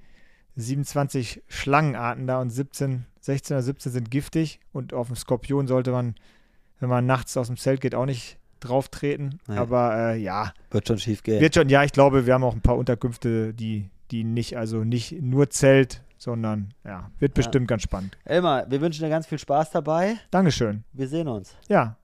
27 0.57 1.43
Schlangenarten 1.49 2.27
da 2.27 2.41
und 2.41 2.51
17, 2.51 3.07
16 3.20 3.57
oder 3.57 3.62
17 3.62 3.93
sind 3.93 4.11
giftig. 4.11 4.61
Und 4.72 4.95
auf 4.95 5.09
dem 5.09 5.16
Skorpion 5.16 5.66
sollte 5.66 5.91
man, 5.91 6.14
wenn 6.81 6.89
man 6.89 7.07
nachts 7.07 7.37
aus 7.37 7.49
dem 7.49 7.57
Zelt 7.57 7.81
geht, 7.81 7.95
auch 7.95 8.07
nicht 8.07 8.39
drauf 8.61 8.89
treten. 8.89 9.39
Nee. 9.49 9.57
Aber 9.57 9.97
äh, 9.97 10.18
ja. 10.18 10.53
Wird 10.70 10.89
schon 10.89 10.99
schief 10.99 11.22
gehen. 11.22 11.41
Wird 11.41 11.55
schon, 11.55 11.68
ja, 11.68 11.85
ich 11.85 11.93
glaube, 11.93 12.27
wir 12.27 12.35
haben 12.35 12.45
auch 12.45 12.55
ein 12.55 12.62
paar 12.62 12.77
Unterkünfte, 12.77 13.53
die, 13.53 13.91
die 14.11 14.24
nicht, 14.24 14.57
also 14.57 14.85
nicht 14.85 15.20
nur 15.20 15.51
Zelt, 15.51 16.03
sondern 16.19 16.73
ja, 16.85 17.11
wird 17.19 17.35
bestimmt 17.35 17.64
ja. 17.64 17.75
ganz 17.75 17.83
spannend. 17.83 18.17
Elmar, 18.25 18.71
wir 18.71 18.81
wünschen 18.81 19.05
dir 19.05 19.11
ganz 19.11 19.27
viel 19.27 19.39
Spaß 19.39 19.71
dabei. 19.71 20.17
Dankeschön. 20.31 20.85
Wir 20.93 21.09
sehen 21.09 21.29
uns. 21.29 21.55
Ja, 21.69 21.97